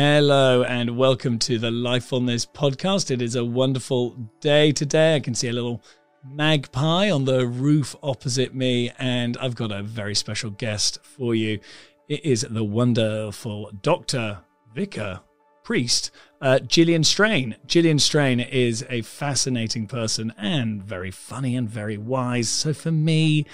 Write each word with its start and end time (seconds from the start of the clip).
Hello 0.00 0.62
and 0.62 0.96
welcome 0.96 1.40
to 1.40 1.58
the 1.58 1.72
Lifefulness 1.72 2.46
podcast. 2.46 3.10
It 3.10 3.20
is 3.20 3.34
a 3.34 3.44
wonderful 3.44 4.10
day 4.38 4.70
today. 4.70 5.16
I 5.16 5.20
can 5.20 5.34
see 5.34 5.48
a 5.48 5.52
little 5.52 5.82
magpie 6.24 7.10
on 7.10 7.24
the 7.24 7.48
roof 7.48 7.96
opposite 8.00 8.54
me, 8.54 8.92
and 9.00 9.36
I've 9.38 9.56
got 9.56 9.72
a 9.72 9.82
very 9.82 10.14
special 10.14 10.50
guest 10.50 11.00
for 11.02 11.34
you. 11.34 11.58
It 12.08 12.24
is 12.24 12.46
the 12.48 12.62
wonderful 12.62 13.72
Dr. 13.82 14.38
Vicar 14.72 15.18
Priest, 15.64 16.12
uh, 16.40 16.60
Gillian 16.60 17.02
Strain. 17.02 17.56
Gillian 17.66 17.98
Strain 17.98 18.38
is 18.38 18.86
a 18.88 19.02
fascinating 19.02 19.88
person 19.88 20.32
and 20.38 20.80
very 20.80 21.10
funny 21.10 21.56
and 21.56 21.68
very 21.68 21.98
wise. 21.98 22.48
So 22.48 22.72
for 22.72 22.92
me, 22.92 23.46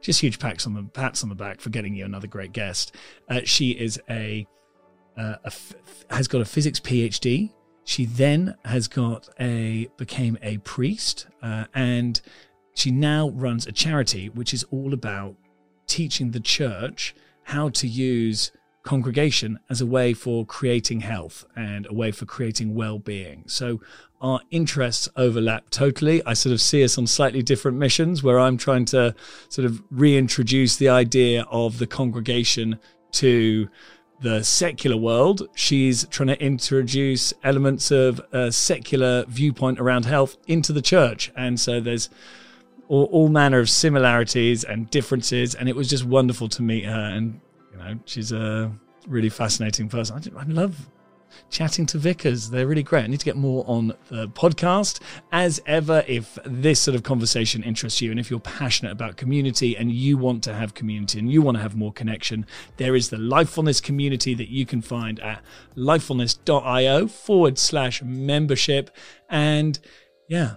just 0.00 0.22
huge 0.22 0.38
pats 0.38 0.66
on 0.66 0.72
the 0.72 0.82
pats 0.82 1.22
on 1.22 1.28
the 1.28 1.34
back 1.34 1.60
for 1.60 1.68
getting 1.68 1.94
you 1.94 2.06
another 2.06 2.26
great 2.26 2.52
guest. 2.52 2.96
Uh, 3.28 3.40
she 3.44 3.72
is 3.72 4.00
a, 4.08 4.46
uh, 5.20 5.50
has 6.10 6.28
got 6.28 6.40
a 6.40 6.44
physics 6.44 6.80
PhD. 6.80 7.52
She 7.84 8.04
then 8.06 8.54
has 8.64 8.88
got 8.88 9.28
a 9.38 9.88
became 9.96 10.38
a 10.42 10.58
priest, 10.58 11.26
uh, 11.42 11.64
and 11.74 12.20
she 12.74 12.90
now 12.90 13.30
runs 13.30 13.66
a 13.66 13.72
charity 13.72 14.28
which 14.28 14.54
is 14.54 14.64
all 14.70 14.92
about 14.94 15.34
teaching 15.86 16.30
the 16.30 16.40
church 16.40 17.14
how 17.44 17.68
to 17.70 17.86
use 17.86 18.52
congregation 18.82 19.58
as 19.68 19.80
a 19.80 19.86
way 19.86 20.14
for 20.14 20.46
creating 20.46 21.00
health 21.00 21.44
and 21.54 21.86
a 21.86 21.92
way 21.92 22.10
for 22.10 22.24
creating 22.24 22.74
well-being. 22.74 23.44
So 23.46 23.80
our 24.20 24.40
interests 24.50 25.08
overlap 25.16 25.68
totally. 25.70 26.24
I 26.24 26.32
sort 26.32 26.52
of 26.52 26.60
see 26.60 26.82
us 26.84 26.96
on 26.96 27.06
slightly 27.06 27.42
different 27.42 27.76
missions 27.76 28.22
where 28.22 28.38
I'm 28.38 28.56
trying 28.56 28.86
to 28.86 29.14
sort 29.48 29.66
of 29.66 29.82
reintroduce 29.90 30.76
the 30.76 30.88
idea 30.88 31.44
of 31.50 31.78
the 31.78 31.86
congregation 31.86 32.78
to 33.12 33.68
the 34.20 34.42
secular 34.44 34.96
world. 34.96 35.48
She's 35.54 36.06
trying 36.06 36.28
to 36.28 36.42
introduce 36.42 37.32
elements 37.42 37.90
of 37.90 38.20
a 38.32 38.52
secular 38.52 39.24
viewpoint 39.26 39.80
around 39.80 40.04
health 40.04 40.36
into 40.46 40.72
the 40.72 40.82
church. 40.82 41.32
And 41.36 41.58
so 41.58 41.80
there's 41.80 42.10
all, 42.88 43.04
all 43.04 43.28
manner 43.28 43.58
of 43.58 43.70
similarities 43.70 44.62
and 44.64 44.90
differences. 44.90 45.54
And 45.54 45.68
it 45.68 45.76
was 45.76 45.88
just 45.88 46.04
wonderful 46.04 46.48
to 46.50 46.62
meet 46.62 46.84
her. 46.84 46.92
And, 46.92 47.40
you 47.72 47.78
know, 47.78 47.98
she's 48.04 48.32
a 48.32 48.70
really 49.08 49.30
fascinating 49.30 49.88
person. 49.88 50.32
I, 50.36 50.40
I 50.40 50.44
love 50.44 50.88
chatting 51.50 51.86
to 51.86 51.98
vicars. 51.98 52.50
They're 52.50 52.66
really 52.66 52.82
great. 52.82 53.04
I 53.04 53.06
need 53.06 53.20
to 53.20 53.24
get 53.24 53.36
more 53.36 53.64
on 53.66 53.94
the 54.08 54.28
podcast. 54.28 55.00
As 55.32 55.60
ever, 55.66 56.04
if 56.06 56.38
this 56.44 56.80
sort 56.80 56.94
of 56.94 57.02
conversation 57.02 57.62
interests 57.62 58.00
you 58.00 58.10
and 58.10 58.20
if 58.20 58.30
you're 58.30 58.40
passionate 58.40 58.92
about 58.92 59.16
community 59.16 59.76
and 59.76 59.90
you 59.92 60.16
want 60.16 60.42
to 60.44 60.54
have 60.54 60.74
community 60.74 61.18
and 61.18 61.30
you 61.30 61.42
want 61.42 61.56
to 61.56 61.62
have 61.62 61.76
more 61.76 61.92
connection, 61.92 62.46
there 62.76 62.94
is 62.96 63.10
the 63.10 63.16
Lifefulness 63.16 63.82
community 63.82 64.34
that 64.34 64.48
you 64.48 64.66
can 64.66 64.82
find 64.82 65.20
at 65.20 65.42
lifefulness.io 65.76 67.06
forward 67.06 67.58
slash 67.58 68.02
membership. 68.02 68.90
And 69.28 69.78
yeah, 70.28 70.54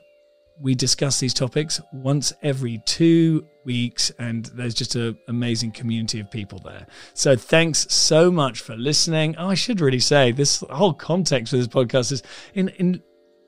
we 0.60 0.76
discuss 0.76 1.20
these 1.20 1.34
topics 1.34 1.82
once 1.92 2.32
every 2.42 2.82
two 2.86 3.46
weeks, 3.66 4.12
and 4.20 4.46
there's 4.48 4.74
just 4.74 4.96
an 4.96 5.18
amazing 5.28 5.72
community 5.72 6.20
of 6.20 6.30
people 6.30 6.60
there. 6.60 6.86
So 7.14 7.36
thanks 7.36 7.92
so 7.92 8.32
much 8.32 8.62
for 8.62 8.76
listening. 8.76 9.36
Oh, 9.38 9.50
I 9.50 9.56
should 9.56 9.82
really 9.82 10.00
say 10.00 10.32
this 10.32 10.64
whole 10.70 10.94
context 10.94 11.52
for 11.52 11.58
this 11.58 11.68
podcast 11.68 12.12
is 12.12 12.24
in 12.54 12.70
in 12.70 13.02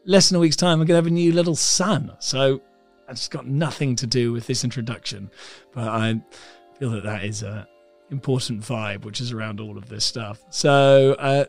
less 0.06 0.30
than 0.30 0.38
a 0.38 0.39
week's 0.39 0.56
time, 0.56 0.73
I'm 0.73 0.88
going 0.88 0.88
to 0.89 0.95
have 0.95 1.08
a 1.08 1.09
new 1.09 1.31
little 1.31 1.56
son. 1.56 2.16
So 2.20 2.62
it's 3.09 3.28
got 3.28 3.47
nothing 3.47 3.95
to 3.97 4.08
do 4.08 4.31
with 4.31 4.47
this 4.47 4.64
introduction, 4.64 5.31
but 5.73 5.88
I 5.88 6.22
feel 6.80 6.92
that 6.92 7.03
that 7.03 7.23
is 7.23 7.44
a 7.44 7.67
important 8.12 8.62
vibe 8.62 9.03
which 9.03 9.19
is 9.19 9.31
around 9.31 9.59
all 9.59 9.78
of 9.78 9.90
this 9.90 10.06
stuff. 10.06 10.44
So 10.50 11.16
uh, 11.18 11.46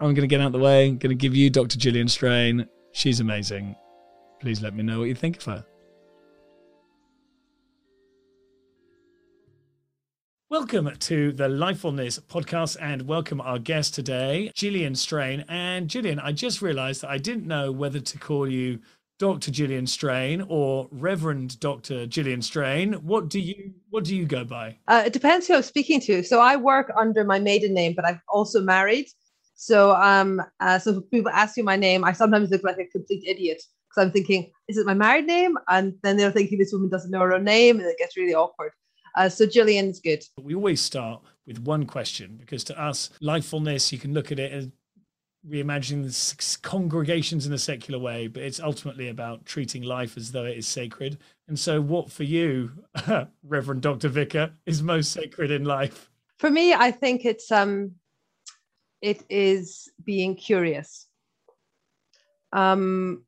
I'm 0.00 0.14
going 0.14 0.22
to 0.22 0.26
get 0.26 0.40
out 0.40 0.46
of 0.46 0.52
the 0.52 0.58
way. 0.58 0.88
I'm 0.88 0.98
going 0.98 1.16
to 1.16 1.20
give 1.20 1.34
you 1.34 1.48
Dr. 1.48 1.78
Gillian 1.78 2.08
Strain. 2.08 2.66
She's 2.92 3.20
amazing 3.20 3.76
please 4.42 4.60
let 4.60 4.74
me 4.74 4.82
know 4.82 4.98
what 4.98 5.08
you 5.08 5.14
think 5.14 5.36
of 5.36 5.44
her. 5.44 5.64
Welcome 10.50 10.90
to 10.98 11.32
the 11.32 11.48
Lifefulness 11.48 12.20
podcast 12.20 12.76
and 12.80 13.02
welcome 13.02 13.40
our 13.40 13.60
guest 13.60 13.94
today, 13.94 14.50
Gillian 14.54 14.96
Strain. 14.96 15.44
And 15.48 15.88
Gillian, 15.88 16.18
I 16.18 16.32
just 16.32 16.60
realized 16.60 17.02
that 17.02 17.10
I 17.10 17.18
didn't 17.18 17.46
know 17.46 17.70
whether 17.70 18.00
to 18.00 18.18
call 18.18 18.50
you 18.50 18.80
Dr. 19.20 19.52
Gillian 19.52 19.86
Strain 19.86 20.44
or 20.48 20.88
Reverend 20.90 21.60
Dr. 21.60 22.06
Gillian 22.06 22.42
Strain. 22.42 22.94
What 22.94 23.28
do 23.30 23.38
you 23.38 23.72
what 23.90 24.02
do 24.02 24.16
you 24.16 24.26
go 24.26 24.44
by? 24.44 24.76
Uh, 24.88 25.04
it 25.06 25.12
depends 25.12 25.46
who 25.46 25.54
I'm 25.54 25.62
speaking 25.62 26.00
to. 26.00 26.24
So 26.24 26.40
I 26.40 26.56
work 26.56 26.92
under 26.98 27.22
my 27.22 27.38
maiden 27.38 27.72
name, 27.72 27.94
but 27.94 28.04
I'm 28.04 28.20
also 28.28 28.60
married. 28.60 29.06
So 29.54 29.94
um 29.94 30.42
uh, 30.58 30.80
so 30.80 31.00
people 31.00 31.30
ask 31.30 31.56
you 31.56 31.62
my 31.62 31.76
name, 31.76 32.04
I 32.04 32.12
sometimes 32.12 32.50
look 32.50 32.64
like 32.64 32.78
a 32.78 32.86
complete 32.86 33.22
idiot 33.24 33.62
because 33.92 34.06
I'm 34.06 34.12
thinking, 34.12 34.50
is 34.68 34.78
it 34.78 34.86
my 34.86 34.94
married 34.94 35.26
name? 35.26 35.58
And 35.68 35.94
then 36.02 36.16
they're 36.16 36.30
thinking 36.30 36.58
this 36.58 36.72
woman 36.72 36.88
doesn't 36.88 37.10
know 37.10 37.20
her 37.20 37.34
own 37.34 37.44
name, 37.44 37.78
and 37.78 37.86
it 37.86 37.98
gets 37.98 38.16
really 38.16 38.34
awkward. 38.34 38.72
Uh, 39.16 39.28
so 39.28 39.46
Gillian's 39.46 40.00
good. 40.00 40.24
We 40.40 40.54
always 40.54 40.80
start 40.80 41.22
with 41.46 41.58
one 41.58 41.84
question 41.84 42.36
because 42.38 42.64
to 42.64 42.82
us, 42.82 43.10
lifefulness, 43.20 43.92
you 43.92 43.98
can 43.98 44.14
look 44.14 44.32
at 44.32 44.38
it 44.38 44.52
as 44.52 44.68
reimagining 45.46 46.04
the 46.04 46.58
congregations 46.62 47.46
in 47.46 47.52
a 47.52 47.58
secular 47.58 47.98
way, 47.98 48.28
but 48.28 48.42
it's 48.42 48.60
ultimately 48.60 49.08
about 49.08 49.44
treating 49.44 49.82
life 49.82 50.16
as 50.16 50.32
though 50.32 50.44
it 50.44 50.56
is 50.56 50.66
sacred. 50.66 51.18
And 51.48 51.58
so, 51.58 51.80
what 51.80 52.10
for 52.10 52.22
you, 52.22 52.70
Reverend 53.42 53.82
Dr. 53.82 54.08
Vicar, 54.08 54.52
is 54.64 54.82
most 54.82 55.12
sacred 55.12 55.50
in 55.50 55.64
life? 55.64 56.10
For 56.38 56.50
me, 56.50 56.72
I 56.72 56.90
think 56.90 57.26
it's 57.26 57.52
um, 57.52 57.92
it 59.02 59.22
is 59.28 59.90
being 60.02 60.36
curious. 60.36 61.06
Um, 62.52 63.24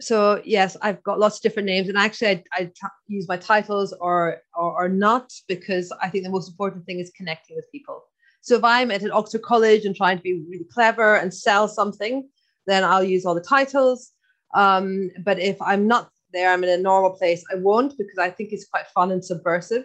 so 0.00 0.40
yes, 0.44 0.76
I've 0.82 1.02
got 1.02 1.18
lots 1.18 1.36
of 1.36 1.42
different 1.42 1.66
names, 1.66 1.88
and 1.88 1.98
actually, 1.98 2.28
I, 2.28 2.44
I 2.52 2.64
t- 2.64 2.96
use 3.08 3.28
my 3.28 3.36
titles 3.36 3.92
or, 4.00 4.38
or 4.54 4.84
or 4.84 4.88
not 4.88 5.32
because 5.48 5.92
I 6.02 6.08
think 6.08 6.24
the 6.24 6.30
most 6.30 6.48
important 6.48 6.86
thing 6.86 6.98
is 6.98 7.12
connecting 7.16 7.56
with 7.56 7.70
people. 7.70 8.02
So 8.40 8.56
if 8.56 8.64
I'm 8.64 8.90
at 8.90 9.02
an 9.02 9.12
Oxford 9.12 9.42
College 9.42 9.84
and 9.84 9.94
trying 9.94 10.16
to 10.16 10.22
be 10.22 10.42
really 10.48 10.66
clever 10.72 11.16
and 11.16 11.32
sell 11.32 11.68
something, 11.68 12.28
then 12.66 12.84
I'll 12.84 13.04
use 13.04 13.26
all 13.26 13.34
the 13.34 13.40
titles. 13.40 14.12
Um, 14.54 15.10
but 15.22 15.38
if 15.38 15.60
I'm 15.60 15.86
not 15.86 16.10
there, 16.32 16.50
I'm 16.50 16.64
in 16.64 16.70
a 16.70 16.82
normal 16.82 17.10
place, 17.10 17.44
I 17.52 17.56
won't 17.56 17.96
because 17.98 18.18
I 18.18 18.30
think 18.30 18.52
it's 18.52 18.64
quite 18.64 18.86
fun 18.88 19.10
and 19.10 19.24
subversive 19.24 19.84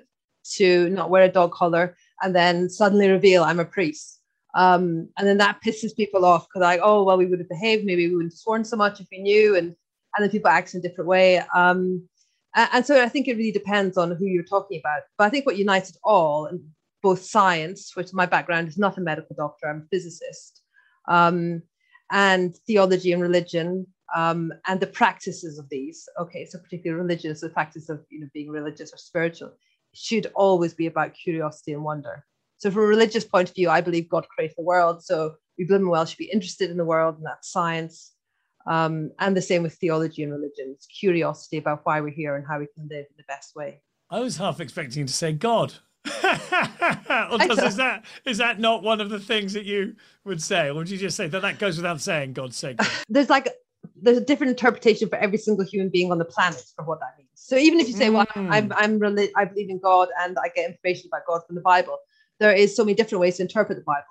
to 0.54 0.90
not 0.90 1.10
wear 1.10 1.24
a 1.24 1.32
dog 1.32 1.52
collar 1.52 1.98
and 2.22 2.36
then 2.36 2.70
suddenly 2.70 3.10
reveal 3.10 3.44
I'm 3.44 3.60
a 3.60 3.66
priest. 3.66 4.22
Um, 4.56 5.10
and 5.18 5.28
then 5.28 5.38
that 5.40 5.60
pisses 5.66 5.96
people 5.96 6.24
off 6.24 6.48
because 6.48 6.62
like, 6.62 6.80
oh 6.82 7.04
well, 7.04 7.18
we 7.18 7.26
would 7.26 7.40
have 7.40 7.50
behaved, 7.50 7.84
maybe 7.84 8.08
we 8.08 8.16
wouldn't 8.16 8.34
have 8.34 8.40
sworn 8.40 8.64
so 8.64 8.78
much 8.78 9.02
if 9.02 9.08
we 9.12 9.20
knew, 9.20 9.56
and 9.58 9.76
and 10.16 10.24
then 10.24 10.32
people 10.32 10.50
act 10.50 10.74
in 10.74 10.80
a 10.80 10.84
different 10.84 11.08
way. 11.08 11.42
Um, 11.56 12.08
and 12.56 12.86
so 12.86 13.02
I 13.02 13.10
think 13.10 13.28
it 13.28 13.36
really 13.36 13.52
depends 13.52 13.98
on 13.98 14.16
who 14.16 14.26
you're 14.26 14.44
talking 14.44 14.80
about. 14.80 15.02
But 15.18 15.26
I 15.26 15.30
think 15.30 15.46
what 15.46 15.58
unites 15.58 15.90
it 15.90 15.98
all, 16.04 16.46
and 16.46 16.62
both 17.04 17.22
science, 17.22 17.92
which 17.96 18.14
my 18.14 18.26
background 18.26 18.68
is 18.68 18.78
not 18.78 18.98
a 18.98 19.02
medical 19.02 19.36
doctor, 19.36 19.68
I'm 19.68 19.82
a 19.82 19.88
physicist, 19.92 20.62
um, 21.08 21.62
and 22.12 22.56
theology 22.66 23.12
and 23.12 23.22
religion, 23.22 23.86
um, 24.16 24.54
and 24.68 24.80
the 24.80 24.88
practices 24.88 25.60
of 25.60 25.68
these. 25.70 26.08
Okay, 26.20 26.46
so 26.46 26.58
particularly 26.60 27.02
religious, 27.02 27.42
the 27.42 27.50
practice 27.50 27.90
of 27.90 28.06
you 28.10 28.22
know 28.22 28.30
being 28.34 28.50
religious 28.50 28.94
or 28.94 28.98
spiritual, 28.98 29.52
should 29.94 30.32
always 30.34 30.74
be 30.74 30.88
about 30.88 31.14
curiosity 31.14 31.74
and 31.74 31.84
wonder. 31.84 32.26
So 32.58 32.72
from 32.72 32.84
a 32.84 32.88
religious 32.88 33.26
point 33.26 33.50
of 33.50 33.56
view, 33.56 33.70
I 33.70 33.82
believe 33.82 34.08
God 34.08 34.28
created 34.30 34.56
the 34.58 34.64
world, 34.64 35.04
so 35.04 35.36
we 35.58 35.66
blooming 35.66 35.90
well 35.90 36.06
should 36.06 36.18
be 36.18 36.32
interested 36.32 36.72
in 36.72 36.78
the 36.78 36.86
world, 36.86 37.18
and 37.18 37.26
that's 37.26 37.52
science. 37.52 38.14
Um, 38.68 39.12
and 39.20 39.38
the 39.38 39.42
same 39.42 39.64
with 39.64 39.76
theology 39.76 40.24
and 40.24 40.32
religion. 40.32 40.72
It's 40.74 40.88
curiosity 40.88 41.58
about 41.58 41.82
why 41.84 42.02
we're 42.02 42.10
here 42.10 42.36
and 42.36 42.46
how 42.48 42.60
we 42.60 42.68
can 42.76 42.88
live 42.88 43.06
in 43.10 43.16
the 43.18 43.24
best 43.28 43.56
way. 43.56 43.82
I 44.10 44.20
was 44.20 44.38
half 44.38 44.60
expecting 44.60 45.06
to 45.06 45.14
say 45.14 45.34
God. 45.34 45.74
or 46.06 47.38
does, 47.40 47.64
is 47.64 47.76
that 47.78 48.06
is 48.26 48.38
that 48.38 48.60
not 48.60 48.84
one 48.84 49.02
of 49.02 49.10
the 49.10 49.20
things 49.20 49.54
that 49.54 49.66
you 49.66 49.96
would 50.24 50.42
say, 50.42 50.70
or 50.70 50.76
would 50.76 50.90
you 50.90 50.98
just 50.98 51.18
say 51.18 51.28
that 51.28 51.42
that 51.42 51.58
goes 51.58 51.78
without 51.78 52.00
saying? 52.00 52.34
God's 52.34 52.56
sake. 52.56 52.80
There's 53.10 53.30
like 53.30 53.50
there's 53.96 54.18
a 54.18 54.22
different 54.22 54.52
interpretation 54.52 55.10
for 55.10 55.18
every 55.18 55.38
single 55.38 55.66
human 55.66 55.90
being 55.90 56.12
on 56.12 56.18
the 56.18 56.26
planet 56.26 56.64
for 56.76 56.86
what 56.86 57.00
that 57.00 57.16
means. 57.18 57.30
So 57.34 57.56
even 57.56 57.80
if 57.80 57.88
you 57.88 57.94
say, 57.94 58.10
"Well, 58.10 58.26
mm. 58.36 58.48
I'm 58.52 58.72
I'm 58.76 59.00
relig- 59.00 59.32
I 59.36 59.46
believe 59.46 59.70
in 59.70 59.80
God 59.80 60.10
and 60.20 60.38
I 60.38 60.50
get 60.56 60.70
information 60.70 61.10
about 61.12 61.26
God 61.28 61.42
from 61.46 61.56
the 61.56 61.62
Bible," 61.62 61.98
there 62.40 62.52
is 62.52 62.76
so 62.76 62.84
many 62.84 62.96
different 62.96 63.22
ways 63.22 63.38
to 63.38 63.44
interpret 63.44 63.78
the 63.78 63.84
Bible, 63.84 64.06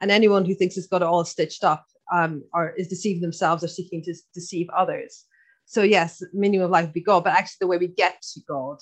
and 0.00 0.10
anyone 0.10 0.44
who 0.44 0.54
thinks 0.54 0.76
it's 0.76 0.86
got 0.86 1.02
it 1.02 1.06
all 1.06 1.24
stitched 1.24 1.64
up 1.64 1.86
um, 2.12 2.42
or 2.52 2.70
is 2.70 2.88
deceiving 2.88 3.22
themselves 3.22 3.64
or 3.64 3.68
seeking 3.68 4.02
to 4.04 4.14
deceive 4.34 4.68
others. 4.76 5.24
So 5.64 5.82
yes, 5.82 6.22
meaning 6.32 6.62
of 6.62 6.70
life 6.70 6.86
would 6.86 6.92
be 6.92 7.02
God, 7.02 7.24
but 7.24 7.34
actually 7.34 7.58
the 7.60 7.66
way 7.68 7.78
we 7.78 7.88
get 7.88 8.20
to 8.34 8.40
God 8.48 8.78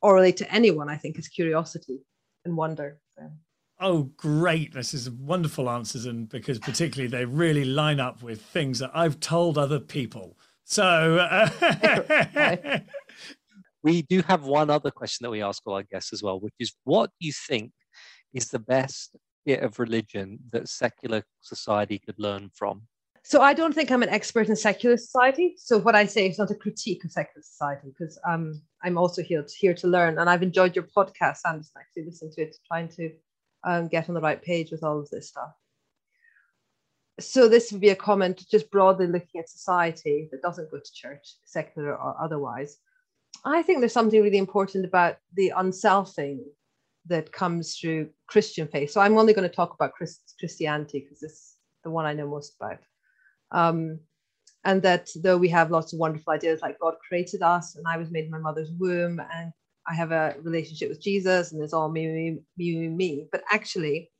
or 0.00 0.14
relate 0.14 0.38
to 0.38 0.52
anyone, 0.52 0.88
I 0.88 0.96
think, 0.96 1.18
is 1.18 1.28
curiosity 1.28 2.00
and 2.44 2.56
wonder. 2.56 2.98
So. 3.18 3.30
Oh, 3.80 4.10
great. 4.16 4.72
This 4.72 4.94
is 4.94 5.10
wonderful 5.10 5.68
answers. 5.68 6.06
And 6.06 6.28
because 6.28 6.58
particularly 6.58 7.10
they 7.10 7.24
really 7.26 7.64
line 7.64 8.00
up 8.00 8.22
with 8.22 8.40
things 8.40 8.78
that 8.78 8.90
I've 8.94 9.20
told 9.20 9.58
other 9.58 9.80
people. 9.80 10.38
So 10.64 11.18
uh... 11.18 12.80
we 13.86 14.02
do 14.02 14.22
have 14.22 14.44
one 14.44 14.68
other 14.68 14.90
question 14.90 15.24
that 15.24 15.30
we 15.30 15.42
ask 15.42 15.62
all 15.64 15.74
our 15.74 15.82
guests 15.84 16.12
as 16.12 16.22
well, 16.22 16.40
which 16.40 16.54
is 16.58 16.74
what 16.84 17.10
do 17.20 17.26
you 17.26 17.32
think 17.32 17.72
is 18.34 18.48
the 18.48 18.58
best 18.58 19.16
bit 19.46 19.62
of 19.62 19.78
religion 19.78 20.38
that 20.50 20.68
secular 20.68 21.22
society 21.40 21.98
could 21.98 22.18
learn 22.18 22.50
from? 22.52 22.82
So 23.22 23.40
I 23.40 23.54
don't 23.54 23.74
think 23.74 23.90
I'm 23.90 24.04
an 24.04 24.08
expert 24.08 24.48
in 24.48 24.54
secular 24.54 24.96
society. 24.96 25.54
So 25.58 25.78
what 25.78 25.96
I 25.96 26.06
say 26.06 26.28
is 26.28 26.38
not 26.38 26.52
a 26.52 26.54
critique 26.54 27.04
of 27.04 27.10
secular 27.10 27.42
society 27.42 27.88
because 27.88 28.18
um, 28.28 28.62
I'm 28.84 28.98
also 28.98 29.20
here 29.22 29.42
to, 29.42 29.54
here 29.56 29.74
to 29.74 29.88
learn. 29.88 30.18
And 30.18 30.30
I've 30.30 30.44
enjoyed 30.44 30.76
your 30.76 30.86
podcast, 30.96 31.38
Anderson, 31.44 31.72
actually 31.80 32.04
listening 32.04 32.32
to 32.34 32.42
it, 32.42 32.56
trying 32.68 32.88
to 32.90 33.10
um, 33.64 33.88
get 33.88 34.08
on 34.08 34.14
the 34.14 34.20
right 34.20 34.40
page 34.40 34.70
with 34.70 34.84
all 34.84 35.00
of 35.00 35.10
this 35.10 35.28
stuff. 35.28 35.50
So 37.18 37.48
this 37.48 37.72
would 37.72 37.80
be 37.80 37.88
a 37.88 37.96
comment 37.96 38.44
just 38.48 38.70
broadly 38.70 39.08
looking 39.08 39.40
at 39.40 39.48
society 39.48 40.28
that 40.30 40.42
doesn't 40.42 40.70
go 40.70 40.78
to 40.78 40.92
church, 40.92 41.34
secular 41.44 41.96
or 41.96 42.14
otherwise. 42.22 42.78
I 43.44 43.62
think 43.62 43.80
there's 43.80 43.92
something 43.92 44.22
really 44.22 44.38
important 44.38 44.84
about 44.84 45.16
the 45.34 45.52
unselfing 45.56 46.44
that 47.08 47.32
comes 47.32 47.76
through 47.76 48.10
Christian 48.26 48.68
faith. 48.68 48.90
So 48.90 49.00
I'm 49.00 49.16
only 49.16 49.32
going 49.32 49.48
to 49.48 49.54
talk 49.54 49.74
about 49.74 49.92
Christ- 49.92 50.34
Christianity 50.38 51.00
because 51.00 51.22
is 51.22 51.54
the 51.84 51.90
one 51.90 52.04
I 52.04 52.14
know 52.14 52.28
most 52.28 52.56
about. 52.60 52.78
Um, 53.52 54.00
and 54.64 54.82
that 54.82 55.08
though 55.22 55.36
we 55.36 55.48
have 55.48 55.70
lots 55.70 55.92
of 55.92 56.00
wonderful 56.00 56.32
ideas 56.32 56.60
like 56.60 56.80
God 56.80 56.94
created 57.08 57.42
us 57.42 57.76
and 57.76 57.86
I 57.86 57.96
was 57.96 58.10
made 58.10 58.24
in 58.24 58.30
my 58.30 58.38
mother's 58.38 58.72
womb 58.78 59.20
and 59.32 59.52
I 59.88 59.94
have 59.94 60.10
a 60.10 60.34
relationship 60.42 60.88
with 60.88 61.00
Jesus 61.00 61.52
and 61.52 61.62
it's 61.62 61.72
all 61.72 61.88
me, 61.88 62.08
me, 62.08 62.40
me, 62.56 62.88
me. 62.88 63.28
But 63.30 63.44
actually, 63.52 64.10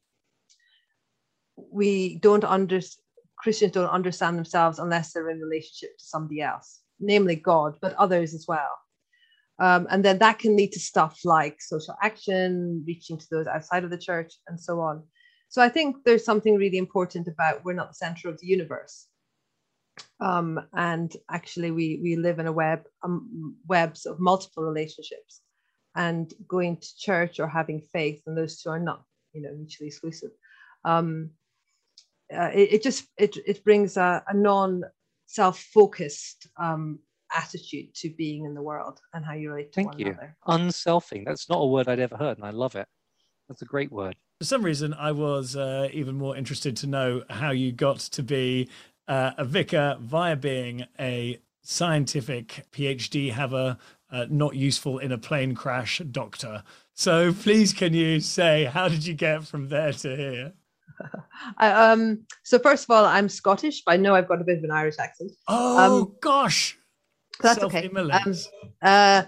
we 1.56 2.18
don't 2.18 2.44
understand, 2.44 3.02
Christians 3.38 3.72
don't 3.72 3.90
understand 3.90 4.38
themselves 4.38 4.78
unless 4.78 5.12
they're 5.12 5.30
in 5.30 5.40
relationship 5.40 5.96
to 5.98 6.04
somebody 6.04 6.40
else, 6.40 6.80
namely 7.00 7.36
God, 7.36 7.76
but 7.82 7.94
others 7.94 8.32
as 8.32 8.46
well. 8.46 8.70
Um, 9.58 9.86
and 9.90 10.04
then 10.04 10.18
that 10.18 10.38
can 10.38 10.56
lead 10.56 10.72
to 10.72 10.80
stuff 10.80 11.20
like 11.24 11.62
social 11.62 11.96
action, 12.02 12.84
reaching 12.86 13.18
to 13.18 13.26
those 13.30 13.46
outside 13.46 13.84
of 13.84 13.90
the 13.90 13.98
church, 13.98 14.34
and 14.48 14.60
so 14.60 14.80
on. 14.80 15.02
So 15.48 15.62
I 15.62 15.68
think 15.68 16.04
there's 16.04 16.24
something 16.24 16.56
really 16.56 16.78
important 16.78 17.28
about 17.28 17.64
we're 17.64 17.72
not 17.72 17.88
the 17.88 17.94
center 17.94 18.28
of 18.28 18.38
the 18.40 18.46
universe. 18.46 19.06
Um, 20.20 20.60
and 20.74 21.14
actually 21.30 21.70
we 21.70 22.00
we 22.02 22.16
live 22.16 22.38
in 22.38 22.46
a 22.46 22.52
web 22.52 22.82
um, 23.02 23.56
webs 23.66 24.04
of 24.04 24.20
multiple 24.20 24.64
relationships. 24.64 25.40
And 25.94 26.30
going 26.46 26.76
to 26.76 26.98
church 26.98 27.40
or 27.40 27.48
having 27.48 27.80
faith 27.80 28.20
and 28.26 28.36
those 28.36 28.60
two 28.60 28.68
are 28.68 28.78
not 28.78 29.02
you 29.32 29.42
know 29.42 29.54
mutually 29.54 29.88
exclusive. 29.88 30.30
Um, 30.84 31.30
uh, 32.32 32.50
it, 32.52 32.72
it, 32.74 32.82
just 32.82 33.06
it, 33.16 33.36
it 33.46 33.64
brings 33.64 33.96
a, 33.96 34.22
a 34.28 34.34
non 34.34 34.82
self-focused 35.26 36.48
um, 36.58 36.98
attitude 37.36 37.94
to 37.94 38.10
being 38.10 38.44
in 38.44 38.54
the 38.54 38.62
world 38.62 39.00
and 39.12 39.24
how 39.24 39.34
you 39.34 39.50
relate 39.50 39.72
to 39.72 39.76
Thank 39.76 39.88
one 39.88 39.98
you. 39.98 40.06
another. 40.06 40.36
Unselfing. 40.46 41.24
That's 41.24 41.48
not 41.48 41.58
a 41.58 41.66
word 41.66 41.88
I'd 41.88 42.00
ever 42.00 42.16
heard, 42.16 42.38
and 42.38 42.46
I 42.46 42.50
love 42.50 42.74
it. 42.76 42.88
That's 43.48 43.62
a 43.62 43.66
great 43.66 43.92
word. 43.92 44.16
For 44.40 44.46
some 44.46 44.62
reason, 44.62 44.92
I 44.94 45.12
was 45.12 45.56
uh, 45.56 45.88
even 45.92 46.16
more 46.16 46.36
interested 46.36 46.76
to 46.78 46.86
know 46.86 47.22
how 47.30 47.50
you 47.50 47.72
got 47.72 47.98
to 47.98 48.22
be 48.22 48.68
uh, 49.08 49.32
a 49.38 49.44
vicar 49.44 49.96
via 50.00 50.36
being 50.36 50.84
a 50.98 51.40
scientific 51.62 52.66
PhD 52.72 53.32
haver, 53.32 53.76
uh, 54.10 54.26
not 54.28 54.54
useful 54.54 54.98
in 54.98 55.12
a 55.12 55.18
plane 55.18 55.54
crash 55.54 56.00
doctor. 56.10 56.62
So 56.94 57.32
please, 57.32 57.72
can 57.72 57.92
you 57.94 58.20
say 58.20 58.64
how 58.64 58.88
did 58.88 59.06
you 59.06 59.14
get 59.14 59.44
from 59.44 59.68
there 59.68 59.92
to 59.92 60.16
here? 60.16 60.52
I, 61.58 61.70
um, 61.70 62.24
so 62.42 62.58
first 62.58 62.84
of 62.84 62.90
all, 62.90 63.04
I'm 63.04 63.28
Scottish, 63.28 63.82
but 63.84 63.92
I 63.92 63.96
know 63.96 64.14
I've 64.14 64.28
got 64.28 64.40
a 64.40 64.44
bit 64.44 64.58
of 64.58 64.64
an 64.64 64.70
Irish 64.70 64.96
accent. 64.98 65.32
Oh 65.48 66.00
um, 66.02 66.14
gosh, 66.20 66.78
that's 67.40 67.62
okay. 67.62 67.88
Um, 67.88 68.34
uh, 68.82 69.22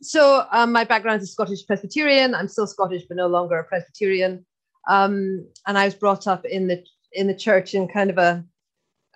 so 0.00 0.46
um, 0.52 0.72
my 0.72 0.84
background 0.84 1.22
is 1.22 1.32
Scottish 1.32 1.66
Presbyterian. 1.66 2.34
I'm 2.34 2.48
still 2.48 2.66
Scottish, 2.66 3.04
but 3.08 3.16
no 3.16 3.26
longer 3.26 3.58
a 3.58 3.64
Presbyterian. 3.64 4.44
Um, 4.88 5.46
and 5.66 5.78
I 5.78 5.84
was 5.84 5.94
brought 5.94 6.26
up 6.26 6.44
in 6.44 6.66
the 6.66 6.84
in 7.12 7.26
the 7.26 7.34
church 7.34 7.74
in 7.74 7.88
kind 7.88 8.10
of 8.10 8.18
a 8.18 8.44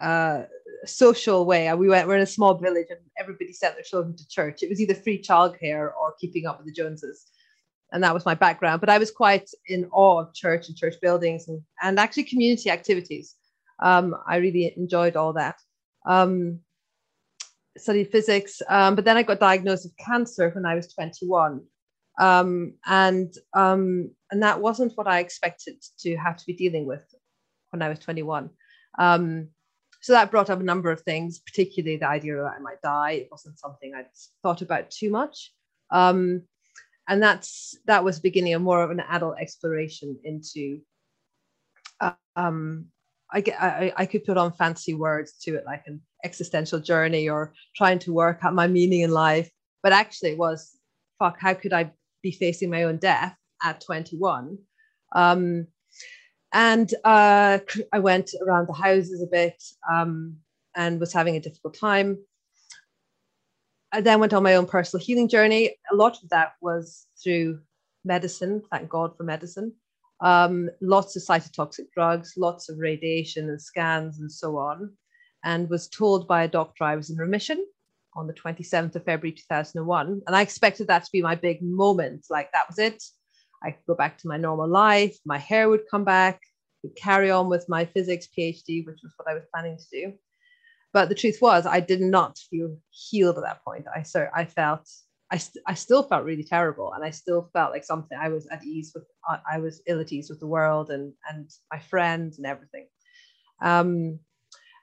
uh, 0.01 0.43
social 0.85 1.47
way. 1.47 1.73
We 1.75 1.89
went, 1.89 2.07
we're 2.07 2.17
in 2.17 2.23
a 2.23 2.27
small 2.27 2.55
village 2.55 2.87
and 2.91 3.01
everybody 3.19 3.53
sent 3.53 3.75
their 3.75 3.83
children 3.83 4.17
to 4.17 4.29
church. 4.29 4.63
It 4.63 4.69
was 4.69 4.81
either 4.81 4.95
free 4.95 5.21
childcare 5.23 5.91
or 5.95 6.15
keeping 6.21 6.47
up 6.47 6.59
with 6.59 6.67
the 6.67 6.73
Joneses. 6.73 7.27
And 7.93 8.03
that 8.03 8.15
was 8.15 8.27
my 8.27 8.35
background. 8.35 8.81
But 8.81 8.91
I 8.91 8.99
was 8.99 9.11
quite 9.11 9.49
in 9.69 9.89
awe 9.93 10.21
of 10.21 10.35
church 10.35 10.69
and 10.69 10.77
church 10.77 10.97
buildings 11.01 11.49
and, 11.49 11.61
and 11.83 11.99
actually 11.99 12.25
community 12.25 12.71
activities. 12.71 13.35
Um, 13.83 14.17
I 14.27 14.37
really 14.37 14.75
enjoyed 14.77 15.17
all 15.17 15.33
that. 15.35 15.57
Um, 16.07 16.61
studied 17.81 18.11
physics, 18.11 18.63
um, 18.69 18.95
but 18.95 19.05
then 19.05 19.17
I 19.17 19.23
got 19.23 19.41
diagnosed 19.41 19.85
with 19.85 19.97
cancer 19.97 20.51
when 20.51 20.67
I 20.67 20.75
was 20.75 20.93
21. 20.93 21.63
Um, 22.19 22.75
and 22.87 23.33
um, 23.53 24.11
and 24.31 24.43
that 24.43 24.61
wasn't 24.61 24.93
what 24.97 25.07
I 25.07 25.21
expected 25.21 25.77
to 26.01 26.17
have 26.17 26.37
to 26.39 26.47
be 26.47 26.55
dealing 26.55 26.87
with 26.87 27.05
when 27.71 27.83
I 27.83 27.89
was 27.89 27.99
21. 27.99 28.51
Um, 28.99 29.49
so 30.01 30.13
that 30.13 30.31
brought 30.31 30.51
up 30.51 30.61
a 30.61 30.65
number 30.65 30.91
of 30.91 31.03
things, 31.03 31.41
particularly 31.41 31.97
the 31.97 32.09
idea 32.09 32.37
that 32.37 32.55
I 32.57 32.61
might 32.61 32.81
die. 32.83 33.13
It 33.13 33.29
wasn't 33.31 33.59
something 33.59 33.93
I'd 33.95 34.07
thought 34.43 34.63
about 34.63 34.91
too 34.91 35.11
much. 35.11 35.53
Um, 35.91 36.43
and 37.09 37.23
that's 37.23 37.77
that 37.87 38.05
was 38.05 38.21
beginning 38.21 38.55
of 38.55 38.63
more 38.63 38.83
of 38.83 38.91
an 38.91 39.01
adult 39.01 39.39
exploration 39.39 40.19
into 40.25 40.81
uh, 42.01 42.13
um, 42.35 42.87
I, 43.37 43.41
get, 43.41 43.63
I, 43.63 43.93
I 43.97 44.07
could 44.07 44.25
put 44.25 44.39
on 44.39 44.53
fancy 44.53 44.95
words 44.95 45.35
to 45.43 45.57
it 45.57 45.65
like 45.67 45.83
an 45.87 46.01
existential 46.25 46.81
journey 46.81 47.29
or 47.29 47.53
trying 47.77 47.99
to 48.01 48.13
work 48.13 48.39
out 48.43 48.55
my 48.55 48.67
meaning 48.67 49.03
in 49.03 49.11
life 49.11 49.51
but 49.83 49.93
actually 49.93 50.31
it 50.31 50.39
was 50.39 50.77
fuck 51.19 51.39
how 51.39 51.55
could 51.55 51.73
i 51.73 51.91
be 52.23 52.33
facing 52.33 52.71
my 52.71 52.85
own 52.85 52.97
death 52.97 53.37
at 53.63 53.81
21 53.81 54.59
um, 55.15 55.67
and 56.53 56.93
uh, 57.05 57.59
I 57.93 57.99
went 57.99 58.31
around 58.43 58.69
the 58.69 58.73
houses 58.73 59.23
a 59.23 59.27
bit 59.27 59.63
um, 59.91 60.37
and 60.75 60.99
was 60.99 61.13
having 61.13 61.37
a 61.37 61.41
difficult 61.41 61.75
time. 61.75 62.19
I 63.93 64.01
then 64.01 64.21
went 64.21 64.33
on 64.33 64.43
my 64.43 64.55
own 64.55 64.67
personal 64.67 65.05
healing 65.05 65.29
journey. 65.29 65.77
A 65.93 65.95
lot 65.95 66.23
of 66.23 66.29
that 66.31 66.53
was 66.61 67.07
through 67.23 67.61
medicine, 68.05 68.63
thank 68.71 68.89
God 68.89 69.17
for 69.17 69.25
medicine. 69.25 69.75
Um, 70.21 70.71
lots 70.81 71.17
of 71.17 71.23
cytotoxic 71.23 71.91
drugs, 71.93 72.35
lots 72.37 72.69
of 72.69 72.79
radiation 72.79 73.49
and 73.49 73.61
scans 73.61 74.19
and 74.19 74.31
so 74.31 74.57
on. 74.57 74.93
And 75.45 75.69
was 75.69 75.89
told 75.89 76.27
by 76.27 76.43
a 76.45 76.49
doctor 76.49 76.85
I 76.85 76.97
was 76.97 77.11
in 77.11 77.19
remission 77.19 77.65
on 78.15 78.27
the 78.27 78.33
27th 78.33 78.97
of 78.97 79.05
February 79.05 79.33
2001. 79.33 80.23
And 80.27 80.37
I 80.37 80.41
expected 80.41 80.89
that 80.89 81.05
to 81.05 81.11
be 81.13 81.23
my 81.23 81.35
big 81.35 81.63
moment. 81.63 82.27
Like 82.31 82.51
that 82.53 82.69
was 82.69 82.79
it. 82.79 83.03
I 83.63 83.71
could 83.71 83.87
go 83.87 83.95
back 83.95 84.19
to 84.19 84.29
my 84.29 84.37
normal 84.37 84.69
life. 84.69 85.17
My 85.25 85.39
hair 85.39 85.69
would 85.69 85.83
come 85.91 86.05
back, 86.05 86.41
could 86.83 86.97
carry 86.97 87.31
on 87.31 87.49
with 87.49 87.67
my 87.69 87.85
physics 87.85 88.27
PhD, 88.27 88.87
which 88.87 89.01
was 89.03 89.13
what 89.17 89.29
I 89.29 89.35
was 89.35 89.45
planning 89.53 89.77
to 89.77 89.85
do. 89.93 90.13
But 90.93 91.09
the 91.09 91.15
truth 91.15 91.39
was, 91.43 91.67
I 91.67 91.81
did 91.81 92.01
not 92.01 92.39
feel 92.39 92.79
healed 92.91 93.37
at 93.37 93.45
that 93.45 93.63
point. 93.65 93.85
I 93.95 94.03
so 94.03 94.29
I 94.35 94.47
felt 94.47 94.89
I, 95.31 95.39
st- 95.39 95.65
I 95.67 95.75
still 95.75 96.03
felt 96.03 96.25
really 96.25 96.45
terrible, 96.45 96.93
and 96.93 97.05
I 97.05 97.11
still 97.11 97.51
felt 97.53 97.73
like 97.73 97.85
something 97.85 98.17
I 98.17 98.29
was 98.29 98.47
at 98.49 98.65
ease 98.65 98.93
with. 98.95 99.05
I 99.51 99.59
was 99.59 99.83
ill 99.87 100.01
at 100.01 100.13
ease 100.13 100.31
with 100.31 100.41
the 100.41 100.47
world 100.47 100.91
and 100.91 101.13
and 101.29 101.51
my 101.73 101.81
friends 101.81 102.39
and 102.39 102.47
everything. 102.47 102.87
Um, 103.61 104.21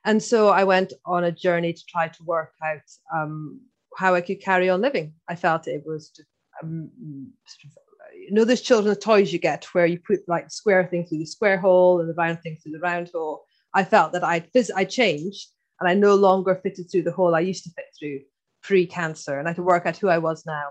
and 0.06 0.22
so 0.22 0.50
I 0.50 0.66
went 0.66 0.92
on 1.06 1.24
a 1.24 1.32
journey 1.32 1.72
to 1.72 1.86
try 1.88 2.10
to 2.10 2.24
work 2.24 2.52
out 2.64 2.82
um, 3.16 3.62
how 3.96 4.16
I 4.16 4.22
could 4.22 4.42
carry 4.42 4.70
on 4.70 4.82
living. 4.82 5.14
I 5.30 5.36
felt 5.36 5.68
it 5.68 5.84
was 5.86 6.10
just, 6.10 6.28
um, 6.62 6.90
sort 7.46 7.72
of 7.72 7.78
you 8.16 8.32
know 8.32 8.46
those 8.46 8.62
children's 8.62 8.98
toys 8.98 9.34
you 9.34 9.40
get 9.40 9.66
where 9.74 9.86
you 9.86 10.00
put 10.00 10.28
like 10.28 10.52
square 10.52 10.86
thing 10.86 11.06
through 11.06 11.20
the 11.20 11.26
square 11.26 11.58
hole 11.58 12.00
and 12.00 12.10
the 12.10 12.14
round 12.14 12.42
thing 12.42 12.58
through 12.62 12.72
the 12.72 12.80
round 12.80 13.10
hole 13.14 13.44
i 13.74 13.84
felt 13.84 14.12
that 14.12 14.24
i'd 14.24 14.52
phys- 14.54 14.70
i 14.76 14.84
changed 14.86 15.50
and 15.80 15.90
i 15.90 15.94
no 15.94 16.16
longer 16.16 16.56
fitted 16.56 16.90
through 16.90 17.02
the 17.02 17.12
hole 17.12 17.34
i 17.34 17.40
used 17.40 17.64
to 17.64 17.72
fit 17.72 17.86
through 17.98 18.20
pre-cancer 18.64 19.38
and 19.40 19.48
i 19.48 19.54
to 19.54 19.64
work 19.64 19.86
out 19.86 19.98
who 19.98 20.10
i 20.10 20.18
was 20.18 20.46
now. 20.46 20.70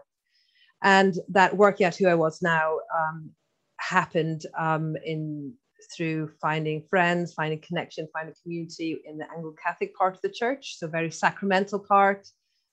And 0.83 1.15
that 1.29 1.57
working 1.57 1.87
out 1.87 1.97
who 1.97 2.09
i 2.09 2.15
was 2.15 2.43
now 2.43 2.79
um, 2.99 3.31
happened 3.79 4.43
um, 4.59 4.97
in 5.05 5.55
through 5.97 6.31
finding 6.41 6.83
friends 6.89 7.35
finding 7.35 7.61
connection 7.61 8.09
finding 8.13 8.35
community 8.43 9.01
in 9.05 9.19
the 9.19 9.27
anglo 9.35 9.53
catholic 9.63 9.95
part 9.97 10.15
of 10.15 10.23
the 10.23 10.31
church. 10.31 10.77
So 10.79 10.87
very 10.87 11.11
sacramental 11.11 11.81
part. 11.81 12.29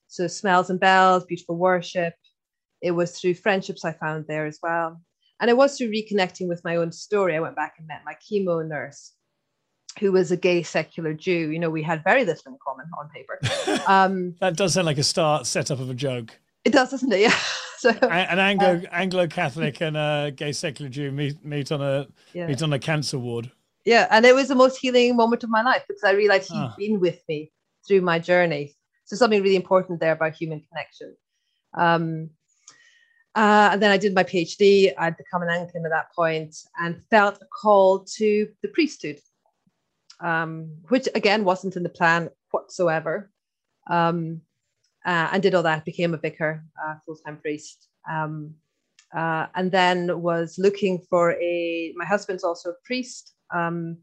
So 0.07 0.27
smells 0.27 0.69
and 0.69 0.79
bells 0.79 1.25
beautiful 1.25 1.57
worship. 1.57 2.13
It 2.81 2.91
was 2.91 3.19
through 3.19 3.35
friendships 3.35 3.85
I 3.85 3.93
found 3.93 4.25
there 4.27 4.45
as 4.45 4.59
well. 4.63 5.01
And 5.39 5.49
it 5.49 5.57
was 5.57 5.77
through 5.77 5.91
reconnecting 5.91 6.47
with 6.47 6.63
my 6.63 6.75
own 6.75 6.91
story. 6.91 7.35
I 7.35 7.39
went 7.39 7.55
back 7.55 7.75
and 7.77 7.87
met 7.87 8.01
my 8.05 8.15
chemo 8.15 8.67
nurse, 8.67 9.13
who 9.99 10.11
was 10.11 10.31
a 10.31 10.37
gay 10.37 10.63
secular 10.63 11.13
Jew. 11.13 11.51
You 11.51 11.59
know, 11.59 11.69
we 11.69 11.83
had 11.83 12.03
very 12.03 12.25
little 12.25 12.51
in 12.51 12.57
common 12.65 12.87
on 12.97 13.09
paper. 13.09 13.39
Um, 13.87 14.35
that 14.39 14.55
does 14.55 14.73
sound 14.73 14.85
like 14.85 14.97
a 14.97 15.03
start 15.03 15.47
setup 15.47 15.79
of 15.79 15.89
a 15.89 15.93
joke. 15.93 16.37
It 16.63 16.73
does, 16.73 16.91
doesn't 16.91 17.11
it? 17.11 17.19
Yeah. 17.21 17.35
So, 17.77 17.91
an 17.91 18.39
Anglo 18.39 18.75
uh, 18.75 18.81
Anglo 18.91 19.25
Catholic 19.25 19.79
and 19.79 19.95
a 19.95 20.33
gay 20.35 20.51
secular 20.51 20.89
Jew 20.89 21.11
meet 21.11 21.45
meet 21.45 21.71
on 21.71 21.81
a 21.81 22.07
yeah. 22.33 22.45
meet 22.45 22.61
on 22.61 22.73
a 22.73 22.79
cancer 22.79 23.17
ward. 23.17 23.49
Yeah, 23.85 24.05
and 24.11 24.25
it 24.25 24.35
was 24.35 24.49
the 24.49 24.55
most 24.55 24.77
healing 24.77 25.15
moment 25.15 25.45
of 25.45 25.49
my 25.49 25.63
life 25.63 25.83
because 25.87 26.03
I 26.03 26.11
realized 26.11 26.51
he'd 26.51 26.57
ah. 26.57 26.75
been 26.77 26.99
with 26.99 27.21
me 27.29 27.53
through 27.87 28.01
my 28.01 28.19
journey. 28.19 28.75
So 29.05 29.15
something 29.15 29.41
really 29.41 29.55
important 29.55 30.01
there 30.01 30.11
about 30.11 30.33
human 30.33 30.61
connection. 30.69 31.15
Um, 31.77 32.31
Uh, 33.35 33.69
and 33.71 33.81
then 33.81 33.91
I 33.91 33.97
did 33.97 34.13
my 34.13 34.23
PhD. 34.23 34.91
I'd 34.97 35.15
become 35.15 35.41
an 35.41 35.49
Anglican 35.49 35.85
at 35.85 35.91
that 35.91 36.11
point 36.13 36.55
and 36.81 37.01
felt 37.09 37.35
a 37.41 37.45
call 37.45 37.99
to 38.17 38.47
the 38.61 38.67
priesthood, 38.69 39.19
um, 40.21 40.71
which 40.89 41.07
again 41.15 41.43
wasn't 41.43 41.75
in 41.75 41.83
the 41.83 41.89
plan 41.89 42.29
whatsoever. 42.51 43.31
Um, 43.89 44.41
uh, 45.05 45.29
and 45.31 45.41
did 45.41 45.55
all 45.55 45.63
that, 45.63 45.85
became 45.85 46.13
a 46.13 46.17
vicar, 46.17 46.63
uh, 46.83 46.95
full 47.05 47.15
time 47.15 47.37
priest. 47.37 47.87
Um, 48.09 48.55
uh, 49.15 49.47
and 49.55 49.71
then 49.71 50.21
was 50.21 50.55
looking 50.59 51.03
for 51.09 51.31
a, 51.41 51.93
my 51.95 52.05
husband's 52.05 52.43
also 52.43 52.71
a 52.71 52.85
priest. 52.85 53.33
Um, 53.53 53.97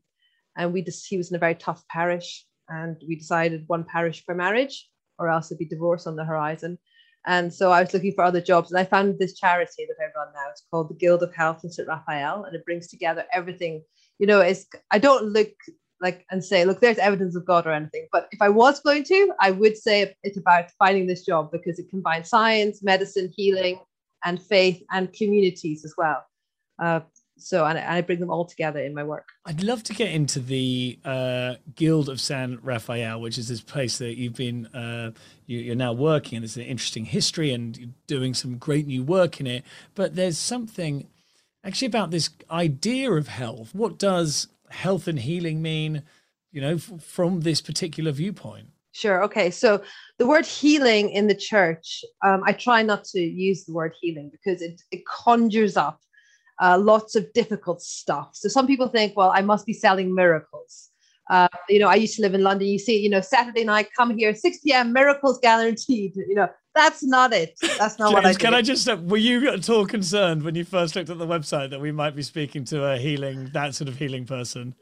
and 0.57 0.73
we 0.73 0.83
just, 0.83 1.07
he 1.07 1.17
was 1.17 1.31
in 1.31 1.37
a 1.37 1.41
very 1.41 1.55
tough 1.55 1.87
parish. 1.89 2.45
And 2.69 2.97
we 3.07 3.15
decided 3.15 3.65
one 3.69 3.85
parish 3.85 4.25
for 4.25 4.35
marriage, 4.35 4.89
or 5.19 5.29
else 5.29 5.47
it'd 5.47 5.59
be 5.59 5.67
divorce 5.67 6.07
on 6.07 6.17
the 6.17 6.25
horizon. 6.25 6.79
And 7.27 7.53
so 7.53 7.71
I 7.73 7.83
was 7.83 7.93
looking 7.93 8.13
for 8.13 8.25
other 8.25 8.41
jobs, 8.41 8.71
and 8.71 8.81
I 8.81 8.85
found 8.85 9.19
this 9.19 9.39
charity 9.39 9.87
that 9.87 9.97
I 10.01 10.19
run 10.19 10.33
now. 10.33 10.51
It's 10.51 10.63
called 10.71 10.91
the 10.91 10.95
Guild 10.95 11.23
of 11.23 11.35
Health 11.35 11.63
and 11.63 11.73
St. 11.73 11.89
Raphael, 11.89 12.45
and 12.45 12.55
it 12.55 12.65
brings 12.65 12.89
together 12.89 13.25
everything. 13.33 13.83
You 14.19 14.27
know, 14.27 14.41
it's 14.41 14.67
I 14.93 14.99
don't 14.99 15.27
look 15.27 15.51
like 16.01 16.25
and 16.31 16.45
say, 16.45 16.65
look, 16.65 16.81
there's 16.81 16.99
evidence 16.99 17.37
of 17.37 17.47
God 17.47 17.67
or 17.67 17.73
anything. 17.73 18.07
But 18.13 18.29
if 18.33 18.43
I 18.43 18.49
was 18.49 18.81
going 18.81 19.05
to, 19.05 19.33
I 19.41 19.51
would 19.51 19.77
say 19.77 20.15
it's 20.23 20.37
about 20.37 20.67
finding 20.79 21.07
this 21.07 21.25
job 21.25 21.51
because 21.51 21.79
it 21.79 21.89
combines 21.89 22.29
science, 22.29 22.83
medicine, 22.83 23.33
healing, 23.35 23.81
and 24.25 24.41
faith 24.43 24.83
and 24.91 25.13
communities 25.13 25.85
as 25.85 25.95
well. 25.97 26.25
Uh, 26.79 27.01
so 27.39 27.67
and 27.67 27.79
I 27.79 28.01
bring 28.01 28.21
them 28.21 28.31
all 28.31 28.47
together 28.47 28.81
in 28.81 28.95
my 28.95 29.05
work. 29.05 29.29
I'd 29.45 29.63
love 29.63 29.83
to 29.85 29.95
get 29.95 30.11
into 30.11 30.41
the 30.41 30.99
uh, 31.05 31.57
Guild 31.75 32.09
of 32.09 32.21
San 32.21 32.59
Rafael, 32.63 33.21
which 33.21 33.37
is 33.37 33.49
this 33.49 33.61
place 33.61 33.99
that 33.99 34.17
you've 34.17 34.35
been 34.35 34.67
uh, 34.69 35.13
you, 35.47 35.73
are 35.73 35.77
now 35.77 35.93
working, 35.93 36.37
and 36.37 36.43
there's 36.43 36.57
an 36.57 36.63
interesting 36.63 37.05
history 37.05 37.53
and 37.53 37.95
doing 38.07 38.33
some 38.33 38.57
great 38.57 38.87
new 38.87 39.03
work 39.03 39.39
in 39.39 39.47
it. 39.47 39.65
But 39.95 40.17
there's 40.17 40.39
something 40.39 41.09
actually 41.63 41.87
about 41.87 42.11
this 42.11 42.31
idea 42.51 43.13
of 43.13 43.29
health. 43.29 43.75
What 43.75 43.99
does 43.99 44.49
health 44.77 45.09
and 45.09 45.19
healing 45.19 45.63
mean? 45.63 46.03
You 46.53 46.61
know, 46.61 46.75
f- 46.75 47.03
from 47.03 47.41
this 47.41 47.61
particular 47.61 48.13
viewpoint. 48.13 48.69
Sure. 48.93 49.23
Okay. 49.25 49.51
So 49.51 49.83
the 50.19 50.27
word 50.27 50.47
healing 50.47 51.11
in 51.11 51.27
the 51.27 51.35
church, 51.35 52.03
um, 52.25 52.43
I 52.47 52.53
try 52.53 52.83
not 52.83 53.05
to 53.13 53.21
use 53.21 53.65
the 53.65 53.75
word 53.75 53.93
healing 54.01 54.31
because 54.31 54.63
it, 54.63 54.81
it 54.91 55.03
conjures 55.25 55.77
up 55.77 56.01
uh, 56.63 56.79
lots 56.79 57.15
of 57.15 57.31
difficult 57.35 57.83
stuff. 57.83 58.31
So 58.33 58.49
some 58.49 58.67
people 58.67 58.89
think, 58.89 59.15
well, 59.15 59.31
I 59.35 59.43
must 59.43 59.67
be 59.67 59.75
selling 59.75 60.15
miracles. 60.15 60.91
Uh, 61.29 61.49
you 61.69 61.79
know, 61.79 61.89
I 61.89 61.97
used 61.97 62.15
to 62.17 62.23
live 62.23 62.35
in 62.35 62.43
London. 62.43 62.69
You 62.69 62.79
see, 62.79 62.99
you 62.99 63.11
know, 63.11 63.21
Saturday 63.21 63.65
night, 63.65 63.89
come 63.97 64.17
here, 64.17 64.35
6 64.35 64.59
p.m., 64.59 64.93
miracles 64.93 65.39
guaranteed. 65.41 66.15
You 66.17 66.35
know, 66.35 66.49
that's 66.75 67.03
not 67.03 67.33
it. 67.33 67.59
That's 67.79 67.99
not 67.99 68.13
James, 68.13 68.15
what 68.15 68.27
I 68.27 68.35
Can 68.35 68.55
I 68.55 68.63
just, 68.63 68.89
uh, 68.89 68.97
were 68.97 69.17
you 69.17 69.49
at 69.49 69.69
all 69.69 69.87
concerned 69.87 70.43
when 70.43 70.55
you 70.55 70.65
first 70.65 70.95
looked 70.95 71.11
at 71.11 71.19
the 71.19 71.27
website 71.27 71.71
that 71.71 71.81
we 71.81 71.91
might 71.91 72.15
be 72.15 72.23
speaking 72.23 72.65
to 72.67 72.85
a 72.85 72.97
healing, 72.97 73.51
that 73.55 73.75
sort 73.75 73.89
of 73.89 73.99
healing 73.99 74.25
person? 74.25 74.75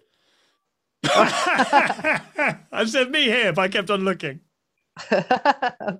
I 1.05 2.85
said 2.87 3.11
me 3.11 3.25
here, 3.25 3.53
but 3.53 3.63
I 3.63 3.69
kept 3.69 3.91
on 3.91 4.05
looking. 4.05 4.41
okay. 5.13 5.99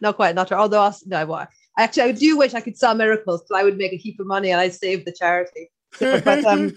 Not 0.00 0.16
quite, 0.16 0.34
not 0.34 0.50
Although, 0.52 0.80
I, 0.80 0.92
no, 1.06 1.26
what? 1.26 1.48
Actually, 1.78 2.02
I 2.04 2.12
do 2.12 2.38
wish 2.38 2.54
I 2.54 2.60
could 2.60 2.78
sell 2.78 2.94
miracles 2.94 3.42
because 3.42 3.60
I 3.60 3.64
would 3.64 3.76
make 3.76 3.92
a 3.92 3.96
heap 3.96 4.18
of 4.20 4.26
money 4.26 4.50
and 4.50 4.60
I'd 4.60 4.74
save 4.74 5.04
the 5.04 5.12
charity. 5.12 5.70
but 5.98 6.44
um, 6.44 6.76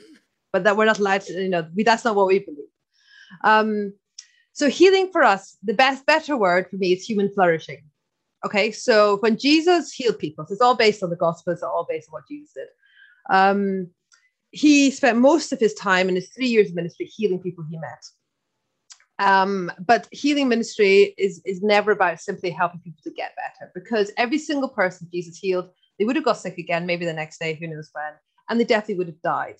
but 0.51 0.63
that 0.63 0.77
we're 0.77 0.85
not 0.85 0.99
allowed 0.99 1.21
to, 1.21 1.33
you 1.33 1.49
know, 1.49 1.67
we, 1.75 1.83
that's 1.83 2.05
not 2.05 2.15
what 2.15 2.27
we 2.27 2.39
believe. 2.39 2.65
Um, 3.43 3.93
so 4.53 4.69
healing 4.69 5.09
for 5.11 5.23
us, 5.23 5.57
the 5.63 5.73
best, 5.73 6.05
better 6.05 6.35
word 6.35 6.69
for 6.69 6.77
me 6.77 6.93
is 6.93 7.03
human 7.03 7.31
flourishing. 7.33 7.83
Okay, 8.45 8.71
so 8.71 9.17
when 9.17 9.37
Jesus 9.37 9.91
healed 9.91 10.17
people, 10.17 10.45
so 10.45 10.53
it's 10.53 10.61
all 10.61 10.75
based 10.75 11.03
on 11.03 11.09
the 11.09 11.15
Gospels, 11.15 11.55
it's 11.55 11.63
all 11.63 11.85
based 11.87 12.09
on 12.09 12.13
what 12.13 12.27
Jesus 12.27 12.53
did. 12.53 12.67
Um, 13.29 13.89
he 14.51 14.91
spent 14.91 15.17
most 15.17 15.51
of 15.51 15.59
his 15.59 15.73
time 15.75 16.09
in 16.09 16.15
his 16.15 16.29
three 16.29 16.47
years 16.47 16.69
of 16.69 16.75
ministry 16.75 17.05
healing 17.05 17.39
people 17.39 17.63
he 17.69 17.77
met. 17.77 18.03
Um, 19.19 19.69
but 19.85 20.07
healing 20.11 20.47
ministry 20.47 21.13
is, 21.17 21.41
is 21.45 21.61
never 21.61 21.91
about 21.91 22.21
simply 22.21 22.49
helping 22.49 22.79
people 22.79 23.01
to 23.03 23.11
get 23.11 23.35
better 23.35 23.69
because 23.75 24.11
every 24.17 24.37
single 24.37 24.69
person 24.69 25.09
Jesus 25.13 25.37
healed, 25.37 25.69
they 25.97 26.05
would 26.05 26.15
have 26.15 26.25
got 26.25 26.37
sick 26.37 26.57
again, 26.57 26.85
maybe 26.85 27.05
the 27.05 27.13
next 27.13 27.39
day, 27.39 27.53
who 27.53 27.67
knows 27.67 27.89
when, 27.91 28.13
and 28.49 28.59
they 28.59 28.63
definitely 28.63 28.95
would 28.95 29.07
have 29.07 29.21
died. 29.21 29.57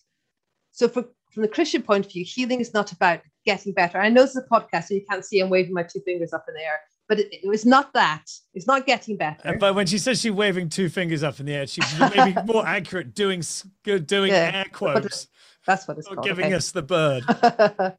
So, 0.72 0.88
for, 0.88 1.06
from 1.32 1.44
the 1.44 1.48
Christian 1.48 1.82
point 1.82 2.06
of 2.06 2.12
view, 2.12 2.26
healing 2.26 2.60
is 2.60 2.74
not 2.74 2.92
about 2.92 3.22
getting 3.46 3.74
better. 3.74 4.00
I 4.00 4.10
know 4.10 4.22
this 4.22 4.36
is 4.36 4.44
a 4.46 4.54
podcast, 4.54 4.86
so 4.86 4.94
you 4.94 5.06
can't 5.10 5.26
see 5.26 5.40
I'm 5.40 5.50
waving 5.50 5.74
my 5.74 5.84
two 5.84 6.02
fingers 6.02 6.34
up 6.34 6.46
in 6.48 6.54
the 6.54 6.62
air, 6.62 6.80
but 7.08 7.20
it, 7.20 7.28
it 7.32 7.48
was 7.48 7.66
not 7.66 7.94
that. 7.94 8.26
It's 8.54 8.68
not 8.68 8.86
getting 8.86 9.18
better. 9.18 9.58
But 9.60 9.76
when 9.76 9.88
she 9.88 9.98
says 9.98 10.22
she's 10.22 10.32
waving 10.32 10.70
two 10.70 10.90
fingers 10.90 11.24
up 11.24 11.40
in 11.40 11.46
the 11.46 11.54
air, 11.54 11.68
she's 11.68 12.00
maybe 12.00 12.36
more 12.46 12.66
accurate 12.66 13.14
doing 13.14 13.44
doing 13.84 14.32
yeah, 14.32 14.52
air 14.54 14.66
quotes. 14.72 15.28
That's 15.66 15.88
what 15.88 15.98
it's 15.98 16.08
called. 16.08 16.24
Giving 16.24 16.46
okay. 16.46 16.56
us 16.56 16.72
the 16.72 16.82
bird. 16.82 17.24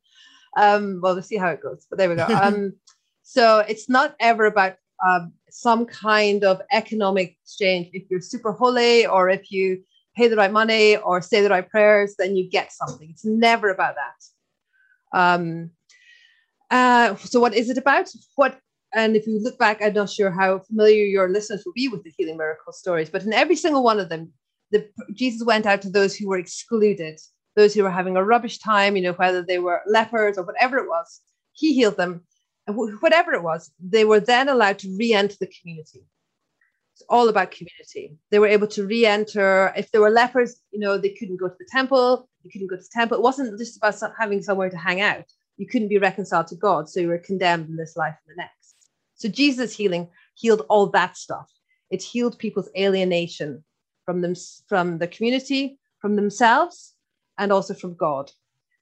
um, 0.57 1.01
well, 1.03 1.15
we'll 1.15 1.23
see 1.23 1.37
how 1.37 1.49
it 1.49 1.63
goes. 1.63 1.87
But 1.89 1.99
there 1.99 2.09
we 2.09 2.17
go. 2.17 2.27
Um, 2.27 2.75
so 3.23 3.61
it's 3.61 3.89
not 3.89 4.17
ever 4.21 4.47
about 4.47 4.77
um, 5.07 5.33
some 5.51 5.87
kind 5.87 6.45
of 6.45 6.61
economic 6.73 7.37
exchange. 7.43 7.91
If 7.93 8.11
you're 8.11 8.21
super 8.21 8.53
holy, 8.53 9.07
or 9.07 9.29
if 9.29 9.51
you 9.51 9.83
pay 10.17 10.29
the 10.29 10.37
right 10.37 10.53
money, 10.53 10.97
or 10.97 11.21
say 11.21 11.41
the 11.41 11.51
right 11.51 11.69
prayers, 11.69 12.15
then 12.19 12.37
you 12.37 12.49
get 12.49 12.73
something. 12.73 13.09
It's 13.11 13.25
never 13.25 13.71
about 13.71 13.95
that. 13.97 15.19
Um, 15.19 15.71
uh, 16.71 17.17
so 17.17 17.41
what 17.41 17.55
is 17.55 17.71
it 17.71 17.79
about? 17.79 18.11
What 18.37 18.59
and 18.93 19.15
if 19.15 19.27
you 19.27 19.41
look 19.41 19.59
back, 19.59 19.81
I'm 19.81 19.93
not 19.93 20.11
sure 20.11 20.31
how 20.31 20.59
familiar 20.59 21.05
your 21.05 21.29
listeners 21.29 21.63
will 21.65 21.73
be 21.73 21.89
with 21.89 22.03
the 22.03 22.13
healing 22.17 22.37
miracle 22.37 22.73
stories, 22.73 23.09
but 23.09 23.23
in 23.23 23.33
every 23.33 23.57
single 23.57 23.85
one 23.85 24.01
of 24.01 24.09
them, 24.09 24.33
the, 24.73 24.89
Jesus 25.15 25.45
went 25.45 25.67
out 25.67 25.83
to 25.83 25.91
those 25.91 26.17
who 26.17 26.29
were 26.29 26.39
excluded, 26.39 27.21
those 27.57 27.75
who 27.75 27.83
were 27.83 27.91
having 27.91 28.17
a 28.17 28.25
rubbish 28.25 28.59
time, 28.59 28.97
you 28.97 29.03
know, 29.03 29.13
whether 29.13 29.43
they 29.43 29.59
were 29.59 29.83
lepers 29.87 30.39
or 30.39 30.45
whatever 30.45 30.79
it 30.79 30.89
was, 30.89 31.21
he 31.53 31.75
healed 31.75 31.97
them. 31.97 32.23
Whatever 32.67 33.33
it 33.33 33.43
was, 33.43 33.71
they 33.81 34.05
were 34.05 34.21
then 34.21 34.49
allowed 34.49 34.79
to 34.81 34.97
re 34.97 35.13
enter 35.13 35.37
the 35.41 35.51
community. 35.61 36.05
It's 37.01 37.07
all 37.09 37.31
about 37.31 37.51
community. 37.51 38.19
They 38.31 38.39
were 38.39 38.47
able 38.47 38.67
to 38.67 38.85
re 38.85 39.07
enter. 39.07 39.73
If 39.75 39.91
there 39.91 40.03
were 40.03 40.11
lepers, 40.11 40.61
you 40.71 40.79
know, 40.79 40.99
they 40.99 41.09
couldn't 41.09 41.39
go 41.39 41.49
to 41.49 41.55
the 41.59 41.65
temple, 41.73 42.29
they 42.45 42.51
couldn't 42.51 42.67
go 42.67 42.77
to 42.77 42.83
the 42.83 42.89
temple. 42.93 43.17
It 43.17 43.23
wasn't 43.23 43.59
just 43.59 43.79
about 43.79 43.95
having 44.19 44.43
somewhere 44.43 44.69
to 44.69 44.77
hang 44.77 45.01
out. 45.01 45.25
You 45.57 45.67
couldn't 45.67 45.89
be 45.89 45.97
reconciled 45.97 46.49
to 46.49 46.57
God. 46.57 46.91
So 46.91 47.01
you 47.01 47.09
were 47.09 47.17
condemned 47.17 47.71
in 47.71 47.77
this 47.77 47.97
life 47.97 48.15
and 48.27 48.37
the 48.37 48.43
next. 48.43 48.77
So 49.15 49.31
Jesus' 49.31 49.75
healing 49.75 50.09
healed 50.35 50.67
all 50.69 50.89
that 50.89 51.17
stuff. 51.17 51.51
It 51.89 52.03
healed 52.03 52.39
people's 52.39 52.69
alienation 52.77 53.65
from 54.05 54.21
them, 54.21 54.35
from 54.69 54.99
the 54.99 55.09
community, 55.09 55.79
from 56.01 56.17
themselves, 56.17 56.95
and 57.39 57.51
also 57.51 57.73
from 57.73 57.95
God. 57.95 58.31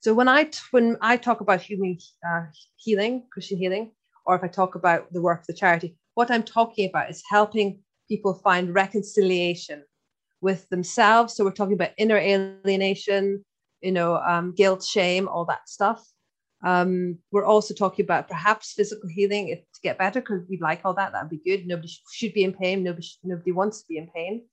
So 0.01 0.13
when 0.13 0.27
I 0.27 0.49
when 0.71 0.97
I 0.99 1.15
talk 1.15 1.39
about 1.39 1.61
healing, 1.61 1.99
uh, 2.29 2.47
healing, 2.75 3.23
Christian 3.31 3.57
healing, 3.57 3.93
or 4.25 4.35
if 4.35 4.43
I 4.43 4.49
talk 4.49 4.75
about 4.75 5.13
the 5.13 5.21
work 5.21 5.39
of 5.39 5.47
the 5.47 5.53
charity, 5.53 5.95
what 6.15 6.29
I'm 6.29 6.43
talking 6.43 6.89
about 6.89 7.09
is 7.09 7.23
helping 7.29 7.79
people 8.09 8.33
find 8.33 8.73
reconciliation 8.73 9.83
with 10.41 10.67
themselves. 10.69 11.35
So 11.35 11.45
we're 11.45 11.51
talking 11.51 11.73
about 11.73 11.91
inner 11.97 12.17
alienation, 12.17 13.45
you 13.81 13.91
know, 13.91 14.17
um, 14.17 14.53
guilt, 14.53 14.83
shame, 14.83 15.27
all 15.27 15.45
that 15.45 15.69
stuff. 15.69 16.05
Um, 16.61 17.19
we're 17.31 17.45
also 17.45 17.73
talking 17.73 18.03
about 18.03 18.27
perhaps 18.27 18.73
physical 18.73 19.07
healing 19.07 19.49
if, 19.49 19.59
to 19.59 19.81
get 19.81 19.97
better 19.97 20.19
because 20.19 20.41
we'd 20.49 20.61
like 20.61 20.81
all 20.83 20.93
that. 20.95 21.13
That'd 21.13 21.29
be 21.29 21.41
good. 21.45 21.65
Nobody 21.65 21.89
should 22.11 22.33
be 22.33 22.43
in 22.43 22.53
pain. 22.53 22.83
Nobody, 22.83 23.07
nobody 23.23 23.51
wants 23.51 23.81
to 23.81 23.87
be 23.87 23.97
in 23.97 24.07
pain. 24.13 24.43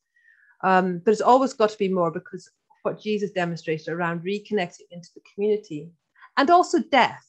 Um, 0.62 1.02
but 1.04 1.10
it's 1.10 1.20
always 1.20 1.52
got 1.52 1.70
to 1.70 1.78
be 1.78 1.88
more 1.88 2.10
because 2.10 2.48
what 2.82 3.00
Jesus 3.00 3.32
demonstrated 3.32 3.88
around 3.88 4.20
reconnecting 4.20 4.86
into 4.90 5.08
the 5.14 5.22
community 5.34 5.90
and 6.36 6.50
also 6.50 6.78
death. 6.78 7.24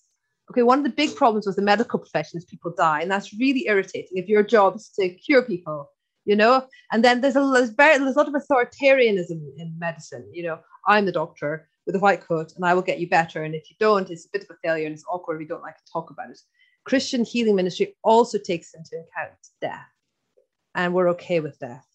Okay, 0.51 0.63
one 0.63 0.77
of 0.77 0.85
the 0.85 0.91
big 0.91 1.13
problems 1.15 1.45
with 1.45 1.57
the 1.57 1.61
medical 1.61 1.99
profession 1.99 2.37
is 2.37 2.45
people 2.45 2.73
die, 2.77 3.01
and 3.01 3.11
that's 3.11 3.33
really 3.33 3.67
irritating. 3.67 4.11
If 4.17 4.29
your 4.29 4.43
job 4.43 4.77
is 4.77 4.89
to 4.97 5.09
cure 5.09 5.41
people, 5.41 5.89
you 6.27 6.35
know, 6.35 6.67
and 6.91 7.03
then 7.03 7.21
there's 7.21 7.37
a 7.37 7.51
there's 7.53 7.69
very 7.69 7.97
there's 7.97 8.15
a 8.15 8.19
lot 8.19 8.27
of 8.27 8.35
authoritarianism 8.35 9.39
in 9.57 9.73
medicine. 9.79 10.29
You 10.33 10.43
know, 10.43 10.59
I'm 10.85 11.05
the 11.05 11.11
doctor 11.11 11.69
with 11.85 11.95
a 11.95 11.99
white 11.99 12.21
coat, 12.21 12.51
and 12.55 12.65
I 12.65 12.73
will 12.73 12.81
get 12.81 12.99
you 12.99 13.07
better. 13.09 13.43
And 13.43 13.55
if 13.55 13.69
you 13.69 13.77
don't, 13.79 14.09
it's 14.11 14.25
a 14.25 14.29
bit 14.33 14.43
of 14.43 14.49
a 14.51 14.59
failure, 14.61 14.85
and 14.85 14.93
it's 14.93 15.05
awkward. 15.09 15.39
We 15.39 15.47
don't 15.47 15.61
like 15.61 15.77
to 15.77 15.91
talk 15.91 16.11
about 16.11 16.29
it. 16.29 16.39
Christian 16.83 17.23
healing 17.23 17.55
ministry 17.55 17.95
also 18.03 18.37
takes 18.37 18.73
into 18.73 18.97
account 18.97 19.39
death, 19.61 19.87
and 20.75 20.93
we're 20.93 21.09
okay 21.11 21.39
with 21.39 21.57
death. 21.59 21.87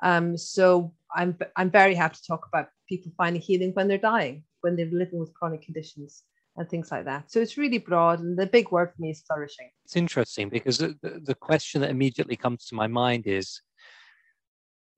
Um, 0.00 0.38
so 0.38 0.94
I'm 1.14 1.36
I'm 1.56 1.70
very 1.70 1.96
happy 1.96 2.16
to 2.16 2.26
talk 2.26 2.46
about 2.46 2.68
people 2.88 3.10
finding 3.16 3.42
healing 3.42 3.72
when 3.74 3.88
they're 3.88 3.98
dying, 3.98 4.44
when 4.60 4.76
they're 4.76 4.86
living 4.92 5.18
with 5.18 5.34
chronic 5.34 5.62
conditions 5.62 6.22
and 6.56 6.68
things 6.68 6.92
like 6.92 7.06
that. 7.06 7.32
So 7.32 7.40
it's 7.40 7.56
really 7.56 7.78
broad, 7.78 8.20
and 8.20 8.38
the 8.38 8.46
big 8.46 8.70
word 8.70 8.92
for 8.94 9.02
me 9.02 9.10
is 9.10 9.22
flourishing. 9.26 9.70
It's 9.84 9.96
interesting 9.96 10.48
because 10.48 10.78
the, 10.78 10.96
the 11.02 11.34
question 11.34 11.80
that 11.80 11.90
immediately 11.90 12.36
comes 12.36 12.66
to 12.66 12.74
my 12.76 12.86
mind 12.86 13.26
is, 13.26 13.60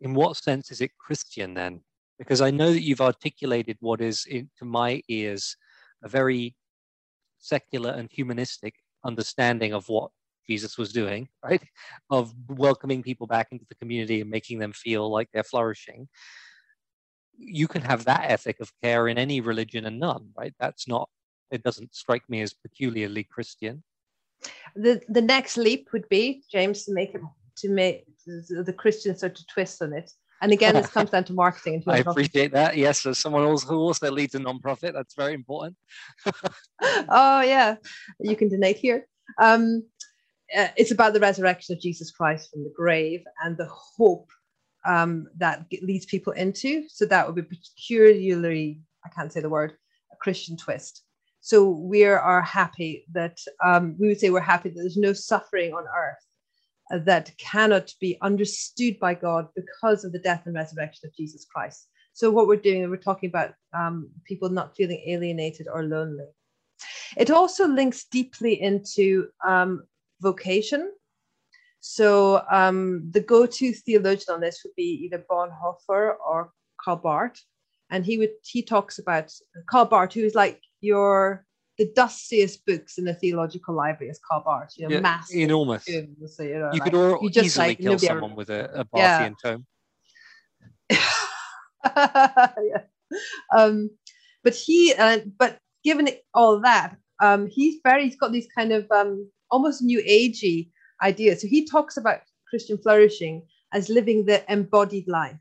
in 0.01 0.15
what 0.15 0.37
sense 0.37 0.71
is 0.71 0.81
it 0.81 0.97
Christian 0.99 1.55
then? 1.55 1.81
Because 2.19 2.41
I 2.41 2.51
know 2.51 2.73
that 2.73 2.83
you've 2.83 3.01
articulated 3.01 3.77
what 3.81 4.01
is, 4.01 4.27
in, 4.27 4.51
to 4.59 4.65
my 4.65 5.03
ears, 5.09 5.57
a 6.03 6.09
very 6.09 6.55
secular 7.39 7.91
and 7.91 8.09
humanistic 8.11 8.75
understanding 9.05 9.73
of 9.73 9.89
what 9.89 10.11
Jesus 10.47 10.79
was 10.79 10.93
doing, 10.93 11.29
right? 11.45 11.63
Of 12.11 12.35
welcoming 12.49 13.03
people 13.03 13.27
back 13.27 13.49
into 13.51 13.65
the 13.69 13.75
community 13.75 14.21
and 14.21 14.31
making 14.31 14.59
them 14.59 14.73
feel 14.73 15.11
like 15.11 15.29
they're 15.33 15.43
flourishing. 15.43 16.09
You 17.37 17.67
can 17.67 17.83
have 17.83 18.05
that 18.05 18.31
ethic 18.31 18.61
of 18.61 18.73
care 18.83 19.09
in 19.09 19.19
any 19.19 19.41
religion 19.41 19.87
and 19.87 19.99
none, 19.99 20.31
right? 20.37 20.55
That's 20.61 20.87
not, 20.87 21.09
it 21.51 21.63
doesn't 21.63 21.95
strike 21.95 22.29
me 22.29 22.43
as 22.43 22.55
peculiarly 22.55 23.25
Christian. 23.25 23.83
The 24.77 25.01
the 25.09 25.23
next 25.23 25.57
leap 25.57 25.89
would 25.93 26.09
be, 26.09 26.45
James, 26.51 26.85
to 26.85 26.93
make 26.93 27.15
it 27.15 27.23
to 27.59 27.69
make 27.69 28.05
the 28.27 28.75
Christian 28.77 29.17
sort 29.17 29.39
of 29.39 29.47
twist 29.47 29.83
on 29.83 29.93
it. 29.93 30.11
And 30.43 30.53
again, 30.53 30.75
this 30.75 30.89
comes 30.89 31.11
down 31.11 31.25
to 31.25 31.33
marketing. 31.33 31.83
I 31.89 31.99
appreciate 31.99 32.53
that. 32.53 32.77
Yes, 32.77 33.07
as 33.07 33.19
someone 33.19 33.45
else 33.45 33.65
who 33.65 33.77
also 33.77 34.11
leads 34.11 34.35
a 34.35 34.41
nonprofit, 34.41 34.93
that's 34.93 35.15
very 35.15 35.33
important. 35.33 35.77
oh 36.83 37.41
yeah, 37.41 37.77
you 38.21 38.37
can 38.37 38.49
donate 38.49 38.77
here. 38.77 39.07
Um, 39.41 39.85
uh, 40.57 40.69
it's 40.77 40.91
about 40.91 41.15
the 41.15 41.21
resurrection 41.21 41.75
of 41.75 41.81
Jesus 41.81 42.11
Christ 42.11 42.51
from 42.51 42.65
the 42.65 42.73
grave 42.77 43.23
and 43.43 43.57
the 43.57 43.69
hope 43.71 44.31
um, 44.85 45.29
that 45.39 45.65
leads 45.83 46.05
people 46.05 46.33
into. 46.35 46.85
So 46.89 47.07
that 47.07 47.27
would 47.27 47.37
be 47.37 47.57
peculiarly, 47.57 48.81
I 49.05 49.09
can't 49.09 49.33
say 49.33 49.41
the 49.41 49.49
word, 49.49 49.73
a 50.13 50.17
Christian 50.17 50.57
twist. 50.57 51.03
So 51.41 51.71
we 51.71 52.05
are 52.05 52.43
happy 52.43 53.05
that 53.13 53.39
um, 53.65 53.97
we 53.99 54.09
would 54.09 54.21
say 54.21 54.31
we're 54.31 54.41
happy 54.41 54.71
that 54.71 54.77
there's 54.77 54.97
no 54.97 55.13
suffering 55.13 55.73
on 55.73 55.85
earth 55.85 56.25
that 56.91 57.37
cannot 57.39 57.93
be 58.01 58.19
understood 58.21 58.99
by 58.99 59.15
God 59.15 59.49
because 59.55 60.05
of 60.05 60.13
the 60.13 60.19
death 60.19 60.43
and 60.47 60.55
resurrection 60.55 61.09
of 61.09 61.17
Jesus 61.17 61.45
Christ. 61.45 61.89
So 62.13 62.31
what 62.31 62.47
we're 62.47 62.57
doing, 62.57 62.89
we're 62.91 62.97
talking 62.97 63.29
about 63.29 63.55
um, 63.73 64.11
people 64.25 64.49
not 64.49 64.77
feeling 64.77 65.03
alienated 65.07 65.67
or 65.73 65.83
lonely. 65.83 66.27
It 67.17 67.31
also 67.31 67.67
links 67.67 68.05
deeply 68.05 68.61
into 68.61 69.29
um, 69.45 69.85
vocation. 70.21 70.93
So 71.81 72.45
um, 72.51 73.11
the 73.11 73.21
go-to 73.21 73.73
theologian 73.73 74.35
on 74.35 74.41
this 74.41 74.63
would 74.65 74.75
be 74.77 75.05
either 75.05 75.25
Bonhoeffer 75.31 76.15
or 76.25 76.53
Karl 76.81 76.97
Barth, 76.97 77.41
and 77.91 78.05
he 78.05 78.17
would 78.19 78.31
he 78.43 78.63
talks 78.63 78.99
about 78.99 79.33
Karl 79.67 79.85
Barth, 79.85 80.15
who 80.15 80.25
is 80.25 80.35
like 80.35 80.61
your 80.81 81.45
the 81.79 81.91
dustiest 81.95 82.65
books 82.67 82.99
in 82.99 83.05
the 83.05 83.15
theological 83.15 83.75
library 83.75 84.11
is 84.11 84.21
Karl 84.29 84.43
Barth, 84.45 84.75
you 84.77 84.89
know, 84.89 84.95
yeah, 84.95 85.01
massive, 85.01 85.41
enormous. 85.41 85.89
you, 85.89 86.03
know, 86.03 86.71
you 86.73 86.79
like, 86.79 86.83
could 86.83 86.95
all 86.95 87.19
you 87.23 87.31
just, 87.31 87.47
easily 87.47 87.69
like, 87.69 87.79
kill 87.79 87.99
someone 87.99 88.31
ever... 88.31 88.35
with 88.37 88.51
a, 88.51 88.81
a 88.81 88.85
Barthian 88.85 89.35
yeah. 89.45 89.53
tome. 89.53 89.67
yeah. 92.65 92.81
Um, 93.55 93.91
but 94.43 94.55
he, 94.55 94.95
uh, 94.95 95.19
but 95.39 95.59
given 95.83 96.09
all 96.33 96.61
that, 96.61 96.97
um, 97.21 97.49
he's 97.49 97.81
very, 97.83 98.05
he's 98.05 98.17
got 98.17 98.33
these 98.33 98.49
kind 98.57 98.73
of 98.73 98.91
um, 98.91 99.29
almost 99.51 99.83
new 99.83 100.03
agey 100.03 100.71
ideas. 101.03 101.41
So 101.41 101.49
he 101.49 101.67
talks 101.67 101.97
about 101.97 102.21
Christian 102.49 102.79
flourishing 102.79 103.43
as 103.73 103.89
living 103.89 104.27
the 104.27 104.45
embodied 104.53 105.09
life. 105.09 105.37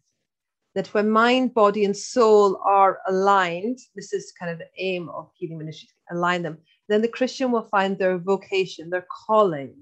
That 0.76 0.88
when 0.94 1.10
mind, 1.10 1.54
body, 1.54 1.86
and 1.86 1.96
soul 1.96 2.60
are 2.66 3.00
aligned, 3.08 3.78
this 3.96 4.12
is 4.12 4.34
kind 4.40 4.52
of 4.52 4.58
the 4.58 4.70
aim 4.78 5.10
of 5.10 5.30
healing 5.36 5.60
ministry, 5.60 5.90
align 6.12 6.42
them, 6.42 6.58
then 6.90 7.02
the 7.02 7.08
Christian 7.08 7.52
will 7.52 7.70
find 7.70 7.98
their 7.98 8.18
vocation, 8.18 8.90
their 8.90 9.06
calling 9.28 9.76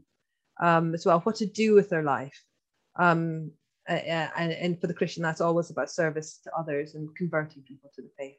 um, 0.61 0.93
as 0.93 1.05
well, 1.05 1.21
what 1.21 1.35
to 1.35 1.45
do 1.45 1.73
with 1.73 1.89
their 1.89 2.03
life. 2.03 2.43
Um, 2.97 3.51
and, 3.87 4.51
and 4.51 4.79
for 4.79 4.87
the 4.87 4.93
Christian, 4.93 5.23
that's 5.23 5.41
always 5.41 5.69
about 5.69 5.89
service 5.89 6.39
to 6.43 6.51
others 6.57 6.95
and 6.95 7.09
converting 7.15 7.63
people 7.63 7.89
to 7.95 8.01
the 8.01 8.11
faith. 8.17 8.35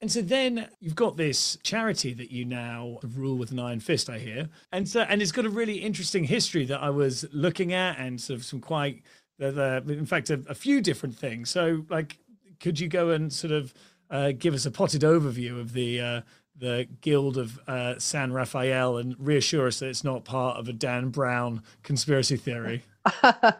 And 0.00 0.12
so 0.12 0.22
then 0.22 0.68
you've 0.78 0.94
got 0.94 1.16
this 1.16 1.58
charity 1.64 2.14
that 2.14 2.30
you 2.30 2.44
now 2.44 3.00
rule 3.16 3.36
with 3.36 3.50
an 3.50 3.58
iron 3.58 3.80
fist, 3.80 4.08
I 4.08 4.18
hear. 4.18 4.48
And 4.70 4.88
so 4.88 5.00
and 5.00 5.20
it's 5.20 5.32
got 5.32 5.44
a 5.44 5.50
really 5.50 5.78
interesting 5.78 6.22
history 6.24 6.64
that 6.66 6.80
I 6.80 6.90
was 6.90 7.26
looking 7.32 7.72
at 7.72 7.98
and 7.98 8.20
sort 8.20 8.38
of 8.38 8.44
some 8.44 8.60
quite 8.60 9.02
uh, 9.40 9.80
in 9.86 10.06
fact 10.06 10.30
a, 10.30 10.42
a, 10.48 10.54
few 10.54 10.80
different 10.80 11.16
things. 11.16 11.50
So 11.50 11.84
like 11.88 12.18
could 12.60 12.80
you 12.80 12.88
go 12.88 13.10
and 13.10 13.32
sort 13.32 13.52
of 13.52 13.74
uh, 14.10 14.32
give 14.36 14.54
us 14.54 14.66
a 14.66 14.70
potted 14.70 15.02
overview 15.02 15.60
of 15.60 15.72
the 15.72 16.00
uh, 16.00 16.20
the 16.56 16.88
Guild 17.00 17.38
of 17.38 17.60
uh, 17.68 17.98
San 17.98 18.32
Rafael 18.32 18.96
and 18.96 19.14
reassure 19.18 19.68
us 19.68 19.78
that 19.78 19.88
it's 19.88 20.02
not 20.02 20.24
part 20.24 20.56
of 20.56 20.68
a 20.68 20.72
Dan 20.72 21.10
Brown 21.10 21.62
conspiracy 21.84 22.36
theory? 22.36 22.82
uh, 23.22 23.52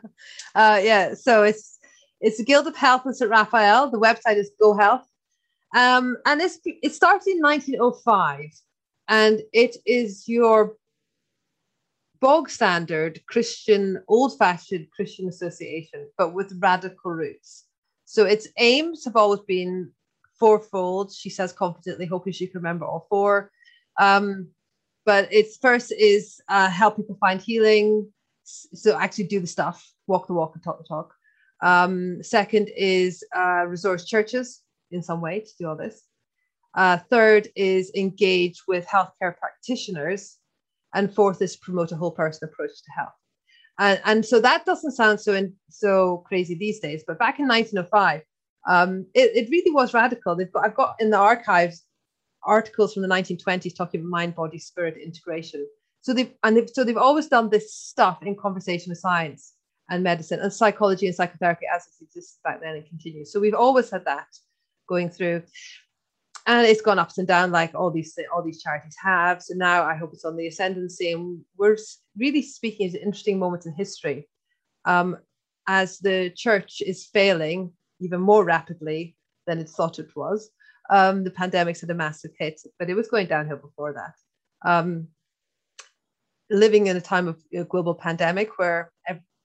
yeah, 0.54 1.14
so 1.14 1.44
it's 1.44 1.78
it's 2.20 2.38
the 2.38 2.44
Guild 2.44 2.66
of 2.66 2.76
Health 2.76 3.02
and 3.04 3.16
St. 3.16 3.30
Raphael. 3.30 3.90
The 3.90 4.00
website 4.00 4.36
is 4.36 4.50
Go 4.58 4.76
Health 4.76 5.08
um, 5.74 6.16
and 6.24 6.40
it's, 6.40 6.58
it 6.64 6.94
started 6.94 7.28
in 7.28 7.42
1905, 7.42 8.50
and 9.08 9.40
it 9.52 9.76
is 9.84 10.26
your 10.28 10.76
bog 12.20 12.50
standard 12.50 13.20
Christian, 13.26 14.02
old 14.08 14.36
fashioned 14.38 14.90
Christian 14.90 15.28
association, 15.28 16.08
but 16.16 16.34
with 16.34 16.58
radical 16.60 17.12
roots. 17.12 17.64
So 18.04 18.24
its 18.24 18.48
aims 18.58 19.04
have 19.04 19.16
always 19.16 19.40
been 19.40 19.90
fourfold. 20.38 21.12
She 21.12 21.30
says 21.30 21.52
confidently, 21.52 22.06
hoping 22.06 22.32
she 22.32 22.46
can 22.46 22.58
remember 22.60 22.84
all 22.84 23.06
four. 23.08 23.50
Um, 23.98 24.48
but 25.04 25.32
its 25.32 25.56
first 25.56 25.92
is 25.92 26.40
uh, 26.48 26.68
help 26.68 26.96
people 26.96 27.16
find 27.20 27.40
healing. 27.40 28.12
So 28.44 28.98
actually 28.98 29.24
do 29.24 29.40
the 29.40 29.46
stuff, 29.46 29.92
walk 30.06 30.26
the 30.26 30.34
walk 30.34 30.54
and 30.54 30.62
talk 30.62 30.78
the 30.78 30.84
talk. 30.84 31.14
Um, 31.62 32.22
second 32.22 32.70
is 32.76 33.24
uh, 33.36 33.64
resource 33.66 34.04
churches 34.06 34.62
in 34.90 35.02
some 35.02 35.20
way 35.20 35.40
to 35.40 35.50
do 35.58 35.68
all 35.68 35.76
this. 35.76 36.02
Uh, 36.74 36.98
third 37.10 37.48
is 37.56 37.90
engage 37.94 38.62
with 38.68 38.86
healthcare 38.86 39.36
practitioners. 39.36 40.36
And 40.94 41.14
fourth 41.14 41.42
is 41.42 41.56
promote 41.56 41.92
a 41.92 41.96
whole 41.96 42.10
person 42.10 42.48
approach 42.48 42.70
to 42.70 42.90
health. 42.96 43.12
And, 43.78 44.00
and 44.04 44.26
so 44.26 44.40
that 44.40 44.64
doesn't 44.64 44.92
sound 44.92 45.20
so 45.20 45.34
in, 45.34 45.54
so 45.68 46.24
crazy 46.26 46.54
these 46.54 46.80
days, 46.80 47.04
but 47.06 47.18
back 47.18 47.38
in 47.38 47.46
1905, 47.46 48.22
um, 48.68 49.06
it, 49.14 49.30
it 49.34 49.50
really 49.50 49.70
was 49.70 49.94
radical. 49.94 50.34
Got, 50.34 50.64
I've 50.64 50.74
got 50.74 50.96
in 51.00 51.10
the 51.10 51.16
archives 51.16 51.84
articles 52.44 52.94
from 52.94 53.02
the 53.02 53.08
1920s 53.08 53.76
talking 53.76 54.00
about 54.00 54.10
mind, 54.10 54.34
body, 54.34 54.58
spirit 54.58 54.96
integration. 54.96 55.66
So 56.00 56.12
they've 56.12 56.32
and 56.42 56.56
they've, 56.56 56.70
so 56.70 56.84
they've 56.84 56.96
always 56.96 57.28
done 57.28 57.50
this 57.50 57.74
stuff 57.74 58.18
in 58.22 58.36
conversation 58.36 58.90
with 58.90 58.98
science 58.98 59.54
and 59.90 60.02
medicine 60.02 60.40
and 60.40 60.52
psychology 60.52 61.06
and 61.06 61.14
psychotherapy 61.14 61.66
as 61.74 61.86
it 61.86 62.04
existed 62.04 62.40
back 62.44 62.60
then 62.60 62.76
and 62.76 62.86
continues. 62.86 63.32
So 63.32 63.40
we've 63.40 63.54
always 63.54 63.90
had 63.90 64.04
that 64.04 64.26
going 64.88 65.10
through 65.10 65.42
and 66.48 66.66
it's 66.66 66.80
gone 66.80 66.98
ups 66.98 67.18
and 67.18 67.28
down 67.28 67.52
like 67.52 67.74
all 67.74 67.90
these 67.90 68.18
all 68.34 68.42
these 68.42 68.62
charities 68.62 68.96
have. 69.00 69.42
So 69.42 69.54
now 69.54 69.84
i 69.84 69.94
hope 69.94 70.10
it's 70.12 70.24
on 70.24 70.36
the 70.36 70.48
ascendancy. 70.48 71.12
And 71.12 71.40
we're 71.56 71.76
really 72.16 72.42
speaking 72.42 72.88
at 72.88 72.94
an 72.94 73.02
interesting 73.02 73.38
moment 73.38 73.66
in 73.66 73.74
history. 73.74 74.28
Um, 74.84 75.18
as 75.66 75.98
the 75.98 76.32
church 76.34 76.80
is 76.84 77.04
failing 77.04 77.72
even 78.00 78.20
more 78.20 78.42
rapidly 78.42 79.14
than 79.46 79.58
it 79.58 79.68
thought 79.68 79.98
it 79.98 80.16
was 80.16 80.50
um, 80.88 81.24
the 81.24 81.30
pandemic's 81.30 81.82
had 81.82 81.90
a 81.90 81.94
massive 81.94 82.30
hit 82.38 82.58
but 82.78 82.88
it 82.88 82.94
was 82.94 83.08
going 83.08 83.26
downhill 83.26 83.58
before 83.58 83.92
that. 83.92 84.14
Um, 84.68 85.08
living 86.50 86.86
in 86.86 86.96
a 86.96 87.00
time 87.00 87.28
of 87.28 87.36
a 87.54 87.64
global 87.64 87.94
pandemic 87.94 88.58
where 88.58 88.90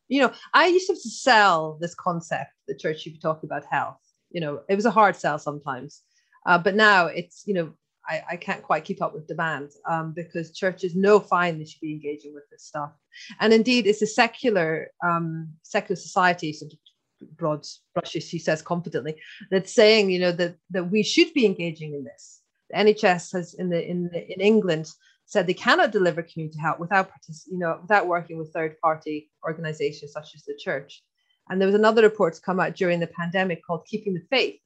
you 0.08 0.22
know 0.22 0.32
i 0.54 0.68
used 0.68 0.88
to, 0.88 0.96
sell 0.96 1.78
this 1.82 1.94
concept 1.96 2.52
the 2.70 2.76
church 2.76 3.02
should 3.02 3.14
be 3.14 3.20
talking 3.20 3.50
about 3.50 3.66
health. 3.70 4.00
You 4.32 4.40
know 4.40 4.62
it 4.70 4.76
was 4.76 4.86
a 4.86 4.98
hard 5.00 5.18
sell 5.18 5.38
sometimes 5.38 6.02
uh, 6.46 6.58
but 6.58 6.76
now 6.76 7.08
it's 7.08 7.44
you 7.46 7.54
know 7.54 7.74
I, 8.08 8.22
I 8.32 8.36
can't 8.36 8.64
quite 8.64 8.84
keep 8.84 9.02
up 9.02 9.14
with 9.14 9.28
demand 9.28 9.72
um, 9.90 10.14
because 10.14 10.52
churches 10.52 10.96
know 10.96 11.20
fine 11.20 11.58
they 11.58 11.66
should 11.66 11.82
be 11.82 11.94
engaging 11.94 12.34
with 12.34 12.44
this 12.52 12.64
stuff. 12.64 12.92
And 13.40 13.54
indeed 13.54 13.88
it's 13.88 14.02
a 14.02 14.08
secular 14.08 14.92
um, 15.06 15.50
secular 15.64 15.96
society 15.96 16.54
sort 16.54 16.74
of 16.74 16.80
broad 17.38 17.66
brushes 17.94 18.28
she 18.28 18.38
says 18.38 18.62
confidently 18.62 19.16
that's 19.50 19.72
saying 19.72 20.10
you 20.10 20.20
know 20.20 20.34
that 20.34 20.58
that 20.72 20.92
we 20.92 21.02
should 21.02 21.34
be 21.34 21.46
engaging 21.46 21.94
in 21.94 22.04
this. 22.04 22.42
The 22.70 22.78
nhs 22.78 23.32
has 23.32 23.54
in 23.54 23.70
the 23.70 23.82
in 23.90 24.10
the, 24.12 24.34
in 24.34 24.42
england 24.42 24.92
said 25.26 25.48
they 25.48 25.54
cannot 25.54 25.92
deliver 25.92 26.22
community 26.24 26.60
help 26.60 26.80
without 26.80 27.10
you 27.48 27.58
know 27.58 27.80
without 27.82 28.08
working 28.08 28.38
with 28.38 28.52
third 28.52 28.78
party 28.80 29.32
organizations 29.46 30.12
such 30.12 30.36
as 30.36 30.44
the 30.44 30.56
church. 30.60 31.04
And 31.50 31.60
there 31.60 31.68
was 31.68 31.76
another 31.76 32.04
report 32.04 32.34
to 32.36 32.42
come 32.42 32.60
out 32.60 32.76
during 32.76 33.00
the 33.00 33.08
pandemic 33.08 33.66
called 33.66 33.86
Keeping 33.86 34.14
the 34.14 34.26
Faith, 34.30 34.60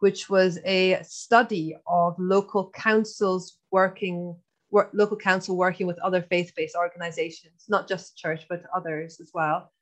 which 0.00 0.28
was 0.28 0.58
a 0.64 1.00
study 1.02 1.76
of 1.86 2.14
local 2.18 2.70
councils 2.70 3.58
working, 3.70 4.36
work, 4.70 4.90
local 4.92 5.16
council 5.16 5.56
working 5.56 5.86
with 5.86 5.98
other 6.00 6.22
faith-based 6.22 6.76
organizations, 6.76 7.64
not 7.68 7.88
just 7.88 8.16
church, 8.16 8.46
but 8.48 8.62
others 8.74 9.20
as 9.20 9.30
well. 9.32 9.72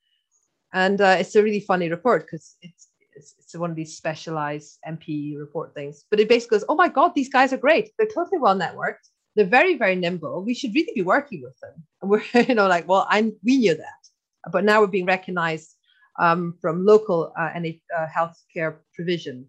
And 0.73 1.01
uh, 1.01 1.17
it's 1.19 1.35
a 1.37 1.43
really 1.43 1.61
funny 1.61 1.89
report 1.89 2.27
because 2.27 2.57
it's, 2.63 2.89
it's, 3.15 3.35
it's 3.39 3.55
one 3.57 3.71
of 3.71 3.77
these 3.77 3.97
specialized 3.97 4.79
MP 4.87 5.39
report 5.39 5.75
things. 5.75 6.05
But 6.11 6.21
it 6.21 6.29
basically 6.29 6.59
goes, 6.59 6.67
oh 6.69 6.75
my 6.75 6.89
God, 6.89 7.15
these 7.15 7.29
guys 7.29 7.53
are 7.53 7.59
great. 7.59 7.91
They're 7.97 8.09
totally 8.09 8.39
well 8.39 8.57
networked. 8.57 9.09
They're 9.37 9.47
very, 9.47 9.77
very 9.77 9.97
nimble. 9.97 10.45
We 10.45 10.55
should 10.55 10.75
really 10.75 10.93
be 10.95 11.03
working 11.03 11.43
with 11.43 11.59
them. 11.61 11.85
And 12.03 12.11
we're, 12.11 12.23
you 12.49 12.55
know, 12.55 12.69
like, 12.69 12.89
well, 12.89 13.07
I 13.09 13.33
we 13.45 13.59
knew 13.59 13.75
that, 13.75 14.51
but 14.53 14.65
now 14.65 14.81
we're 14.81 14.87
being 14.87 15.07
recognized 15.07 15.75
um, 16.19 16.57
from 16.61 16.85
local 16.85 17.33
uh, 17.39 17.51
uh, 17.51 18.07
healthcare 18.07 18.77
provision. 18.95 19.47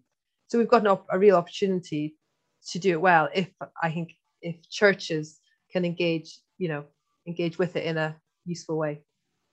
So 0.56 0.60
we've 0.60 0.68
got 0.68 0.86
op- 0.86 1.06
a 1.10 1.18
real 1.18 1.36
opportunity 1.36 2.16
to 2.68 2.78
do 2.78 2.92
it 2.92 3.00
well 3.02 3.28
if 3.34 3.50
I 3.82 3.90
think 3.90 4.14
if 4.40 4.56
churches 4.70 5.38
can 5.70 5.84
engage, 5.84 6.38
you 6.56 6.68
know, 6.68 6.84
engage 7.26 7.58
with 7.58 7.76
it 7.76 7.84
in 7.84 7.98
a 7.98 8.16
useful 8.46 8.78
way. 8.78 9.02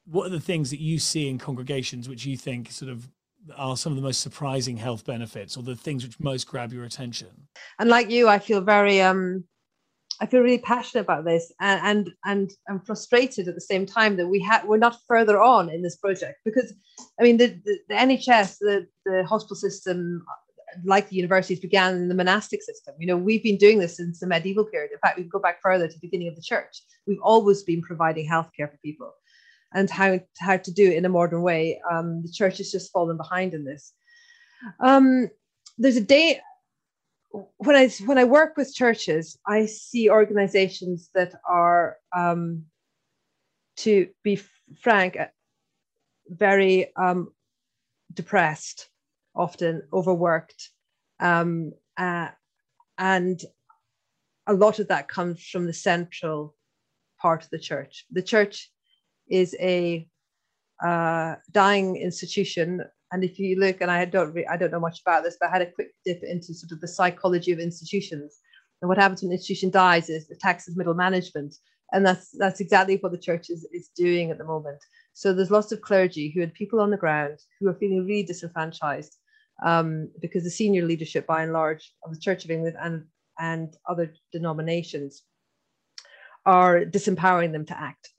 What 0.06 0.28
are 0.28 0.30
the 0.30 0.40
things 0.40 0.70
that 0.70 0.80
you 0.80 1.00
see 1.00 1.28
in 1.28 1.40
congregations 1.40 2.08
which 2.08 2.26
you 2.26 2.38
think 2.38 2.72
sort 2.72 2.90
of 2.90 3.10
are 3.58 3.76
some 3.76 3.92
of 3.92 3.98
the 3.98 4.02
most 4.02 4.22
surprising 4.22 4.78
health 4.78 5.06
benefits 5.06 5.58
or 5.58 5.64
the 5.64 5.76
things 5.76 6.06
which 6.06 6.18
most 6.22 6.48
grab 6.48 6.72
your 6.72 6.86
attention? 6.86 7.50
And 7.80 7.90
like 7.90 8.10
you, 8.10 8.30
I 8.30 8.40
feel 8.40 8.62
very 8.62 9.02
um 9.02 9.44
I 10.22 10.26
feel 10.26 10.40
really 10.40 10.60
passionate 10.60 11.02
about 11.02 11.26
this 11.26 11.52
and 11.60 11.82
and 11.84 12.14
and 12.24 12.52
I'm 12.70 12.80
frustrated 12.80 13.50
at 13.50 13.56
the 13.56 13.68
same 13.74 13.86
time 13.86 14.16
that 14.16 14.28
we 14.28 14.40
have 14.40 14.64
we're 14.64 14.78
not 14.78 15.02
further 15.06 15.42
on 15.42 15.70
in 15.70 15.82
this 15.82 15.98
project 15.98 16.40
because 16.46 16.74
I 17.20 17.24
mean 17.24 17.36
the, 17.36 17.48
the, 17.66 17.80
the 17.90 17.96
NHS, 17.96 18.60
the, 18.60 18.88
the 19.06 19.26
hospital 19.26 19.58
system 19.58 20.24
like 20.84 21.10
the 21.10 21.16
universities 21.16 21.60
began 21.60 21.96
in 21.96 22.08
the 22.08 22.16
monastic 22.16 22.62
system. 22.62 22.96
You 23.00 23.08
know, 23.08 23.18
we've 23.18 23.44
been 23.44 23.58
doing 23.58 23.80
this 23.80 23.98
since 23.98 24.20
the 24.20 24.28
medieval 24.28 24.66
period. 24.66 24.92
In 24.92 25.00
fact, 25.00 25.18
we 25.18 25.24
can 25.24 25.30
go 25.30 25.40
back 25.40 25.62
further 25.62 25.88
to 25.88 25.94
the 25.94 26.00
beginning 26.08 26.28
of 26.28 26.36
the 26.36 26.42
church. 26.42 26.82
We've 27.08 27.22
always 27.22 27.64
been 27.64 27.82
providing 27.82 28.28
healthcare 28.28 28.70
for 28.72 28.78
people 28.84 29.14
and 29.74 29.90
how, 29.90 30.20
how 30.40 30.58
to 30.58 30.72
do 30.72 30.92
it 30.92 30.98
in 30.98 31.06
a 31.06 31.10
modern 31.10 31.42
way. 31.42 31.82
Um, 31.90 32.22
the 32.22 32.32
church 32.32 32.58
has 32.60 32.72
just 32.72 32.92
fallen 32.92 33.18
behind 33.18 33.54
in 33.54 33.66
this. 33.66 33.94
Um, 34.80 35.30
there's 35.78 35.98
a 35.98 36.02
day 36.02 36.40
when 37.58 37.76
I 37.76 37.90
when 38.06 38.18
I 38.20 38.26
work 38.26 38.58
with 38.58 38.76
churches, 38.76 39.38
I 39.48 39.66
see 39.66 40.10
organizations 40.10 41.10
that 41.16 41.34
are, 41.50 41.98
um, 42.16 42.66
to 43.78 44.10
be 44.24 44.40
frank, 44.82 45.18
very 46.30 46.96
um, 46.96 47.34
depressed, 48.14 48.88
often 49.36 49.84
overworked, 49.92 50.70
um, 51.20 51.72
uh, 51.98 52.30
and 52.98 53.42
a 54.48 54.54
lot 54.54 54.80
of 54.80 54.88
that 54.90 55.08
comes 55.08 55.44
from 55.44 55.66
the 55.66 55.74
central 55.74 56.56
part 57.22 57.44
of 57.44 57.50
the 57.50 57.60
church. 57.60 58.06
The 58.12 58.22
church 58.22 58.70
is 59.30 59.56
a 59.60 60.08
uh, 60.84 61.36
dying 61.52 61.96
institution. 61.96 62.82
And 63.12 63.24
if 63.24 63.40
you 63.40 63.60
look, 63.60 63.82
and 63.82 63.90
I 63.90 64.06
don't, 64.06 64.34
re- 64.34 64.48
I 64.48 64.58
don't 64.58 64.72
know 64.72 64.80
much 64.80 65.02
about 65.02 65.24
this, 65.24 65.38
but 65.40 65.50
I 65.50 65.54
had 65.54 65.62
a 65.62 65.72
quick 65.72 65.92
dip 66.06 66.22
into 66.24 66.54
sort 66.54 66.72
of 66.72 66.82
the 66.82 66.88
psychology 66.88 67.52
of 67.52 67.60
institutions. 67.60 68.38
And 68.82 68.90
what 68.90 68.98
happens 68.98 69.22
when 69.22 69.32
an 69.32 69.38
institution 69.38 69.70
dies 69.70 70.10
is 70.10 70.30
it 70.30 70.40
taxes 70.42 70.76
middle 70.76 70.94
management, 70.94 71.56
and 71.94 72.06
that's 72.06 72.32
that's 72.38 72.60
exactly 72.60 72.98
what 72.98 73.14
the 73.14 73.18
church 73.18 73.50
is, 73.50 73.66
is 73.72 73.90
doing 73.96 74.30
at 74.30 74.38
the 74.38 74.44
moment. 74.44 74.80
So 75.14 75.32
there's 75.32 75.52
lots 75.52 75.72
of 75.72 75.80
clergy 75.80 76.32
who 76.32 76.42
had 76.42 76.54
people 76.54 76.82
on 76.82 76.92
the 76.92 76.98
ground 76.98 77.40
who 77.60 77.70
are 77.70 77.76
feeling 77.76 78.06
really 78.06 78.24
disenfranchised 78.24 79.16
um, 79.64 80.10
because 80.22 80.44
the 80.44 80.50
senior 80.50 80.86
leadership, 80.86 81.26
by 81.26 81.44
and 81.44 81.54
large, 81.54 81.94
of 82.06 82.14
the 82.14 82.20
Church 82.20 82.46
of 82.46 82.52
England 82.52 82.78
and 82.80 83.06
and 83.40 83.76
other 83.90 84.14
denominations 84.32 85.24
are 86.46 86.86
disempowering 86.86 87.52
them 87.52 87.66
to 87.66 87.80
act. 87.80 88.10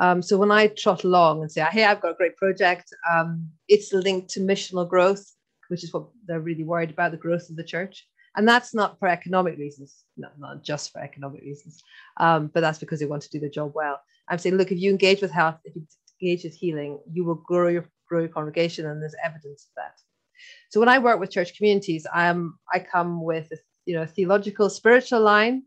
Um, 0.00 0.22
so 0.22 0.38
when 0.38 0.50
I 0.50 0.68
trot 0.68 1.04
along 1.04 1.42
and 1.42 1.52
say, 1.52 1.62
hey, 1.70 1.84
I've 1.84 2.00
got 2.00 2.12
a 2.12 2.16
great 2.16 2.36
project, 2.36 2.86
um, 3.10 3.48
it's 3.68 3.92
linked 3.92 4.30
to 4.30 4.40
missional 4.40 4.88
growth, 4.88 5.24
which 5.68 5.84
is 5.84 5.92
what 5.92 6.08
they're 6.26 6.40
really 6.40 6.64
worried 6.64 6.90
about 6.90 7.10
the 7.10 7.18
growth 7.18 7.50
of 7.50 7.56
the 7.56 7.64
church. 7.64 8.06
And 8.34 8.48
that's 8.48 8.74
not 8.74 8.98
for 8.98 9.08
economic 9.08 9.58
reasons, 9.58 10.04
no, 10.16 10.28
not 10.38 10.64
just 10.64 10.90
for 10.90 11.00
economic 11.02 11.42
reasons, 11.42 11.82
um, 12.16 12.50
but 12.52 12.60
that's 12.60 12.78
because 12.78 12.98
they 12.98 13.06
want 13.06 13.22
to 13.22 13.30
do 13.30 13.38
their 13.38 13.50
job 13.50 13.72
well. 13.74 14.00
I'm 14.28 14.38
saying, 14.38 14.56
look, 14.56 14.72
if 14.72 14.80
you 14.80 14.90
engage 14.90 15.20
with 15.20 15.30
health, 15.30 15.58
if 15.64 15.76
you 15.76 15.86
engage 16.22 16.44
with 16.44 16.54
healing, 16.54 16.98
you 17.12 17.24
will 17.24 17.34
grow 17.34 17.68
your, 17.68 17.84
grow 18.08 18.20
your 18.20 18.28
congregation, 18.30 18.86
and 18.86 19.02
there's 19.02 19.14
evidence 19.22 19.68
of 19.68 19.74
that. 19.76 19.98
So 20.70 20.80
when 20.80 20.88
I 20.88 20.98
work 20.98 21.20
with 21.20 21.30
church 21.30 21.56
communities, 21.56 22.06
I'm, 22.12 22.58
I 22.72 22.78
come 22.78 23.22
with 23.22 23.50
a 23.52 23.56
you 23.84 23.94
know, 23.94 24.06
theological, 24.06 24.70
spiritual 24.70 25.20
line, 25.20 25.64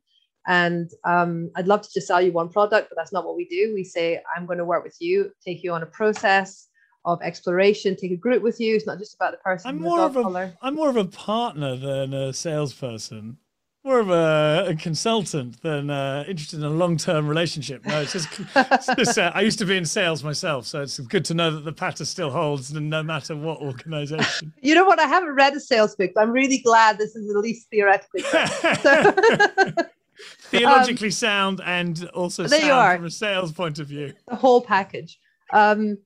and 0.47 0.89
um, 1.03 1.51
I'd 1.55 1.67
love 1.67 1.81
to 1.81 1.89
just 1.93 2.07
sell 2.07 2.21
you 2.21 2.31
one 2.31 2.49
product, 2.49 2.89
but 2.89 2.95
that's 2.95 3.11
not 3.11 3.25
what 3.25 3.35
we 3.35 3.45
do. 3.45 3.73
We 3.73 3.83
say, 3.83 4.21
I'm 4.35 4.45
going 4.45 4.59
to 4.59 4.65
work 4.65 4.83
with 4.83 4.95
you, 4.99 5.31
take 5.43 5.63
you 5.63 5.73
on 5.73 5.83
a 5.83 5.88
process 5.88 6.67
of 7.03 7.21
exploration, 7.21 7.95
take 7.95 8.11
a 8.11 8.17
group 8.17 8.41
with 8.41 8.59
you. 8.59 8.75
It's 8.75 8.88
not 8.88 8.99
just 8.99 9.15
about 9.15 9.31
the 9.31 9.38
person. 9.38 9.69
I'm 9.69 9.81
more 9.81 10.01
of 10.01 10.15
a. 10.15 10.53
I'm 10.61 10.75
more 10.75 10.89
of 10.89 10.97
a 10.97 11.05
partner 11.05 11.75
than 11.75 12.13
a 12.13 12.33
salesperson. 12.33 13.38
More 13.86 14.00
of 14.00 14.10
a, 14.10 14.65
a 14.69 14.76
consultant 14.76 15.62
than 15.62 15.91
uh, 15.91 16.26
interested 16.28 16.58
in 16.58 16.65
a 16.65 16.71
long-term 16.71 17.28
relationship. 17.28 17.86
No, 17.86 18.02
it's 18.02 18.13
just, 18.13 18.28
it's 18.56 18.88
just 18.88 19.19
uh, 19.19 19.32
I 19.36 19.41
used 19.41 19.60
to 19.60 19.65
be 19.65 19.78
in 19.78 19.86
sales 19.86 20.24
myself, 20.24 20.65
so 20.65 20.82
it's 20.82 20.98
good 20.98 21.24
to 21.26 21.36
know 21.36 21.52
that 21.52 21.65
the 21.65 21.71
patter 21.71 22.04
still 22.04 22.32
holds, 22.32 22.74
no 22.74 23.04
matter 23.04 23.36
what 23.36 23.60
organization. 23.60 24.52
you 24.60 24.74
know 24.74 24.86
what? 24.86 25.00
I 25.00 25.04
haven't 25.04 25.36
read 25.36 25.54
a 25.54 25.60
sales 25.60 25.95
book. 25.95 26.10
I'm 26.17 26.32
really 26.32 26.58
glad 26.58 26.98
this 26.98 27.15
is 27.15 27.30
at 27.30 27.39
least 27.39 27.69
theoretically. 27.69 28.21
so 28.21 29.13
theologically 30.50 31.10
um, 31.10 31.12
sound 31.12 31.62
and 31.63 32.10
also 32.10 32.48
there 32.48 32.62
sound 32.62 32.98
from 32.98 33.06
a 33.06 33.12
sales 33.12 33.52
point 33.52 33.78
of 33.78 33.86
view. 33.86 34.13
The 34.28 34.36
whole 34.36 34.62
package. 34.62 35.19
Um, 35.54 36.00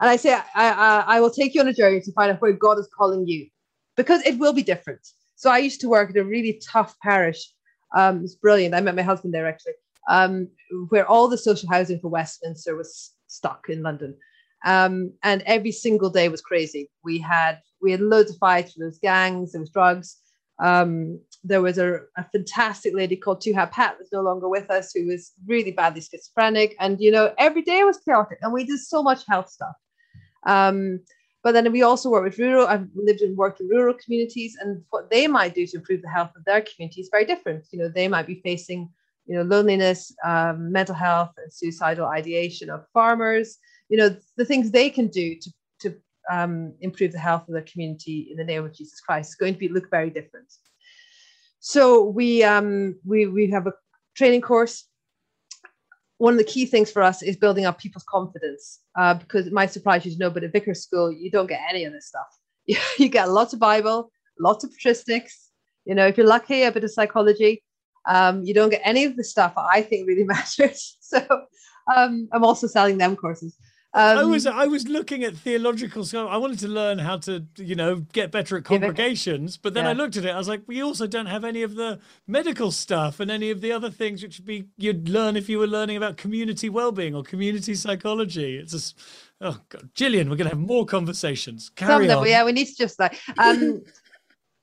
and 0.00 0.10
I 0.10 0.16
say, 0.16 0.32
I, 0.32 0.42
I, 0.54 1.04
I 1.06 1.20
will 1.20 1.30
take 1.30 1.54
you 1.54 1.60
on 1.60 1.68
a 1.68 1.74
journey 1.74 2.00
to 2.00 2.12
find 2.12 2.32
out 2.32 2.40
where 2.40 2.52
God 2.52 2.78
is 2.78 2.88
calling 2.96 3.26
you, 3.26 3.46
because 3.94 4.24
it 4.24 4.38
will 4.38 4.54
be 4.54 4.62
different. 4.62 5.06
So 5.36 5.50
I 5.50 5.58
used 5.58 5.80
to 5.82 5.88
work 5.88 6.10
at 6.10 6.16
a 6.16 6.24
really 6.24 6.60
tough 6.72 6.96
parish. 7.00 7.52
Um, 7.96 8.24
it's 8.24 8.34
brilliant. 8.34 8.74
I 8.74 8.80
met 8.80 8.96
my 8.96 9.02
husband 9.02 9.32
there 9.32 9.46
actually, 9.46 9.74
um, 10.08 10.48
where 10.88 11.06
all 11.06 11.28
the 11.28 11.38
social 11.38 11.70
housing 11.70 12.00
for 12.00 12.08
Westminster 12.08 12.74
was 12.74 13.12
stuck 13.28 13.66
in 13.68 13.82
London. 13.82 14.16
Um, 14.64 15.12
and 15.22 15.42
every 15.42 15.72
single 15.72 16.10
day 16.10 16.28
was 16.28 16.40
crazy. 16.40 16.90
We 17.04 17.18
had 17.18 17.60
we 17.80 17.92
had 17.92 18.00
loads 18.00 18.30
of 18.30 18.38
fights, 18.38 18.74
there 18.74 18.86
was 18.86 18.98
gangs, 18.98 19.52
there 19.52 19.60
was 19.60 19.70
drugs. 19.70 20.16
Um, 20.58 21.20
there 21.44 21.60
was 21.60 21.76
a, 21.78 22.00
a, 22.16 22.24
fantastic 22.32 22.94
lady 22.94 23.14
called 23.14 23.42
Tuha 23.42 23.70
Pat 23.70 23.96
that's 23.98 24.12
no 24.12 24.22
longer 24.22 24.48
with 24.48 24.70
us, 24.70 24.92
who 24.92 25.06
was 25.06 25.32
really 25.46 25.70
badly 25.70 26.00
schizophrenic. 26.00 26.74
And, 26.80 26.98
you 26.98 27.10
know, 27.10 27.34
every 27.36 27.60
day 27.60 27.84
was 27.84 27.98
chaotic. 27.98 28.38
And 28.40 28.54
we 28.54 28.64
did 28.64 28.80
so 28.80 29.02
much 29.02 29.26
health 29.26 29.50
stuff. 29.50 29.76
Um, 30.46 31.00
but 31.46 31.52
then 31.52 31.70
we 31.70 31.82
also 31.84 32.10
work 32.10 32.24
with 32.24 32.40
rural, 32.40 32.66
I've 32.66 32.88
lived 32.96 33.20
and 33.20 33.36
worked 33.36 33.60
in 33.60 33.68
rural 33.68 33.94
communities, 33.94 34.56
and 34.60 34.82
what 34.90 35.10
they 35.10 35.28
might 35.28 35.54
do 35.54 35.64
to 35.64 35.76
improve 35.76 36.02
the 36.02 36.08
health 36.08 36.32
of 36.34 36.44
their 36.44 36.60
community 36.60 37.00
is 37.00 37.08
very 37.08 37.24
different. 37.24 37.66
You 37.70 37.78
know, 37.78 37.88
they 37.88 38.08
might 38.08 38.26
be 38.26 38.40
facing, 38.42 38.90
you 39.26 39.36
know, 39.36 39.42
loneliness, 39.42 40.12
um, 40.24 40.72
mental 40.72 40.96
health, 40.96 41.30
and 41.36 41.52
suicidal 41.52 42.06
ideation 42.06 42.68
of 42.68 42.84
farmers. 42.92 43.58
You 43.88 43.96
know, 43.96 44.16
the 44.36 44.44
things 44.44 44.72
they 44.72 44.90
can 44.90 45.06
do 45.06 45.36
to 45.82 45.94
um, 46.28 46.74
improve 46.80 47.12
the 47.12 47.20
health 47.20 47.46
of 47.46 47.54
their 47.54 47.62
community 47.62 48.26
in 48.28 48.36
the 48.38 48.42
name 48.52 48.64
of 48.64 48.74
Jesus 48.74 48.98
Christ 48.98 49.28
is 49.28 49.36
going 49.36 49.52
to 49.52 49.60
be 49.60 49.68
look 49.68 49.88
very 49.88 50.10
different. 50.10 50.52
So 51.60 52.02
we 52.02 52.42
um, 52.42 52.98
we 53.04 53.28
we 53.28 53.48
have 53.52 53.68
a 53.68 53.74
training 54.16 54.40
course. 54.40 54.88
One 56.18 56.32
of 56.32 56.38
the 56.38 56.44
key 56.44 56.66
things 56.66 56.90
for 56.90 57.02
us 57.02 57.22
is 57.22 57.36
building 57.36 57.66
up 57.66 57.78
people's 57.78 58.04
confidence 58.08 58.80
uh, 58.98 59.14
because 59.14 59.46
it 59.46 59.52
might 59.52 59.70
surprise 59.70 60.04
you 60.04 60.12
to 60.12 60.18
know, 60.18 60.30
but 60.30 60.44
at 60.44 60.52
Vicar 60.52 60.74
School 60.74 61.12
you 61.12 61.30
don't 61.30 61.48
get 61.48 61.60
any 61.68 61.84
of 61.84 61.92
this 61.92 62.08
stuff. 62.08 62.26
You, 62.68 62.78
you 62.98 63.08
get 63.08 63.30
lots 63.30 63.52
of 63.52 63.60
Bible, 63.60 64.10
lots 64.40 64.64
of 64.64 64.72
patristics. 64.72 65.30
You 65.84 65.94
know, 65.94 66.04
if 66.08 66.16
you're 66.16 66.26
lucky, 66.26 66.62
a 66.64 66.72
bit 66.72 66.82
of 66.82 66.90
psychology. 66.90 67.62
Um, 68.08 68.42
you 68.42 68.54
don't 68.54 68.70
get 68.70 68.82
any 68.84 69.04
of 69.04 69.16
the 69.16 69.22
stuff 69.22 69.52
I 69.56 69.82
think 69.82 70.08
really 70.08 70.24
matters. 70.34 70.96
So 71.00 71.24
um, 71.94 72.28
I'm 72.32 72.44
also 72.44 72.66
selling 72.66 72.98
them 72.98 73.14
courses. 73.14 73.56
Um, 73.96 74.18
I 74.18 74.24
was 74.24 74.46
I 74.46 74.66
was 74.66 74.86
looking 74.88 75.24
at 75.24 75.34
theological 75.34 76.04
stuff. 76.04 76.28
I 76.30 76.36
wanted 76.36 76.58
to 76.58 76.68
learn 76.68 76.98
how 76.98 77.16
to 77.20 77.46
you 77.56 77.74
know 77.74 77.96
get 78.12 78.30
better 78.30 78.58
at 78.58 78.64
congregations, 78.64 79.56
but 79.56 79.72
then 79.72 79.84
yeah. 79.84 79.90
I 79.90 79.92
looked 79.94 80.18
at 80.18 80.26
it. 80.26 80.32
I 80.32 80.36
was 80.36 80.48
like, 80.48 80.60
we 80.66 80.82
also 80.82 81.06
don't 81.06 81.24
have 81.24 81.44
any 81.44 81.62
of 81.62 81.76
the 81.76 81.98
medical 82.26 82.70
stuff 82.70 83.20
and 83.20 83.30
any 83.30 83.50
of 83.50 83.62
the 83.62 83.72
other 83.72 83.88
things 83.88 84.22
which 84.22 84.38
would 84.38 84.44
be 84.44 84.66
you'd 84.76 85.08
learn 85.08 85.34
if 85.34 85.48
you 85.48 85.58
were 85.58 85.66
learning 85.66 85.96
about 85.96 86.18
community 86.18 86.68
well-being 86.68 87.14
or 87.14 87.22
community 87.22 87.74
psychology. 87.74 88.58
It's 88.58 88.72
just 88.72 89.00
oh 89.40 89.58
god, 89.70 89.88
Gillian, 89.94 90.28
we're 90.28 90.36
gonna 90.36 90.50
have 90.50 90.58
more 90.58 90.84
conversations. 90.84 91.70
Carry 91.70 92.06
Some 92.06 92.18
on. 92.18 92.28
yeah, 92.28 92.44
we 92.44 92.52
need 92.52 92.66
to 92.66 92.76
just 92.76 92.98
like 92.98 93.18
um 93.38 93.82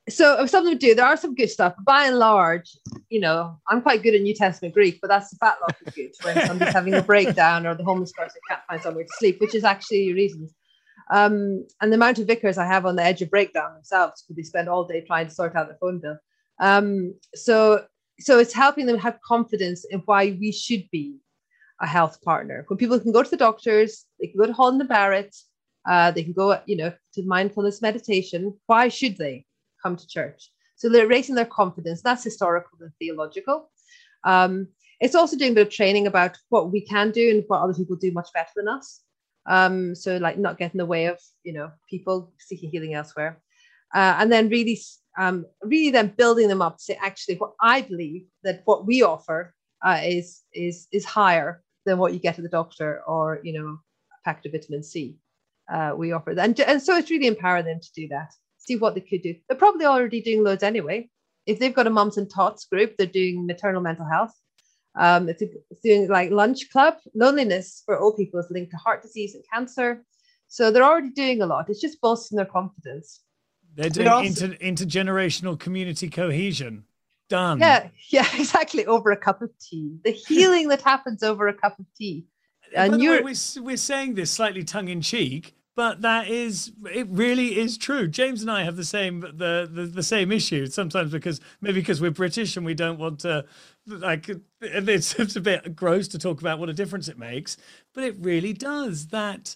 so 0.10 0.46
something 0.46 0.74
to 0.74 0.80
do. 0.80 0.96
There 0.96 1.06
are 1.06 1.18
some 1.18 1.36
good 1.36 1.50
stuff. 1.50 1.74
By 1.86 2.06
and 2.06 2.20
large, 2.20 2.78
you 3.10 3.20
know, 3.20 3.60
I'm 3.68 3.82
quite 3.82 4.04
good 4.04 4.16
at 4.16 4.22
New 4.22 4.34
Testament 4.34 4.74
Greek, 4.74 5.00
but 5.02 5.08
that's 5.08 5.30
the 5.30 5.38
fat 5.38 5.58
lot 5.62 5.76
of 5.86 5.96
good 5.96 6.12
when 6.24 6.46
somebody's 6.46 6.74
having 6.74 6.94
a 6.94 7.02
breakdown 7.14 7.66
or 7.66 7.76
the 7.76 7.84
homeless 7.84 8.12
person 8.12 8.42
can't 8.50 8.62
find 8.68 8.82
somewhere 8.82 9.06
to 9.06 9.14
sleep, 9.18 9.40
which 9.40 9.56
is 9.56 9.64
actually 9.64 10.14
reasons. 10.14 10.54
Um, 11.12 11.66
and 11.82 11.92
the 11.92 11.96
amount 11.96 12.20
of 12.20 12.28
vicars 12.28 12.58
I 12.58 12.66
have 12.66 12.86
on 12.86 12.96
the 12.96 13.04
edge 13.04 13.22
of 13.22 13.30
breakdown 13.30 13.74
themselves, 13.74 14.24
because 14.24 14.36
they 14.36 14.44
spend 14.44 14.68
all 14.68 14.86
day 14.86 15.02
trying 15.02 15.28
to 15.28 15.34
sort 15.34 15.56
out 15.56 15.68
their 15.68 15.78
phone 15.80 16.00
bill. 16.00 16.18
Um, 16.60 17.14
so, 17.34 17.86
so 18.20 18.40
it's 18.40 18.54
helping 18.54 18.86
them 18.86 18.98
have 18.98 19.20
confidence 19.26 19.86
in 19.90 20.00
why 20.00 20.38
we 20.40 20.52
should 20.52 20.90
be 20.92 21.18
a 21.82 21.88
health 21.88 22.22
partner. 22.22 22.66
When 22.68 22.78
people 22.78 23.00
can 23.00 23.12
go 23.12 23.24
to 23.24 23.30
the 23.30 23.38
doctors, 23.38 24.06
they 24.20 24.28
can 24.28 24.40
go 24.40 24.48
to 24.48 24.54
Holland 24.54 24.82
and 24.82 24.90
Barrett, 24.90 25.36
uh, 25.88 26.12
they 26.12 26.24
can 26.24 26.34
go, 26.34 26.60
you 26.66 26.78
know, 26.78 26.94
to 27.14 27.24
mindfulness 27.24 27.82
meditation. 27.82 28.58
Why 28.68 28.88
should 28.88 29.18
they? 29.18 29.46
Come 29.84 29.96
to 29.98 30.08
church. 30.08 30.50
So 30.76 30.90
they're 30.90 31.08
raising 31.08 31.36
their 31.36 31.46
confidence. 31.46 32.02
That's 32.02 32.24
historical 32.24 32.78
and 32.82 32.92
theological. 33.00 33.70
Um, 34.24 34.68
it's 35.00 35.16
also 35.16 35.38
doing 35.38 35.52
a 35.52 35.56
bit 35.56 35.68
of 35.68 35.74
training 35.74 36.08
about 36.08 36.38
what 36.50 36.72
we 36.72 36.82
can 36.82 37.12
do 37.12 37.30
and 37.30 37.44
what 37.48 37.62
other 37.62 37.74
people 37.74 37.96
do 37.96 38.12
much 38.12 38.30
better 38.34 38.52
than 38.56 38.68
us. 38.68 39.02
Um, 39.46 39.96
so 39.96 40.18
like 40.18 40.38
not 40.38 40.58
get 40.58 40.74
in 40.74 40.78
the 40.78 40.86
way 40.86 41.06
of 41.06 41.20
you 41.44 41.52
know 41.54 41.72
people 41.90 42.32
seeking 42.40 42.70
healing 42.70 42.94
elsewhere, 42.94 43.42
uh, 43.94 44.16
and 44.20 44.32
then 44.32 44.48
really, 44.48 44.80
um, 45.18 45.46
really 45.62 45.92
then 45.92 46.14
building 46.18 46.48
them 46.48 46.62
up 46.62 46.78
to 46.78 46.84
say 46.84 46.98
actually 47.02 47.36
what 47.36 47.52
I 47.60 47.82
believe 47.82 48.24
that 48.44 48.62
what 48.64 48.86
we 48.86 49.04
offer 49.04 49.54
uh, 49.86 50.00
is 50.02 50.42
is 50.54 50.88
is 50.94 51.04
higher 51.04 51.62
than 51.86 51.98
what 51.98 52.14
you 52.14 52.20
get 52.20 52.38
at 52.38 52.44
the 52.44 52.50
doctor 52.50 53.02
or 53.06 53.42
you 53.44 53.52
know 53.52 53.68
a 53.68 54.24
packet 54.24 54.46
of 54.48 54.54
vitamin 54.54 54.84
C. 54.84 55.18
Uh, 55.72 55.94
we 55.96 56.12
offer 56.12 56.32
and, 56.32 56.60
and 56.60 56.82
so 56.82 56.96
it's 56.96 57.10
really 57.10 57.28
empowering 57.28 57.66
them 57.66 57.80
to 57.82 57.94
do 57.94 58.08
that. 58.10 58.34
See 58.66 58.76
what 58.78 58.96
they 58.96 59.02
could 59.02 59.22
do. 59.22 59.36
They're 59.48 59.58
probably 59.58 59.86
already 59.86 60.22
doing 60.22 60.44
loads 60.44 60.64
anyway. 60.64 61.10
If 61.46 61.60
they've 61.60 61.74
got 61.74 61.88
a 61.88 61.90
mums 61.90 62.18
and 62.18 62.30
tots 62.30 62.66
group, 62.66 62.96
they're 62.98 63.08
doing 63.08 63.46
maternal 63.46 63.82
mental 63.82 64.06
health. 64.06 64.34
Um, 64.96 65.28
it's, 65.28 65.42
it's 65.42 65.82
doing 65.84 66.08
like 66.08 66.32
lunch 66.32 66.72
club. 66.72 66.96
Loneliness 67.14 67.84
for 67.86 68.00
old 68.00 68.16
people 68.16 68.40
is 68.40 68.48
linked 68.50 68.72
to 68.72 68.78
heart 68.78 69.02
disease 69.02 69.36
and 69.36 69.44
cancer. 69.52 70.04
So 70.48 70.72
they're 70.72 70.84
already 70.84 71.10
doing 71.10 71.42
a 71.42 71.46
lot. 71.46 71.70
It's 71.70 71.82
just 71.82 72.00
boosting 72.00 72.38
their 72.38 72.46
confidence. 72.46 73.22
They're 73.76 73.90
doing 73.90 74.08
also, 74.08 74.46
inter, 74.46 74.58
intergenerational 74.58 75.60
community 75.60 76.10
cohesion. 76.10 76.84
Done. 77.30 77.60
Yeah, 77.60 77.88
yeah, 78.10 78.28
exactly. 78.38 78.86
Over 78.86 79.12
a 79.12 79.18
cup 79.18 79.42
of 79.42 79.50
tea. 79.60 79.98
The 80.04 80.12
healing 80.28 80.68
that 80.68 80.82
happens 80.82 81.24
over 81.24 81.48
a 81.48 81.54
cup 81.54 81.80
of 81.80 81.86
tea. 81.98 82.28
And 82.76 83.02
you're 83.02 83.24
way, 83.24 83.34
we're, 83.56 83.64
we're 83.64 83.78
saying 83.78 84.16
this 84.16 84.32
slightly 84.32 84.64
tongue 84.64 84.88
in 84.88 85.02
cheek, 85.02 85.56
but 85.76 86.02
that 86.02 86.28
is 86.28 86.72
it 86.92 87.08
really 87.10 87.60
is 87.60 87.78
true 87.78 88.08
james 88.08 88.42
and 88.42 88.52
i 88.52 88.64
have 88.64 88.76
the 88.76 88.86
same 88.86 89.22
the, 89.22 89.70
the 89.72 89.90
the, 89.94 90.04
same 90.04 90.32
issue 90.32 90.66
sometimes 90.66 91.12
because 91.12 91.40
maybe 91.62 91.80
because 91.80 92.02
we're 92.02 92.12
british 92.12 92.56
and 92.58 92.66
we 92.66 92.74
don't 92.74 93.00
want 93.00 93.20
to 93.20 93.46
like 93.88 94.30
it's, 94.62 95.16
it's 95.20 95.36
a 95.36 95.42
bit 95.42 95.76
gross 95.76 96.08
to 96.08 96.20
talk 96.20 96.42
about 96.42 96.60
what 96.60 96.70
a 96.70 96.74
difference 96.74 97.08
it 97.08 97.18
makes 97.18 97.58
but 97.94 98.04
it 98.04 98.16
really 98.20 98.54
does 98.54 99.08
that 99.08 99.56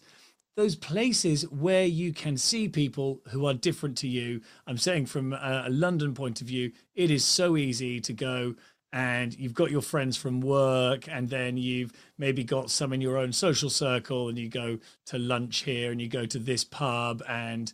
those 0.58 0.76
places 0.76 1.44
where 1.52 1.86
you 1.86 2.12
can 2.12 2.36
see 2.36 2.68
people 2.68 3.22
who 3.28 3.46
are 3.46 3.54
different 3.54 3.96
to 3.96 4.08
you. 4.08 4.42
I'm 4.66 4.80
saying 4.80 5.06
from 5.06 5.32
a, 5.32 5.66
a 5.68 5.70
London 5.70 6.16
point 6.16 6.42
of 6.42 6.48
view, 6.48 6.72
it 6.96 7.12
is 7.12 7.24
so 7.24 7.56
easy 7.56 8.02
to 8.02 8.12
go 8.12 8.56
and 8.98 9.38
you've 9.38 9.54
got 9.54 9.70
your 9.70 9.84
friends 9.84 10.18
from 10.18 10.42
work 10.42 11.08
and 11.08 11.30
then 11.30 11.56
you've 11.56 11.94
maybe 12.18 12.44
got 12.44 12.72
some 12.72 12.92
in 12.92 13.00
your 13.00 13.16
own 13.16 13.32
social 13.32 13.70
circle 13.70 14.28
and 14.28 14.40
you 14.40 14.50
go 14.50 14.80
to 15.06 15.20
lunch 15.20 15.60
here 15.60 15.92
and 15.92 16.02
you 16.02 16.08
go 16.08 16.26
to 16.26 16.40
this 16.40 16.64
pub 16.64 17.22
and 17.30 17.74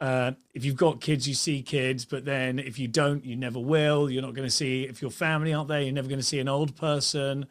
uh, 0.00 0.32
if 0.54 0.64
you've 0.64 0.76
got 0.76 1.00
kids 1.00 1.28
you 1.28 1.34
see 1.34 1.62
kids 1.62 2.04
but 2.04 2.24
then 2.24 2.58
if 2.58 2.80
you 2.80 2.88
don't 2.88 3.24
you 3.24 3.36
never 3.36 3.60
will. 3.60 4.10
You're 4.10 4.22
not 4.22 4.34
going 4.34 4.48
to 4.48 4.54
see 4.54 4.82
if 4.82 5.00
your 5.00 5.12
family 5.12 5.54
aren't 5.54 5.68
there 5.68 5.82
you're 5.82 5.92
never 5.92 6.08
going 6.08 6.18
to 6.18 6.26
see 6.26 6.40
an 6.40 6.48
old 6.48 6.74
person. 6.74 7.46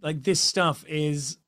Like 0.00 0.22
this 0.22 0.40
stuff 0.40 0.84
is 0.86 1.38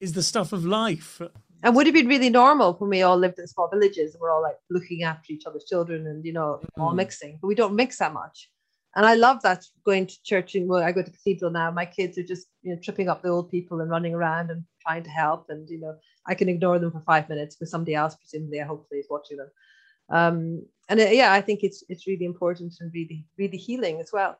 is 0.00 0.12
the 0.12 0.22
stuff 0.22 0.52
of 0.52 0.66
life. 0.66 1.22
And 1.62 1.74
would 1.74 1.86
it 1.86 1.94
be 1.94 2.04
really 2.04 2.28
normal 2.28 2.74
when 2.74 2.90
we 2.90 3.00
all 3.00 3.16
lived 3.16 3.38
in 3.38 3.46
small 3.46 3.70
villages 3.70 4.12
and 4.12 4.20
we're 4.20 4.30
all 4.30 4.42
like 4.42 4.58
looking 4.68 5.02
after 5.02 5.32
each 5.32 5.46
other's 5.46 5.64
children 5.64 6.06
and 6.06 6.26
you 6.26 6.34
know 6.34 6.60
mm. 6.62 6.82
all 6.82 6.92
mixing 6.92 7.38
but 7.40 7.46
we 7.46 7.54
don't 7.54 7.74
mix 7.74 7.96
that 7.96 8.12
much 8.12 8.50
and 8.96 9.04
I 9.04 9.14
love 9.14 9.42
that 9.42 9.62
going 9.84 10.06
to 10.06 10.22
church 10.24 10.54
and 10.54 10.66
well, 10.66 10.82
I 10.82 10.90
go 10.90 11.02
to 11.02 11.10
cathedral 11.10 11.50
now. 11.50 11.70
My 11.70 11.84
kids 11.84 12.16
are 12.16 12.22
just 12.22 12.46
you 12.62 12.74
know 12.74 12.80
tripping 12.82 13.10
up 13.10 13.22
the 13.22 13.28
old 13.28 13.50
people 13.50 13.80
and 13.80 13.90
running 13.90 14.14
around 14.14 14.50
and 14.50 14.64
trying 14.80 15.04
to 15.04 15.10
help. 15.10 15.46
And 15.50 15.68
you 15.68 15.78
know 15.78 15.96
I 16.26 16.34
can 16.34 16.48
ignore 16.48 16.78
them 16.78 16.90
for 16.90 17.00
five 17.00 17.28
minutes 17.28 17.54
because 17.54 17.70
somebody 17.70 17.94
else 17.94 18.16
presumably 18.16 18.58
hopefully 18.58 19.00
is 19.00 19.06
watching 19.10 19.36
them. 19.36 19.50
Um, 20.08 20.66
and 20.88 20.98
it, 20.98 21.14
yeah, 21.14 21.32
I 21.34 21.42
think 21.42 21.62
it's 21.62 21.84
it's 21.90 22.06
really 22.06 22.24
important 22.24 22.72
and 22.80 22.90
really 22.94 23.26
really 23.38 23.58
healing 23.58 24.00
as 24.00 24.10
well. 24.14 24.38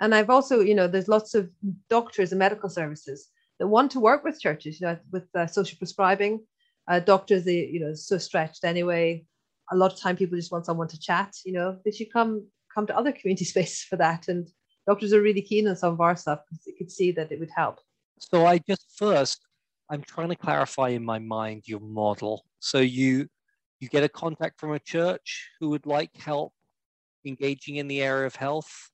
And 0.00 0.14
I've 0.14 0.30
also 0.30 0.60
you 0.60 0.74
know 0.74 0.88
there's 0.88 1.08
lots 1.08 1.34
of 1.34 1.50
doctors 1.90 2.32
and 2.32 2.38
medical 2.38 2.70
services 2.70 3.28
that 3.58 3.68
want 3.68 3.90
to 3.92 4.00
work 4.00 4.24
with 4.24 4.40
churches. 4.40 4.80
You 4.80 4.86
know 4.86 4.98
with 5.12 5.28
uh, 5.34 5.46
social 5.46 5.76
prescribing, 5.76 6.40
uh, 6.88 7.00
doctors 7.00 7.44
they 7.44 7.66
you 7.66 7.80
know 7.80 7.92
so 7.92 8.16
stretched 8.16 8.64
anyway. 8.64 9.26
A 9.72 9.76
lot 9.76 9.92
of 9.92 10.00
time 10.00 10.16
people 10.16 10.38
just 10.38 10.50
want 10.50 10.64
someone 10.64 10.88
to 10.88 10.98
chat. 10.98 11.34
You 11.44 11.52
know 11.52 11.78
they 11.84 11.90
should 11.90 12.10
come 12.10 12.46
come 12.72 12.86
to 12.86 12.96
other 12.96 13.12
community 13.12 13.44
spaces 13.52 13.82
for 13.82 13.96
that. 13.96 14.28
And 14.28 14.48
doctors 14.86 15.12
are 15.12 15.22
really 15.22 15.42
keen 15.42 15.68
on 15.68 15.76
some 15.76 15.92
of 15.92 16.00
our 16.00 16.16
stuff 16.16 16.40
because 16.48 16.64
they 16.64 16.72
could 16.72 16.90
see 16.90 17.12
that 17.12 17.32
it 17.32 17.40
would 17.40 17.50
help. 17.54 17.80
So 18.18 18.46
I 18.46 18.58
just 18.58 18.86
first, 18.96 19.40
I'm 19.90 20.02
trying 20.02 20.28
to 20.28 20.36
clarify 20.36 20.88
in 20.90 21.04
my 21.04 21.18
mind 21.18 21.64
your 21.66 21.80
model. 21.80 22.44
So 22.58 22.78
you 22.78 23.28
you 23.80 23.88
get 23.88 24.04
a 24.04 24.08
contact 24.08 24.60
from 24.60 24.72
a 24.72 24.78
church 24.78 25.48
who 25.58 25.70
would 25.70 25.86
like 25.86 26.14
help 26.16 26.52
engaging 27.24 27.76
in 27.76 27.88
the 27.88 28.02
area 28.02 28.26
of 28.26 28.36
health 28.36 28.90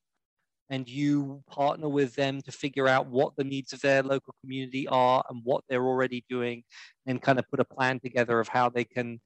and 0.71 0.89
you 0.89 1.43
partner 1.49 1.89
with 1.89 2.15
them 2.15 2.41
to 2.43 2.53
figure 2.53 2.89
out 2.89 3.07
what 3.07 3.37
the 3.37 3.45
needs 3.45 3.73
of 3.73 3.81
their 3.81 4.03
local 4.03 4.35
community 4.41 4.87
are 4.89 5.25
and 5.29 5.41
what 5.45 5.65
they're 5.69 5.87
already 5.87 6.25
doing 6.29 6.62
and 7.07 7.23
kind 7.23 7.39
of 7.39 7.49
put 7.49 7.61
a 7.61 7.65
plan 7.65 8.01
together 8.01 8.41
of 8.41 8.49
how 8.49 8.69
they 8.69 8.85
can 8.85 9.21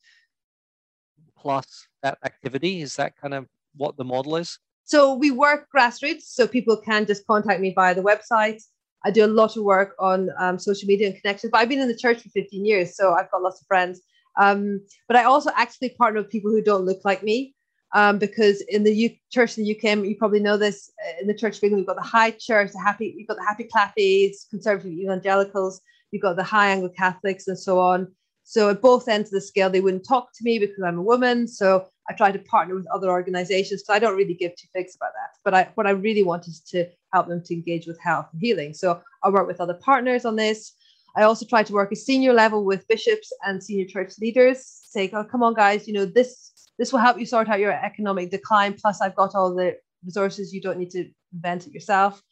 plus 1.38 1.86
that 2.02 2.18
activity 2.24 2.82
is 2.82 2.96
that 2.96 3.16
kind 3.16 3.34
of 3.34 3.46
what 3.76 3.96
the 3.96 4.04
model 4.04 4.36
is? 4.36 4.58
So 4.84 5.14
we 5.14 5.30
work 5.30 5.68
grassroots, 5.74 6.22
so 6.22 6.46
people 6.48 6.76
can 6.76 7.06
just 7.06 7.26
contact 7.26 7.60
me 7.60 7.72
via 7.74 7.94
the 7.94 8.02
website. 8.02 8.60
I 9.04 9.10
do 9.10 9.24
a 9.24 9.28
lot 9.28 9.56
of 9.56 9.62
work 9.62 9.94
on 9.98 10.30
um, 10.38 10.58
social 10.58 10.86
media 10.86 11.08
and 11.08 11.16
connections, 11.20 11.50
but 11.52 11.58
I've 11.58 11.68
been 11.68 11.80
in 11.80 11.88
the 11.88 11.96
church 11.96 12.22
for 12.22 12.28
15 12.30 12.64
years, 12.64 12.96
so 12.96 13.14
I've 13.14 13.30
got 13.30 13.42
lots 13.42 13.60
of 13.60 13.66
friends. 13.66 14.00
Um, 14.38 14.80
but 15.08 15.16
I 15.16 15.24
also 15.24 15.50
actually 15.56 15.90
partner 15.90 16.20
with 16.20 16.30
people 16.30 16.50
who 16.50 16.62
don't 16.62 16.84
look 16.84 17.00
like 17.04 17.22
me. 17.22 17.54
Um, 17.92 18.18
because 18.18 18.60
in 18.68 18.84
the 18.84 18.94
U- 18.94 19.16
church 19.32 19.58
in 19.58 19.64
the 19.64 19.76
UK, 19.76 20.04
you 20.04 20.14
probably 20.16 20.38
know 20.38 20.56
this. 20.56 20.92
In 21.20 21.26
the 21.26 21.34
Church 21.34 21.56
of 21.56 21.64
England, 21.64 21.80
we've 21.80 21.88
got 21.88 21.96
the 21.96 22.08
High 22.08 22.30
Church, 22.30 22.70
the 22.70 22.78
Happy, 22.78 23.14
you've 23.16 23.26
got 23.26 23.36
the 23.36 23.44
Happy 23.44 23.64
Clappies, 23.64 24.48
Conservative 24.48 24.92
Evangelicals, 24.92 25.80
you've 26.12 26.22
got 26.22 26.36
the 26.36 26.44
High 26.44 26.70
Anglo 26.70 26.90
Catholics, 26.90 27.48
and 27.48 27.58
so 27.58 27.80
on. 27.80 28.06
So 28.44 28.68
at 28.68 28.80
both 28.80 29.08
ends 29.08 29.28
of 29.28 29.32
the 29.32 29.40
scale, 29.40 29.70
they 29.70 29.80
wouldn't 29.80 30.06
talk 30.06 30.28
to 30.34 30.44
me 30.44 30.58
because 30.60 30.82
I'm 30.84 30.98
a 30.98 31.02
woman. 31.02 31.48
So 31.48 31.86
I 32.10 32.12
try 32.12 32.32
to 32.32 32.38
partner 32.40 32.74
with 32.74 32.88
other 32.88 33.08
organizations. 33.08 33.84
So 33.86 33.94
I 33.94 34.00
don't 34.00 34.16
really 34.16 34.34
give 34.34 34.56
two 34.56 34.66
figs 34.74 34.96
about 34.96 35.12
that. 35.12 35.38
But 35.44 35.54
I, 35.54 35.70
what 35.76 35.86
I 35.86 35.90
really 35.90 36.24
want 36.24 36.48
is 36.48 36.60
to 36.72 36.86
help 37.12 37.28
them 37.28 37.40
to 37.44 37.54
engage 37.54 37.86
with 37.86 38.00
health 38.00 38.26
and 38.32 38.40
healing. 38.42 38.74
So 38.74 39.00
I 39.22 39.30
work 39.30 39.46
with 39.46 39.60
other 39.60 39.74
partners 39.74 40.24
on 40.24 40.34
this. 40.34 40.72
I 41.16 41.22
also 41.22 41.46
try 41.46 41.62
to 41.62 41.72
work 41.72 41.92
at 41.92 41.98
senior 41.98 42.32
level 42.32 42.64
with 42.64 42.86
bishops 42.88 43.32
and 43.46 43.62
senior 43.62 43.86
church 43.86 44.14
leaders. 44.20 44.58
Say, 44.64 45.08
oh, 45.12 45.22
come 45.22 45.44
on, 45.44 45.54
guys, 45.54 45.86
you 45.86 45.94
know 45.94 46.04
this 46.04 46.52
this 46.78 46.92
will 46.92 47.00
help 47.00 47.18
you 47.18 47.26
sort 47.26 47.48
out 47.48 47.60
your 47.60 47.72
economic 47.72 48.30
decline. 48.30 48.74
Plus, 48.74 49.00
I've 49.00 49.14
got 49.14 49.34
all 49.34 49.54
the 49.54 49.76
resources. 50.04 50.52
You 50.52 50.62
don't 50.62 50.78
need 50.78 50.90
to 50.90 51.10
invent 51.32 51.66
it 51.66 51.72
yourself. 51.72 52.22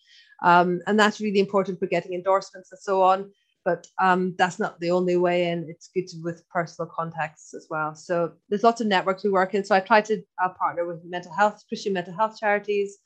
Um, 0.42 0.80
and 0.86 0.98
that's 0.98 1.20
really 1.20 1.40
important 1.40 1.78
for 1.78 1.86
getting 1.86 2.14
endorsements 2.14 2.72
and 2.72 2.80
so 2.80 3.02
on 3.02 3.30
but 3.68 3.87
um, 4.00 4.35
that's 4.38 4.59
not 4.59 4.81
the 4.81 4.90
only 4.90 5.18
way 5.18 5.50
and 5.50 5.68
it's 5.68 5.90
good 5.94 6.07
to, 6.09 6.16
with 6.22 6.48
personal 6.48 6.90
contacts 6.90 7.52
as 7.52 7.66
well. 7.68 7.94
So 7.94 8.33
there's 8.48 8.62
lots 8.62 8.81
of 8.81 8.87
networks 8.87 9.22
we 9.22 9.28
work 9.28 9.52
in. 9.54 9.62
So 9.62 9.74
i 9.74 9.81
try 9.81 10.00
to 10.00 10.22
uh, 10.42 10.48
partner 10.59 10.87
with 10.87 11.04
mental 11.04 11.35
health 11.35 11.62
christian 11.68 11.92
mental 11.92 12.14
health 12.14 12.38
charities 12.40 12.96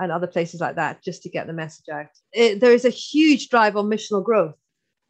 and 0.00 0.10
other 0.10 0.26
places 0.26 0.62
like 0.62 0.76
that 0.76 1.04
just 1.04 1.22
to 1.24 1.28
get 1.28 1.46
the 1.46 1.52
message 1.52 1.90
out. 1.92 2.06
It, 2.32 2.60
there 2.60 2.72
is 2.72 2.86
a 2.86 3.00
huge 3.10 3.50
drive 3.50 3.76
on 3.76 3.90
missional 3.90 4.24
growth 4.24 4.54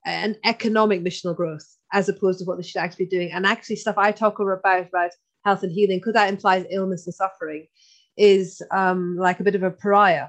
and 0.05 0.37
economic 0.45 1.01
missional 1.05 1.37
growth 1.37 1.69
as 1.93 2.09
opposed 2.09 2.41
to 2.41 2.45
what 2.45 2.57
they 2.57 2.65
should 2.65 2.83
actually 2.83 3.05
be 3.05 3.17
doing. 3.17 3.31
And 3.31 3.47
actually 3.47 3.77
stuff 3.77 3.99
i 3.99 4.11
talk 4.11 4.41
about 4.41 4.89
about 4.89 5.13
health 5.45 5.63
and 5.63 5.71
healing 5.71 5.99
because 5.99 6.15
that 6.15 6.29
implies 6.35 6.67
illness 6.71 7.07
and 7.07 7.15
suffering 7.15 7.69
is 8.17 8.61
um, 8.73 9.17
like 9.17 9.39
a 9.39 9.45
bit 9.45 9.55
of 9.55 9.63
a 9.63 9.71
pariah 9.71 10.29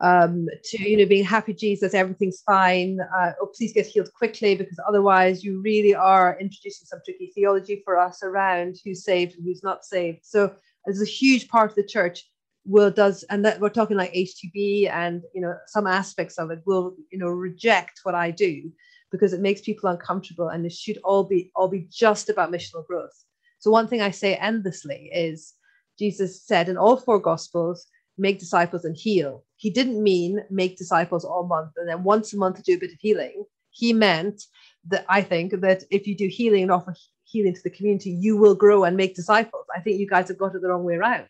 um, 0.00 0.46
to 0.64 0.88
you 0.88 0.96
know 0.96 1.06
being 1.06 1.24
happy 1.24 1.52
jesus 1.52 1.92
everything's 1.92 2.42
fine 2.42 2.98
uh, 3.16 3.32
oh 3.40 3.50
please 3.56 3.72
get 3.72 3.86
healed 3.86 4.12
quickly 4.14 4.54
because 4.54 4.78
otherwise 4.86 5.42
you 5.42 5.60
really 5.60 5.94
are 5.94 6.38
introducing 6.40 6.86
some 6.86 7.00
tricky 7.04 7.32
theology 7.34 7.82
for 7.84 7.98
us 7.98 8.22
around 8.22 8.76
who's 8.84 9.04
saved 9.04 9.34
and 9.34 9.44
who's 9.44 9.62
not 9.62 9.84
saved 9.84 10.20
so 10.22 10.52
there's 10.84 11.02
a 11.02 11.06
huge 11.06 11.48
part 11.48 11.70
of 11.70 11.76
the 11.76 11.82
church 11.82 12.24
will 12.68 12.90
does 12.90 13.24
and 13.24 13.44
that 13.44 13.60
we're 13.60 13.70
talking 13.70 13.96
like 13.96 14.12
HTB 14.12 14.90
and 14.90 15.22
you 15.34 15.40
know 15.40 15.56
some 15.66 15.86
aspects 15.86 16.38
of 16.38 16.50
it 16.50 16.60
will 16.66 16.94
you 17.10 17.18
know 17.18 17.28
reject 17.28 18.00
what 18.02 18.14
I 18.14 18.30
do 18.30 18.70
because 19.10 19.32
it 19.32 19.40
makes 19.40 19.62
people 19.62 19.88
uncomfortable 19.88 20.48
and 20.48 20.66
it 20.66 20.72
should 20.72 20.98
all 21.02 21.24
be 21.24 21.50
all 21.56 21.68
be 21.68 21.88
just 21.90 22.28
about 22.28 22.52
missional 22.52 22.86
growth. 22.86 23.24
So 23.58 23.70
one 23.70 23.88
thing 23.88 24.02
I 24.02 24.10
say 24.10 24.36
endlessly 24.36 25.10
is 25.12 25.54
Jesus 25.98 26.42
said 26.42 26.68
in 26.68 26.76
all 26.76 26.98
four 26.98 27.18
gospels 27.18 27.86
make 28.18 28.38
disciples 28.38 28.84
and 28.84 28.96
heal. 28.96 29.44
He 29.56 29.70
didn't 29.70 30.02
mean 30.02 30.40
make 30.50 30.76
disciples 30.76 31.24
all 31.24 31.46
month 31.46 31.72
and 31.76 31.88
then 31.88 32.04
once 32.04 32.32
a 32.32 32.36
month 32.36 32.56
to 32.56 32.62
do 32.62 32.74
a 32.74 32.78
bit 32.78 32.92
of 32.92 32.98
healing. 33.00 33.44
He 33.70 33.92
meant 33.92 34.42
that 34.88 35.04
I 35.08 35.22
think 35.22 35.60
that 35.60 35.84
if 35.90 36.06
you 36.06 36.16
do 36.16 36.28
healing 36.28 36.62
and 36.62 36.72
offer 36.72 36.94
healing 37.24 37.54
to 37.54 37.62
the 37.62 37.70
community, 37.70 38.10
you 38.10 38.36
will 38.36 38.54
grow 38.54 38.84
and 38.84 38.96
make 38.96 39.14
disciples. 39.14 39.66
I 39.74 39.80
think 39.80 40.00
you 40.00 40.06
guys 40.06 40.28
have 40.28 40.38
got 40.38 40.54
it 40.54 40.62
the 40.62 40.68
wrong 40.68 40.84
way 40.84 40.94
around. 40.94 41.28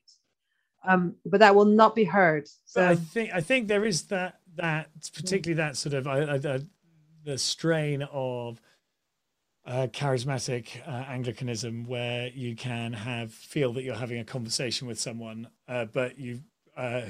Um, 0.86 1.16
but 1.26 1.40
that 1.40 1.54
will 1.54 1.64
not 1.64 1.94
be 1.94 2.04
heard. 2.04 2.48
So 2.64 2.80
but 2.80 2.88
I 2.88 2.94
think 2.94 3.30
I 3.34 3.40
think 3.40 3.68
there 3.68 3.84
is 3.84 4.04
that 4.04 4.38
that 4.56 4.88
particularly 5.12 5.54
that 5.54 5.76
sort 5.76 5.94
of 5.94 6.06
uh, 6.06 6.58
the 7.24 7.36
strain 7.36 8.02
of 8.12 8.60
uh, 9.66 9.86
charismatic 9.88 10.80
uh, 10.86 11.04
Anglicanism, 11.08 11.84
where 11.84 12.28
you 12.28 12.56
can 12.56 12.92
have 12.94 13.32
feel 13.32 13.72
that 13.74 13.82
you're 13.82 13.94
having 13.94 14.18
a 14.18 14.24
conversation 14.24 14.88
with 14.88 14.98
someone, 14.98 15.48
uh, 15.68 15.84
but 15.84 16.18
you 16.18 16.40
uh, 16.78 17.00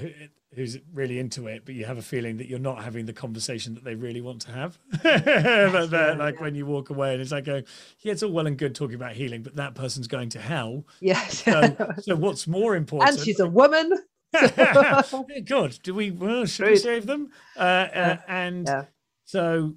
who's 0.54 0.78
really 0.94 1.18
into 1.18 1.46
it, 1.46 1.64
but 1.66 1.74
you 1.74 1.84
have 1.84 1.98
a 1.98 2.02
feeling 2.02 2.38
that 2.38 2.48
you're 2.48 2.58
not 2.58 2.82
having 2.82 3.04
the 3.04 3.12
conversation 3.12 3.74
that 3.74 3.84
they 3.84 3.94
really 3.94 4.22
want 4.22 4.40
to 4.42 4.50
have. 4.50 4.78
but 5.02 6.18
like 6.18 6.40
when 6.40 6.54
you 6.54 6.64
walk 6.64 6.88
away 6.88 7.12
and 7.12 7.20
it's 7.20 7.30
like 7.30 7.44
going, 7.44 7.64
yeah, 8.00 8.12
it's 8.12 8.22
all 8.22 8.32
well 8.32 8.46
and 8.46 8.56
good 8.56 8.74
talking 8.74 8.94
about 8.94 9.12
healing, 9.12 9.42
but 9.42 9.56
that 9.56 9.74
person's 9.74 10.08
going 10.08 10.30
to 10.30 10.40
hell. 10.40 10.86
Yes. 11.00 11.44
so, 11.44 11.76
so 12.00 12.16
what's 12.16 12.46
more 12.46 12.76
important? 12.76 13.10
And 13.10 13.20
she's 13.20 13.40
a 13.40 13.46
woman. 13.46 13.92
Good. 15.44 15.78
Do 15.82 15.94
we? 15.94 16.10
Well, 16.10 16.46
should 16.46 16.66
we 16.68 16.76
save 16.76 17.06
them? 17.06 17.30
Uh, 17.56 17.60
uh, 17.60 18.16
and 18.26 18.66
Yeah. 18.66 18.84
so 19.24 19.74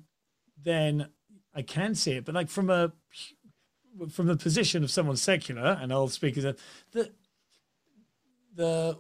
then 0.62 1.08
I 1.54 1.62
can 1.62 1.96
see 1.96 2.14
it, 2.14 2.26
but 2.26 2.36
like 2.36 2.50
from 2.50 2.70
a 2.70 2.92
from 4.10 4.28
the 4.28 4.38
position 4.38 4.84
of 4.84 4.92
someone 4.92 5.16
secular, 5.18 5.78
and 5.82 5.92
I'll 5.94 6.08
speak 6.10 6.38
as 6.38 6.46
a 6.46 6.56
the 6.92 7.12
the 8.56 8.98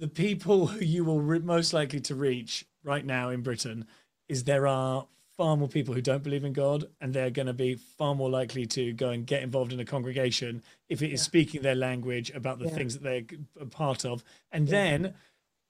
the 0.00 0.08
people 0.08 0.66
who 0.68 0.84
you 0.84 1.04
will 1.04 1.20
re- 1.20 1.38
most 1.38 1.72
likely 1.72 2.00
to 2.00 2.14
reach 2.14 2.64
right 2.82 3.04
now 3.04 3.30
in 3.30 3.42
Britain 3.42 3.86
is 4.28 4.44
there 4.44 4.66
are 4.66 5.06
far 5.36 5.56
more 5.56 5.68
people 5.68 5.94
who 5.94 6.02
don't 6.02 6.22
believe 6.22 6.44
in 6.44 6.52
God, 6.52 6.84
and 7.00 7.14
they're 7.14 7.30
going 7.30 7.46
to 7.46 7.54
be 7.54 7.74
far 7.74 8.14
more 8.14 8.28
likely 8.28 8.66
to 8.66 8.92
go 8.92 9.08
and 9.10 9.26
get 9.26 9.42
involved 9.42 9.72
in 9.72 9.80
a 9.80 9.84
congregation 9.84 10.62
if 10.90 11.00
it 11.00 11.10
is 11.12 11.22
speaking 11.22 11.62
their 11.62 11.74
language 11.74 12.30
about 12.34 12.58
the 12.58 12.66
Yeah. 12.66 12.74
things 12.74 12.98
that 12.98 13.02
they're 13.02 13.38
a 13.60 13.64
part 13.66 14.04
of, 14.04 14.22
and 14.52 14.68
then 14.68 15.14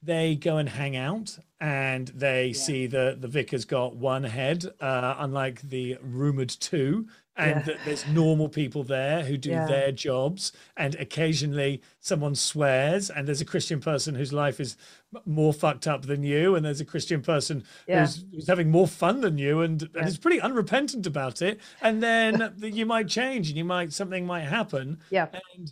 they 0.03 0.35
go 0.37 0.57
and 0.57 0.69
hang 0.69 0.97
out 0.97 1.39
and 1.61 2.09
they 2.09 2.53
see 2.55 2.87
that 2.87 3.21
the 3.21 3.29
vicar's 3.29 3.67
got 3.67 3.95
one 3.95 4.25
head, 4.25 4.65
uh, 4.81 5.15
unlike 5.19 5.61
the 5.61 5.99
rumored 6.01 6.49
two, 6.49 7.07
and 7.37 7.57
Yeah. 7.57 7.63
that 7.63 7.77
there's 7.85 8.07
normal 8.09 8.49
people 8.49 8.83
there 8.83 9.23
who 9.25 9.37
do 9.37 9.51
Yeah. 9.51 9.67
their 9.67 9.93
jobs, 9.93 10.53
and 10.79 10.95
occasionally 10.95 11.83
someone 12.01 12.35
swears, 12.35 13.11
and 13.11 13.29
there's 13.29 13.43
a 13.43 13.45
Christian 13.45 13.79
person 13.79 14.15
whose 14.15 14.33
life 14.33 14.59
is 14.59 14.79
more 15.27 15.53
fucked 15.53 15.87
up 15.87 16.03
than 16.07 16.23
you, 16.23 16.55
and 16.55 16.65
there's 16.65 16.81
a 16.81 16.85
Christian 16.87 17.21
person 17.21 17.63
Yeah. 17.87 18.01
who's, 18.07 18.25
who's 18.33 18.47
having 18.49 18.71
more 18.71 18.89
fun 18.89 19.21
than 19.21 19.37
you, 19.37 19.61
and, 19.61 19.83
and 19.95 20.09
is 20.09 20.17
pretty 20.17 20.41
unrepentant 20.41 21.07
about 21.07 21.43
it, 21.43 21.61
and 21.83 22.03
then 22.03 22.55
you 22.63 22.87
might 22.87 23.09
change, 23.09 23.49
and 23.51 23.59
you 23.59 23.65
might 23.67 23.93
something 23.93 24.25
might 24.25 24.45
happen, 24.45 24.99
Yeah. 25.11 25.29
and 25.55 25.71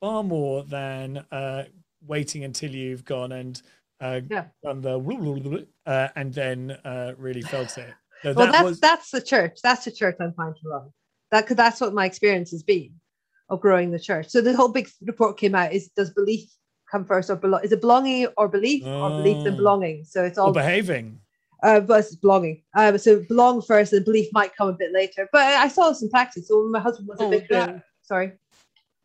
far 0.00 0.24
more 0.24 0.64
than 0.64 1.18
uh, 1.30 1.66
waiting 2.06 2.44
until 2.44 2.70
you've 2.70 3.04
gone 3.04 3.32
and 3.32 3.60
uh, 4.00 4.20
Yeah. 4.28 4.46
done 4.62 4.80
the 4.80 5.66
uh, 5.86 6.08
and 6.16 6.32
then 6.34 6.72
uh, 6.84 7.14
really 7.18 7.42
felt 7.42 7.76
it. 7.78 7.94
So 8.22 8.32
well 8.34 8.46
that 8.46 8.52
that's 8.52 8.64
was 8.64 8.80
that's 8.80 9.10
the 9.10 9.20
church 9.20 9.58
that's 9.62 9.84
the 9.84 9.90
church 9.92 10.16
i'm 10.18 10.32
trying 10.34 10.54
to 10.54 10.60
run 10.68 10.90
that 11.30 11.42
because 11.42 11.56
that's 11.56 11.78
what 11.78 11.92
my 11.92 12.06
experience 12.06 12.50
has 12.52 12.62
been 12.62 12.90
of 13.50 13.60
growing 13.60 13.90
the 13.90 13.98
church 13.98 14.28
so 14.30 14.40
the 14.40 14.56
whole 14.56 14.68
big 14.72 14.88
report 15.02 15.36
came 15.36 15.54
out 15.54 15.74
is 15.74 15.90
does 15.94 16.10
belief 16.14 16.48
come 16.90 17.04
first 17.04 17.28
or 17.28 17.36
belong 17.36 17.60
is 17.62 17.70
it 17.72 17.82
belonging 17.82 18.26
or 18.38 18.48
belief 18.48 18.82
or 18.82 19.10
belief 19.10 19.36
Oh. 19.42 19.48
and 19.48 19.56
belonging 19.58 20.04
so 20.04 20.24
it's 20.24 20.38
or 20.38 20.46
all 20.46 20.52
behaving. 20.54 21.20
uh 21.62 21.80
but 21.80 22.00
it's 22.00 22.16
belonging 22.16 22.62
um 22.78 22.96
so 22.96 23.22
belong 23.28 23.60
first 23.60 23.92
and 23.92 24.06
belief 24.06 24.28
might 24.32 24.56
come 24.56 24.68
a 24.68 24.72
bit 24.72 24.90
later 24.92 25.28
but 25.30 25.42
i 25.42 25.68
saw 25.68 25.90
this 25.90 26.00
in 26.02 26.08
practice 26.08 26.48
so 26.48 26.62
when 26.62 26.72
my 26.72 26.80
husband 26.80 27.06
was 27.06 27.20
a 27.20 27.28
bit. 27.28 27.42
vicar 27.42 27.54
that- 27.66 27.82
sorry 28.02 28.32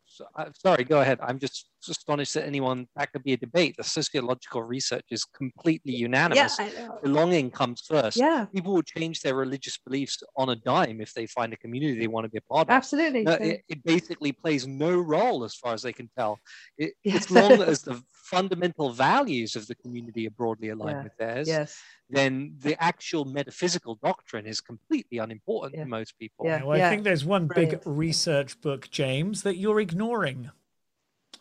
So, 0.06 0.26
uh, 0.34 0.46
sorry, 0.54 0.84
go 0.84 1.00
ahead. 1.02 1.18
I'm 1.22 1.38
just 1.38 1.69
astonished 1.88 2.34
that 2.34 2.44
anyone 2.46 2.86
that 2.96 3.12
could 3.12 3.22
be 3.22 3.32
a 3.32 3.36
debate. 3.36 3.74
The 3.76 3.84
sociological 3.84 4.62
research 4.62 5.06
is 5.10 5.24
completely 5.24 5.94
unanimous. 5.94 6.58
I 6.60 6.68
know. 6.70 6.98
Belonging 7.02 7.50
comes 7.50 7.80
first. 7.82 8.16
yeah 8.16 8.46
People 8.54 8.74
will 8.74 8.82
change 8.82 9.20
their 9.20 9.34
religious 9.34 9.78
beliefs 9.78 10.22
on 10.36 10.50
a 10.50 10.56
dime 10.56 11.00
if 11.00 11.14
they 11.14 11.26
find 11.26 11.52
a 11.52 11.56
community 11.56 11.98
they 11.98 12.06
want 12.06 12.24
to 12.24 12.30
be 12.30 12.38
a 12.38 12.42
part 12.52 12.68
of. 12.68 12.70
absolutely 12.72 13.22
No, 13.22 13.32
So- 13.36 13.44
it, 13.44 13.62
it 13.68 13.82
basically 13.84 14.32
plays 14.32 14.66
no 14.66 14.98
role 14.98 15.44
as 15.44 15.54
far 15.54 15.72
as 15.74 15.82
they 15.82 15.92
can 15.92 16.08
tell. 16.16 16.38
It, 16.78 16.92
Yes. 17.04 17.24
As 17.24 17.30
long 17.30 17.62
as 17.62 17.82
the 17.82 18.00
fundamental 18.12 18.90
values 18.92 19.56
of 19.56 19.66
the 19.66 19.74
community 19.74 20.26
are 20.26 20.30
broadly 20.30 20.68
aligned 20.68 20.98
Yeah. 20.98 21.02
with 21.04 21.16
theirs, 21.18 21.48
yes 21.48 21.78
then 22.12 22.56
the 22.58 22.74
actual 22.82 23.24
metaphysical 23.24 23.94
doctrine 24.02 24.44
is 24.44 24.60
completely 24.60 25.18
unimportant 25.18 25.74
Yeah. 25.76 25.84
to 25.84 25.88
most 25.88 26.18
people. 26.18 26.44
Yeah. 26.44 26.64
Well, 26.64 26.82
I 26.82 26.90
think 26.90 27.04
there's 27.04 27.24
one 27.24 27.46
Brilliant. 27.46 27.84
big 27.84 27.86
research 27.86 28.60
book, 28.60 28.90
James, 28.90 29.44
that 29.44 29.58
you're 29.58 29.78
ignoring. 29.80 30.50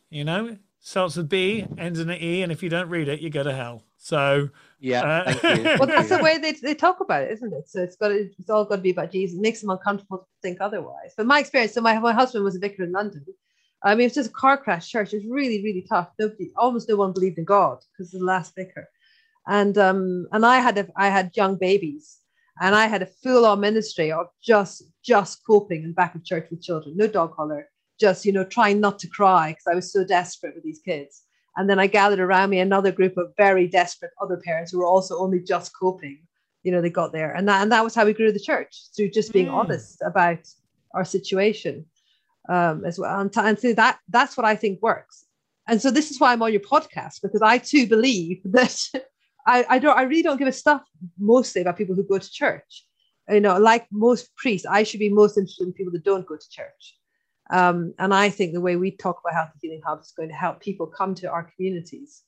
You 0.09 0.23
know, 0.23 0.57
starts 0.79 1.15
with 1.17 1.29
B, 1.29 1.65
ends 1.77 1.99
in 1.99 2.09
an 2.09 2.21
E, 2.21 2.41
and 2.41 2.51
if 2.51 2.63
you 2.63 2.69
don't 2.69 2.89
read 2.89 3.07
it, 3.07 3.19
you 3.21 3.29
go 3.29 3.43
to 3.43 3.53
hell. 3.53 3.83
So 3.97 4.49
Yeah, 4.79 5.03
Uh, 5.03 5.33
thank 5.33 5.43
you. 5.57 5.63
well 5.77 5.87
that's 5.87 6.09
the 6.09 6.23
way 6.23 6.37
they, 6.37 6.53
they 6.53 6.73
talk 6.73 6.99
about 7.01 7.23
it 7.23 7.31
isn't 7.31 7.53
it? 7.53 7.67
So 7.67 7.81
it's 7.83 7.97
got 7.97 8.07
to, 8.09 8.29
it's 8.39 8.49
all 8.49 8.63
got 8.65 8.77
to 8.77 8.81
be 8.81 8.91
about 8.91 9.11
jesus. 9.11 9.37
It 9.37 9.41
makes 9.41 9.59
them 9.61 9.69
uncomfortable 9.69 10.19
to 10.19 10.25
think 10.41 10.59
otherwise. 10.61 11.13
But 11.17 11.25
my 11.27 11.39
experience 11.39 11.73
so 11.73 11.81
my, 11.81 11.99
my 11.99 12.13
husband 12.13 12.43
was 12.45 12.55
a 12.55 12.59
vicar 12.59 12.83
in 12.83 12.93
london. 12.93 13.25
I 13.83 13.93
mean 13.95 14.01
it 14.01 14.05
was 14.05 14.13
just 14.15 14.29
a 14.29 14.33
car 14.33 14.57
crash 14.57 14.89
church. 14.89 15.13
It 15.13 15.17
was 15.17 15.25
really 15.29 15.61
really 15.63 15.85
tough. 15.87 16.09
Nobody 16.17 16.51
almost 16.55 16.87
no 16.89 16.95
one 16.95 17.11
believed 17.13 17.37
in 17.37 17.45
god 17.45 17.79
because 17.91 18.11
the 18.11 18.19
last 18.19 18.55
vicar. 18.55 18.87
And 19.47 19.77
um 19.77 20.27
and 20.31 20.45
i 20.45 20.59
had 20.59 20.77
a, 20.77 20.87
i 20.95 21.09
had 21.09 21.35
young 21.35 21.55
babies 21.57 22.19
and 22.61 22.73
i 22.73 22.87
had 22.87 23.01
a 23.01 23.05
full-on 23.21 23.59
ministry 23.59 24.11
of 24.13 24.27
just 24.41 24.83
just 25.03 25.45
coping 25.45 25.83
in 25.83 25.91
back 25.93 26.15
of 26.15 26.23
church 26.23 26.47
with 26.49 26.61
children 26.61 26.95
no 26.95 27.07
dog 27.07 27.35
collar 27.35 27.67
just 27.99 28.25
you 28.25 28.31
know 28.31 28.43
trying 28.43 28.79
not 28.79 28.97
to 28.99 29.07
cry 29.07 29.51
because 29.51 29.67
i 29.67 29.75
was 29.75 29.91
so 29.91 30.03
desperate 30.03 30.55
with 30.55 30.63
these 30.63 30.79
kids 30.79 31.23
and 31.59 31.69
then 31.69 31.77
I 31.77 31.87
gathered 31.87 32.21
around 32.21 32.51
me 32.51 32.59
another 32.59 32.91
group 32.91 33.17
of 33.17 33.33
very 33.35 33.67
desperate 33.67 34.11
other 34.21 34.37
parents 34.37 34.71
who 34.71 34.77
were 34.79 34.87
also 34.87 35.19
only 35.19 35.41
just 35.41 35.77
coping. 35.77 36.19
You 36.63 36.71
know, 36.71 36.81
they 36.81 36.89
got 36.89 37.11
there. 37.11 37.33
And 37.33 37.49
that 37.49 37.61
and 37.61 37.71
that 37.73 37.83
was 37.83 37.93
how 37.95 38.05
we 38.05 38.13
grew 38.13 38.31
the 38.31 38.39
church 38.39 38.73
through 38.95 39.09
just 39.09 39.33
being 39.33 39.47
Mm. 39.47 39.53
honest 39.55 40.01
about 40.05 40.39
our 40.93 41.03
situation 41.03 41.85
um, 42.47 42.85
as 42.85 42.97
well. 42.97 43.19
And, 43.19 43.31
t- 43.33 43.41
and 43.41 43.59
so 43.59 43.73
that 43.73 43.99
that's 44.07 44.37
what 44.37 44.45
I 44.45 44.55
think 44.55 44.81
works. 44.81 45.25
And 45.67 45.81
so 45.81 45.91
this 45.91 46.11
is 46.11 46.19
why 46.19 46.31
I'm 46.31 46.41
on 46.41 46.53
your 46.53 46.61
podcast, 46.61 47.21
because 47.21 47.41
I 47.41 47.57
too 47.57 47.87
believe 47.87 48.41
that 48.45 48.77
I, 49.45 49.65
I 49.69 49.79
don't 49.79 49.97
I 49.97 50.03
really 50.03 50.23
don't 50.23 50.37
give 50.37 50.47
a 50.47 50.53
stuff 50.53 50.83
mostly 51.17 51.61
about 51.61 51.77
people 51.77 51.95
who 51.95 52.03
go 52.03 52.19
to 52.19 52.31
church. 52.31 52.85
You 53.29 53.41
know, 53.41 53.57
like 53.59 53.85
most 53.91 54.33
priests, 54.37 54.65
I 54.65 54.83
should 54.83 55.01
be 55.01 55.09
most 55.09 55.37
interested 55.37 55.67
in 55.67 55.73
people 55.73 55.91
that 55.91 56.05
don't 56.05 56.25
go 56.25 56.37
to 56.37 56.49
church. 56.49 56.95
Um, 57.51 57.93
and 57.97 58.13
I 58.13 58.29
think 58.29 58.53
the 58.53 58.61
way 58.61 58.75
we 58.75 58.91
talk 58.91 59.19
about 59.23 59.33
Healthy 59.33 59.59
Healing 59.61 59.81
Hub 59.85 60.01
is 60.01 60.11
going 60.15 60.29
to 60.29 60.35
help 60.35 60.59
people 60.61 60.85
come 60.87 61.15
to 61.15 61.27
our 61.29 61.43
communities. 61.55 62.23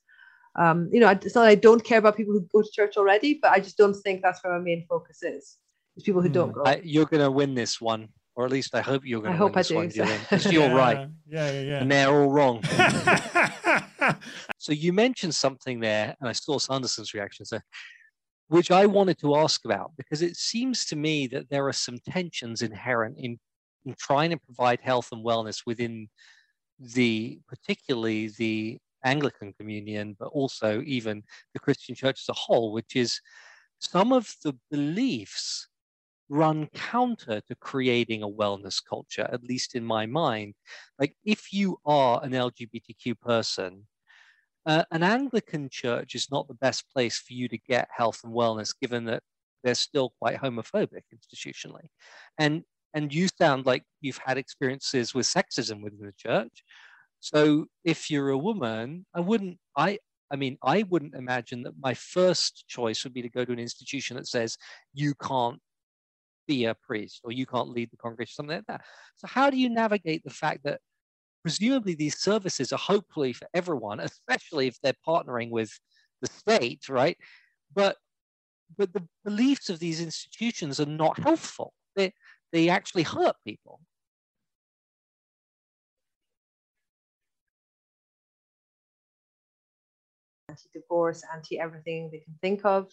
Um, 0.58 0.90
you 0.92 1.00
know, 1.00 1.10
it's 1.10 1.36
not 1.36 1.42
that 1.44 1.50
I 1.50 1.56
don't 1.56 1.84
care 1.84 2.00
about 2.00 2.18
people 2.18 2.34
who 2.34 2.42
go 2.52 2.62
to 2.62 2.72
church 2.74 2.98
already, 2.98 3.40
but 3.42 3.52
I 3.52 3.60
just 3.60 3.78
don't 3.78 3.94
think 3.94 4.22
that's 4.22 4.44
where 4.44 4.58
my 4.58 4.64
main 4.64 4.86
focus 4.90 5.24
is. 5.24 5.58
Is 5.96 6.04
people 6.04 6.22
who 6.22 6.28
Hmm. 6.30 6.34
don't 6.34 6.52
go. 6.52 6.64
I, 6.66 6.82
you're 6.84 7.06
going 7.06 7.22
to 7.24 7.32
win 7.32 7.54
this 7.54 7.80
one, 7.80 8.10
or 8.36 8.46
at 8.46 8.52
least 8.52 8.74
I 8.76 8.82
hope 8.82 9.04
you're 9.06 9.22
going 9.22 9.38
to 9.38 9.44
win 9.44 9.54
hope 9.54 9.58
I 9.58 9.60
this 9.62 9.70
do, 9.70 9.76
one, 9.76 9.92
so- 9.92 10.06
because 10.30 10.52
you're 10.52 10.70
right, 10.74 11.08
Yeah, 11.28 11.52
yeah, 11.52 11.62
yeah. 11.62 11.82
and 11.82 11.92
they're 11.92 12.10
all 12.10 12.30
wrong. 12.30 12.64
So 14.58 14.74
you 14.74 14.94
mentioned 14.94 15.34
something 15.34 15.80
there, 15.80 16.16
and 16.20 16.30
I 16.30 16.34
saw 16.34 16.60
Sanderson's 16.60 17.14
reaction, 17.16 17.46
so, 17.46 17.60
which 18.48 18.70
I 18.70 18.86
wanted 18.86 19.18
to 19.20 19.36
ask 19.36 19.66
about 19.66 19.92
because 19.98 20.22
it 20.22 20.36
seems 20.36 20.86
to 20.86 20.96
me 20.96 21.26
that 21.28 21.50
there 21.50 21.68
are 21.68 21.74
some 21.74 21.98
tensions 22.08 22.62
inherent 22.62 23.16
in, 23.18 23.40
in 23.86 23.96
trying 24.00 24.32
to 24.32 24.38
provide 24.38 24.80
health 24.82 25.10
and 25.12 25.26
wellness 25.26 25.64
within 25.66 26.10
the, 26.80 27.40
particularly 27.48 28.30
the 28.38 28.78
Anglican 29.04 29.54
Communion, 29.54 30.16
but 30.20 30.28
also 30.28 30.82
even 30.86 31.24
the 31.54 31.60
Christian 31.60 31.96
Church 31.96 32.22
as 32.22 32.30
a 32.30 32.40
whole, 32.40 32.72
which 32.72 32.96
is 32.96 33.20
some 33.80 34.14
of 34.14 34.34
the 34.44 34.54
beliefs 34.70 35.68
run 36.30 36.68
counter 36.74 37.42
to 37.42 37.56
creating 37.56 38.24
a 38.24 38.30
wellness 38.30 38.82
culture, 38.88 39.28
at 39.34 39.44
least 39.44 39.76
in 39.76 39.84
my 39.84 40.06
mind. 40.06 40.54
Like 40.98 41.16
if 41.26 41.52
you 41.52 41.78
are 41.86 42.24
an 42.24 42.32
LGBTQ 42.32 43.20
person, 43.20 43.86
uh, 44.66 44.84
an 44.92 45.04
Anglican 45.04 45.68
church 45.70 46.16
is 46.16 46.32
not 46.32 46.48
the 46.48 46.54
best 46.54 46.86
place 46.94 47.18
for 47.18 47.34
you 47.34 47.50
to 47.50 47.58
get 47.58 47.90
health 47.96 48.22
and 48.24 48.34
wellness, 48.34 48.74
given 48.80 49.06
that 49.06 49.24
they're 49.64 49.76
still 49.76 50.14
quite 50.20 50.38
homophobic 50.38 51.04
institutionally. 51.14 51.88
And 52.38 52.64
and 52.94 53.14
you 53.14 53.28
sound 53.38 53.66
like 53.66 53.84
you've 54.02 54.20
had 54.26 54.38
experiences 54.38 55.14
with 55.14 55.26
sexism 55.26 55.82
within 55.82 56.06
the 56.06 56.14
church. 56.18 56.64
So 57.20 57.68
if 57.84 58.10
you're 58.10 58.30
a 58.32 58.38
woman, 58.38 59.06
I 59.14 59.20
wouldn't 59.22 59.58
I 59.78 60.00
I 60.32 60.36
mean 60.36 60.58
I 60.64 60.84
wouldn't 60.84 61.16
imagine 61.16 61.64
that 61.64 61.74
my 61.80 61.94
first 61.94 62.66
choice 62.68 63.04
would 63.04 63.14
be 63.14 63.22
to 63.22 63.30
go 63.30 63.46
to 63.46 63.52
an 63.54 63.60
institution 63.60 64.18
that 64.18 64.28
says 64.28 64.58
you 64.94 65.14
can't 65.22 65.60
be 66.48 66.66
a 66.66 66.76
priest 66.76 67.22
or 67.24 67.32
you 67.32 67.46
can't 67.46 67.70
lead 67.70 67.92
the 67.92 67.98
congregation, 67.98 68.34
something 68.36 68.58
like 68.58 68.66
that. 68.68 68.82
So 69.18 69.28
how 69.28 69.50
do 69.50 69.58
you 69.58 69.70
navigate 69.70 70.24
the 70.24 70.30
fact 70.32 70.62
that 70.66 70.80
presumably 71.44 71.96
these 71.96 72.20
services 72.20 72.72
are 72.74 72.80
hopefully 72.80 73.34
for 73.34 73.48
everyone, 73.54 74.00
especially 74.12 74.68
if 74.68 74.78
they're 74.82 74.94
partnering 75.08 75.50
with 75.50 75.72
the 76.22 76.28
state, 76.28 76.90
right? 76.90 77.18
But 77.74 77.98
but 78.78 78.94
the 78.94 79.08
beliefs 79.26 79.70
of 79.70 79.80
these 79.80 80.02
institutions 80.02 80.80
are 80.80 80.86
not 80.86 81.20
helpful 81.20 81.74
They 81.96 82.14
they 82.52 82.70
actually 82.70 83.04
hurt 83.04 83.36
people. 83.46 83.82
anti-divorce, 90.52 91.24
anti-everything 91.34 92.10
they 92.12 92.20
can 92.20 92.36
think 92.42 92.62
of, 92.66 92.92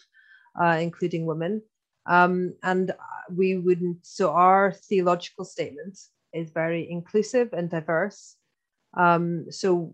uh, 0.61 0.77
including 0.79 1.25
women. 1.25 1.61
Um, 2.05 2.55
and 2.63 2.91
we 3.35 3.57
wouldn't. 3.57 4.05
So 4.05 4.31
our 4.31 4.71
theological 4.71 5.45
statement 5.45 5.99
is 6.33 6.49
very 6.51 6.89
inclusive 6.89 7.53
and 7.53 7.69
diverse. 7.69 8.37
Um, 8.97 9.51
so 9.51 9.93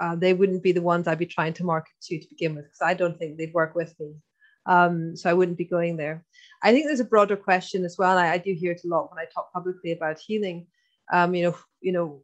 uh, 0.00 0.16
they 0.16 0.34
wouldn't 0.34 0.62
be 0.62 0.72
the 0.72 0.82
ones 0.82 1.06
I'd 1.06 1.18
be 1.18 1.26
trying 1.26 1.52
to 1.54 1.64
market 1.64 1.92
to 2.02 2.18
to 2.18 2.28
begin 2.28 2.54
with, 2.54 2.64
because 2.64 2.82
I 2.82 2.94
don't 2.94 3.18
think 3.18 3.36
they'd 3.36 3.54
work 3.54 3.74
with 3.74 3.94
me. 4.00 4.14
Um, 4.68 5.16
so 5.16 5.30
I 5.30 5.34
wouldn't 5.34 5.58
be 5.58 5.64
going 5.64 5.96
there. 5.96 6.24
I 6.62 6.72
think 6.72 6.86
there's 6.86 7.00
a 7.00 7.04
broader 7.04 7.36
question 7.36 7.84
as 7.84 7.96
well. 7.98 8.18
I, 8.18 8.32
I 8.32 8.38
do 8.38 8.52
hear 8.52 8.72
it 8.72 8.82
a 8.84 8.88
lot 8.88 9.10
when 9.10 9.18
I 9.18 9.26
talk 9.32 9.52
publicly 9.52 9.92
about 9.92 10.20
healing. 10.20 10.66
Um, 11.12 11.34
you 11.34 11.44
know, 11.44 11.56
you 11.80 11.92
know, 11.92 12.22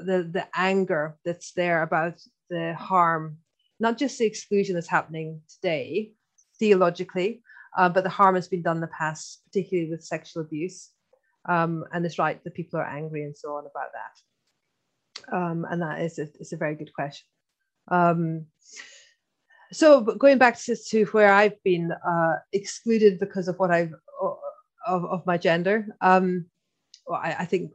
the 0.00 0.24
the 0.24 0.46
anger 0.54 1.16
that's 1.24 1.52
there 1.52 1.82
about 1.82 2.20
the 2.50 2.74
harm, 2.74 3.38
not 3.78 3.98
just 3.98 4.18
the 4.18 4.26
exclusion 4.26 4.74
that's 4.74 4.88
happening 4.88 5.40
today, 5.48 6.12
theologically, 6.58 7.42
uh, 7.78 7.88
but 7.88 8.02
the 8.02 8.10
harm 8.10 8.34
has 8.34 8.48
been 8.48 8.62
done 8.62 8.78
in 8.78 8.80
the 8.80 8.88
past, 8.88 9.42
particularly 9.46 9.90
with 9.90 10.04
sexual 10.04 10.42
abuse. 10.42 10.90
Um, 11.48 11.84
and 11.92 12.04
it's 12.04 12.18
right 12.18 12.42
that 12.42 12.54
people 12.54 12.80
are 12.80 12.88
angry 12.88 13.22
and 13.22 13.36
so 13.36 13.54
on 13.54 13.64
about 13.66 13.90
that. 13.92 15.36
Um, 15.36 15.66
and 15.70 15.80
that 15.82 16.00
is 16.00 16.18
a, 16.18 16.28
is 16.40 16.52
a 16.52 16.56
very 16.56 16.74
good 16.74 16.92
question. 16.92 17.26
Um, 17.88 18.46
so 19.72 20.00
going 20.02 20.38
back 20.38 20.58
to, 20.60 20.76
to 20.76 21.04
where 21.06 21.32
I've 21.32 21.62
been 21.62 21.92
uh, 21.92 22.34
excluded 22.52 23.18
because 23.18 23.48
of 23.48 23.58
what 23.58 23.70
I've 23.70 23.92
of, 24.86 25.04
of 25.04 25.26
my 25.26 25.36
gender, 25.36 25.86
um, 26.00 26.46
well, 27.06 27.20
I, 27.22 27.34
I, 27.40 27.44
think 27.44 27.72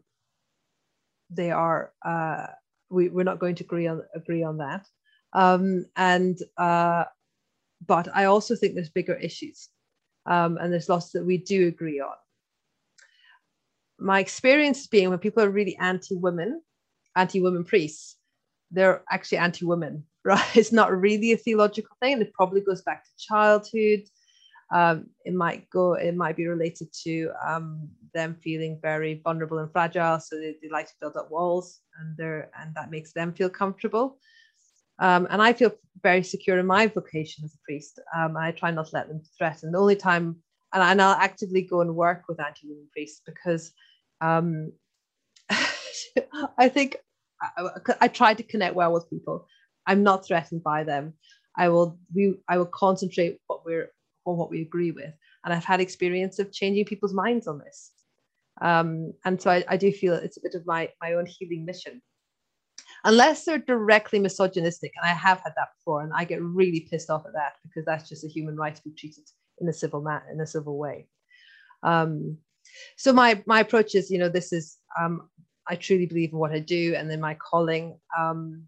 they 1.30 1.52
are. 1.52 1.92
Uh, 2.04 2.48
we, 2.90 3.10
we're 3.10 3.24
not 3.24 3.40
going 3.40 3.56
to 3.56 3.64
agree 3.64 3.88
on 3.88 4.02
agree 4.16 4.44
on 4.44 4.58
that. 4.58 4.86
Um, 5.34 5.86
and 5.96 6.38
uh, 6.58 7.06
but 7.86 8.08
I 8.14 8.26
also 8.26 8.56
think 8.56 8.76
there's 8.76 8.90
bigger 8.90 9.16
issues, 9.16 9.70
um, 10.26 10.58
and 10.58 10.72
there's 10.72 10.90
lots 10.90 11.12
that 11.12 11.26
we 11.26 11.38
do 11.38 11.68
agree 11.68 12.00
on. 12.00 12.16
My 14.00 14.20
experience 14.20 14.88
being 14.88 15.10
when 15.10 15.20
people 15.20 15.44
are 15.44 15.50
really 15.50 15.78
anti-women, 15.78 16.62
anti-women 17.16 17.64
priests, 17.64 18.18
they're 18.72 19.04
actually 19.12 19.38
anti-women, 19.40 20.04
right? 20.26 20.56
It's 20.56 20.72
not 20.72 20.96
really 20.96 21.32
a 21.32 21.38
theological 21.38 21.96
thing. 22.02 22.22
It 22.22 22.34
probably 22.34 22.62
goes 22.62 22.82
back 22.82 23.04
to 23.04 23.10
childhood. 23.18 24.04
Um, 24.72 25.08
it 25.26 25.34
might 25.34 25.70
go, 25.70 25.96
it 25.96 26.16
might 26.16 26.38
be 26.38 26.48
related 26.48 26.94
to 27.04 27.32
um, 27.46 27.90
them 28.14 28.38
feeling 28.42 28.80
very 28.82 29.20
vulnerable 29.24 29.58
and 29.58 29.72
fragile, 29.72 30.20
so 30.20 30.38
they, 30.38 30.56
they 30.62 30.70
like 30.70 30.88
to 30.88 30.94
build 31.02 31.18
up 31.18 31.30
walls, 31.30 31.82
and 32.00 32.16
they're 32.16 32.50
and 32.58 32.74
that 32.76 32.90
makes 32.90 33.12
them 33.12 33.34
feel 33.34 33.50
comfortable. 33.50 34.18
Um, 35.00 35.28
and 35.30 35.42
I 35.42 35.52
feel 35.52 35.72
very 36.04 36.24
secure 36.24 36.60
in 36.60 36.68
my 36.68 36.88
vocation 36.88 37.44
as 37.44 37.54
a 37.54 37.58
priest. 37.66 38.00
Um, 38.16 38.38
I 38.38 38.52
try 38.52 38.72
not 38.72 38.86
to 38.88 38.96
let 38.96 39.08
them 39.08 39.22
threaten. 39.38 39.72
The 39.72 39.80
only 39.80 39.96
time, 39.96 40.38
and, 40.74 40.84
and 40.84 41.02
I'll 41.02 41.16
actively 41.16 41.64
go 41.64 41.82
and 41.82 41.96
work 41.96 42.24
with 42.30 42.40
anti-women 42.40 42.88
priests 42.94 43.22
because 43.26 43.74
um, 44.22 44.72
I 46.58 46.70
think 46.70 46.98
I, 47.58 47.70
I, 48.02 48.08
try 48.08 48.36
to 48.36 48.44
connect 48.44 48.76
well 48.76 48.94
with 48.94 49.10
people. 49.10 49.48
I'm 49.92 50.04
not 50.04 50.26
threatened 50.26 50.64
by 50.64 50.84
them. 50.84 51.14
I 51.58 51.68
will 51.70 52.00
we 52.16 52.36
I 52.48 52.58
will 52.58 52.72
concentrate 52.86 53.40
what 53.48 53.66
we're 53.66 53.92
on 54.26 54.38
what 54.38 54.50
we 54.50 54.62
agree 54.62 54.92
with. 54.92 55.14
And 55.44 55.54
I've 55.54 55.66
had 55.66 55.82
experience 55.82 56.40
of 56.40 56.54
changing 56.54 56.86
people's 56.86 57.14
minds 57.14 57.48
on 57.48 57.60
this. 57.60 57.92
Um, 58.62 59.14
and 59.26 59.42
so 59.42 59.50
I, 59.52 59.64
I 59.68 59.78
do 59.78 59.92
feel 59.92 60.14
it's 60.14 60.38
a 60.38 60.42
bit 60.42 60.56
of 60.56 60.66
my 60.66 60.90
my 61.02 61.14
own 61.14 61.26
healing 61.26 61.66
mission 61.66 62.02
unless 63.04 63.46
they're 63.46 63.58
directly 63.58 64.20
misogynistic, 64.20 64.92
and 64.96 65.10
I 65.10 65.14
have 65.14 65.40
had 65.44 65.54
that 65.58 65.70
before, 65.78 66.04
and 66.04 66.14
I 66.16 66.24
get 66.24 66.42
really 66.42 66.88
pissed 66.90 67.10
off 67.10 67.26
at 67.26 67.34
that 67.34 67.54
because 67.64 67.86
that's 67.86 68.08
just 68.08 68.24
a 68.24 68.30
human 68.30 68.56
right 68.56 68.76
to 68.76 68.84
be 68.84 68.92
treated 68.92 69.26
in 69.60 69.68
a 69.68 69.74
civil 69.74 70.02
man 70.02 70.22
in 70.32 70.40
a 70.40 70.48
civil 70.48 70.78
way. 70.78 71.08
Um, 71.84 72.38
so 72.98 73.12
my 73.12 73.42
my 73.46 73.60
approach 73.62 73.96
is, 73.96 74.10
you 74.10 74.20
know, 74.20 74.30
this 74.30 74.54
is 74.54 74.78
um, 75.00 75.30
I 75.68 75.76
truly 75.76 76.06
believe 76.06 76.32
in 76.32 76.40
what 76.40 76.52
I 76.52 76.60
do, 76.60 76.96
and 76.96 77.10
then 77.10 77.20
my 77.20 77.36
calling. 77.36 78.00
Um, 78.18 78.66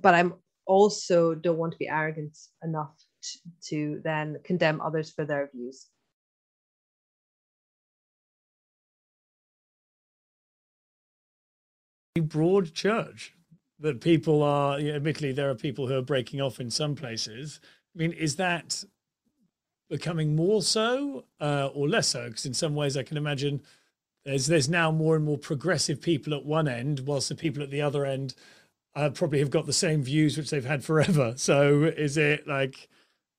but 0.00 0.14
I'm 0.14 0.34
also 0.70 1.34
don't 1.34 1.58
want 1.58 1.72
to 1.72 1.78
be 1.78 1.88
arrogant 1.88 2.38
enough 2.62 2.94
to, 3.22 3.38
to 3.68 4.00
then 4.04 4.38
condemn 4.44 4.80
others 4.80 5.10
for 5.10 5.24
their 5.24 5.50
views. 5.52 5.88
broad 12.20 12.74
church 12.74 13.34
that 13.78 14.00
people 14.00 14.42
are, 14.42 14.78
you 14.78 14.90
know, 14.90 14.96
admittedly, 14.96 15.32
there 15.32 15.48
are 15.48 15.54
people 15.54 15.86
who 15.86 15.96
are 15.96 16.02
breaking 16.02 16.40
off 16.40 16.60
in 16.60 16.70
some 16.70 16.94
places. 16.94 17.60
I 17.94 17.98
mean, 17.98 18.12
is 18.12 18.36
that 18.36 18.84
becoming 19.88 20.36
more 20.36 20.60
so 20.60 21.24
uh, 21.40 21.70
or 21.72 21.88
less 21.88 22.08
so? 22.08 22.28
Because 22.28 22.44
in 22.44 22.52
some 22.52 22.74
ways, 22.74 22.96
I 22.96 23.02
can 23.04 23.16
imagine 23.16 23.62
there's 24.24 24.46
there's 24.46 24.68
now 24.68 24.90
more 24.90 25.16
and 25.16 25.24
more 25.24 25.38
progressive 25.38 26.02
people 26.02 26.34
at 26.34 26.44
one 26.44 26.68
end, 26.68 27.00
whilst 27.06 27.30
the 27.30 27.34
people 27.34 27.62
at 27.62 27.70
the 27.70 27.80
other 27.80 28.04
end 28.04 28.34
uh, 28.94 29.10
probably 29.10 29.38
have 29.38 29.50
got 29.50 29.66
the 29.66 29.72
same 29.72 30.02
views 30.02 30.36
which 30.36 30.50
they've 30.50 30.64
had 30.64 30.84
forever. 30.84 31.34
So, 31.36 31.84
is 31.84 32.16
it 32.16 32.46
like, 32.46 32.88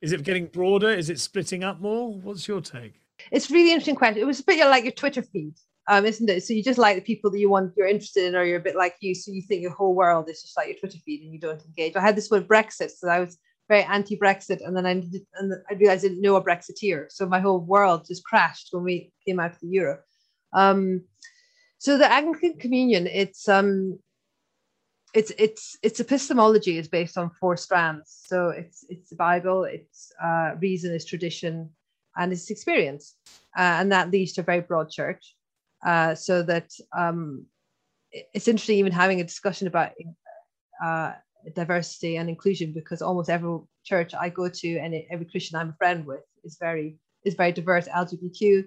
is 0.02 0.12
it 0.12 0.24
getting 0.24 0.48
broader? 0.48 0.90
Is 0.90 1.10
it 1.10 1.20
splitting 1.20 1.64
up 1.64 1.80
more? 1.80 2.14
What's 2.14 2.48
your 2.48 2.62
take? 2.62 3.02
It's 3.32 3.52
really 3.52 3.72
interesting 3.72 3.96
question. 3.96 4.22
It 4.22 4.26
was 4.26 4.40
a 4.40 4.44
bit 4.44 4.66
like 4.68 4.84
your 4.84 4.94
Twitter 4.94 5.22
feed 5.22 5.54
um, 5.88 6.06
isn't 6.06 6.30
it? 6.30 6.44
So 6.44 6.54
you 6.54 6.64
just 6.64 6.80
like 6.80 6.96
the 6.96 7.02
people 7.02 7.32
that 7.32 7.40
you 7.40 7.50
want, 7.50 7.74
you're 7.76 7.88
interested 7.88 8.26
in, 8.26 8.36
or 8.36 8.44
you're 8.44 8.60
a 8.60 8.64
bit 8.64 8.76
like 8.76 8.96
you. 9.02 9.16
So 9.16 9.32
you 9.32 9.42
think 9.42 9.62
your 9.62 9.74
whole 9.74 9.96
world 9.96 10.30
is 10.30 10.42
just 10.42 10.56
like 10.56 10.68
your 10.68 10.78
Twitter 10.78 11.00
feed, 11.06 11.22
and 11.22 11.34
you 11.34 11.40
don't 11.40 11.64
engage. 11.66 11.96
I 11.96 12.02
had 12.02 12.16
this 12.16 12.30
with 12.30 12.48
Brexit, 12.48 12.92
so 12.92 13.10
I 13.10 13.20
was 13.20 13.38
very 13.68 13.84
anti-Brexit, 13.84 14.66
and 14.66 14.76
then 14.76 14.86
I 14.86 14.92
and 14.92 15.54
I 15.70 15.74
realized 15.74 16.06
I 16.06 16.10
didn't 16.10 16.22
know 16.22 16.36
a 16.36 16.44
Brexiteer, 16.44 17.12
so 17.12 17.26
my 17.26 17.40
whole 17.40 17.60
world 17.60 18.06
just 18.08 18.24
crashed 18.24 18.70
when 18.72 18.84
we 18.84 19.12
came 19.28 19.40
out 19.40 19.52
of 19.52 19.60
the 19.60 19.68
euro. 19.68 20.00
Um, 20.54 21.04
so 21.78 21.98
the 21.98 22.12
Anglican 22.12 22.58
Communion, 22.58 23.08
it's 23.08 23.50
um, 23.50 24.00
it's 25.14 25.32
it's 25.38 25.78
its 25.84 26.00
epistemology 26.00 26.78
is 26.78 26.88
based 26.88 27.18
on 27.18 27.32
four 27.40 27.58
strands. 27.58 28.24
So 28.26 28.50
it's 28.50 28.86
it's 28.90 29.10
the 29.10 29.16
Bible, 29.16 29.66
it's 29.66 30.12
uh, 30.24 30.52
reason, 30.60 30.94
it's 30.94 31.06
tradition, 31.06 31.70
and 32.18 32.32
it's 32.32 32.50
experience, 32.50 33.16
uh, 33.58 33.80
and 33.80 33.92
that 33.92 34.12
leads 34.12 34.34
to 34.34 34.42
a 34.42 34.46
very 34.46 34.62
broad 34.62 34.90
church. 34.90 35.36
Uh, 35.86 36.14
so 36.14 36.44
that 36.44 36.70
um, 36.96 37.46
it's 38.12 38.48
interesting 38.48 38.78
even 38.78 38.92
having 38.92 39.20
a 39.20 39.24
discussion 39.24 39.68
about 39.68 39.92
uh, 40.84 41.14
diversity 41.56 42.18
and 42.18 42.30
inclusion 42.30 42.72
because 42.72 43.02
almost 43.02 43.30
every 43.30 43.60
church 43.84 44.14
I 44.14 44.30
go 44.30 44.48
to 44.48 44.78
and 44.78 44.96
every 45.10 45.26
Christian 45.26 45.58
I'm 45.58 45.70
a 45.70 45.76
friend 45.78 46.06
with 46.06 46.22
is 46.44 46.58
very 46.60 46.98
is 47.26 47.36
very 47.36 47.52
diverse 47.52 47.88
LGBTQ. 47.88 48.66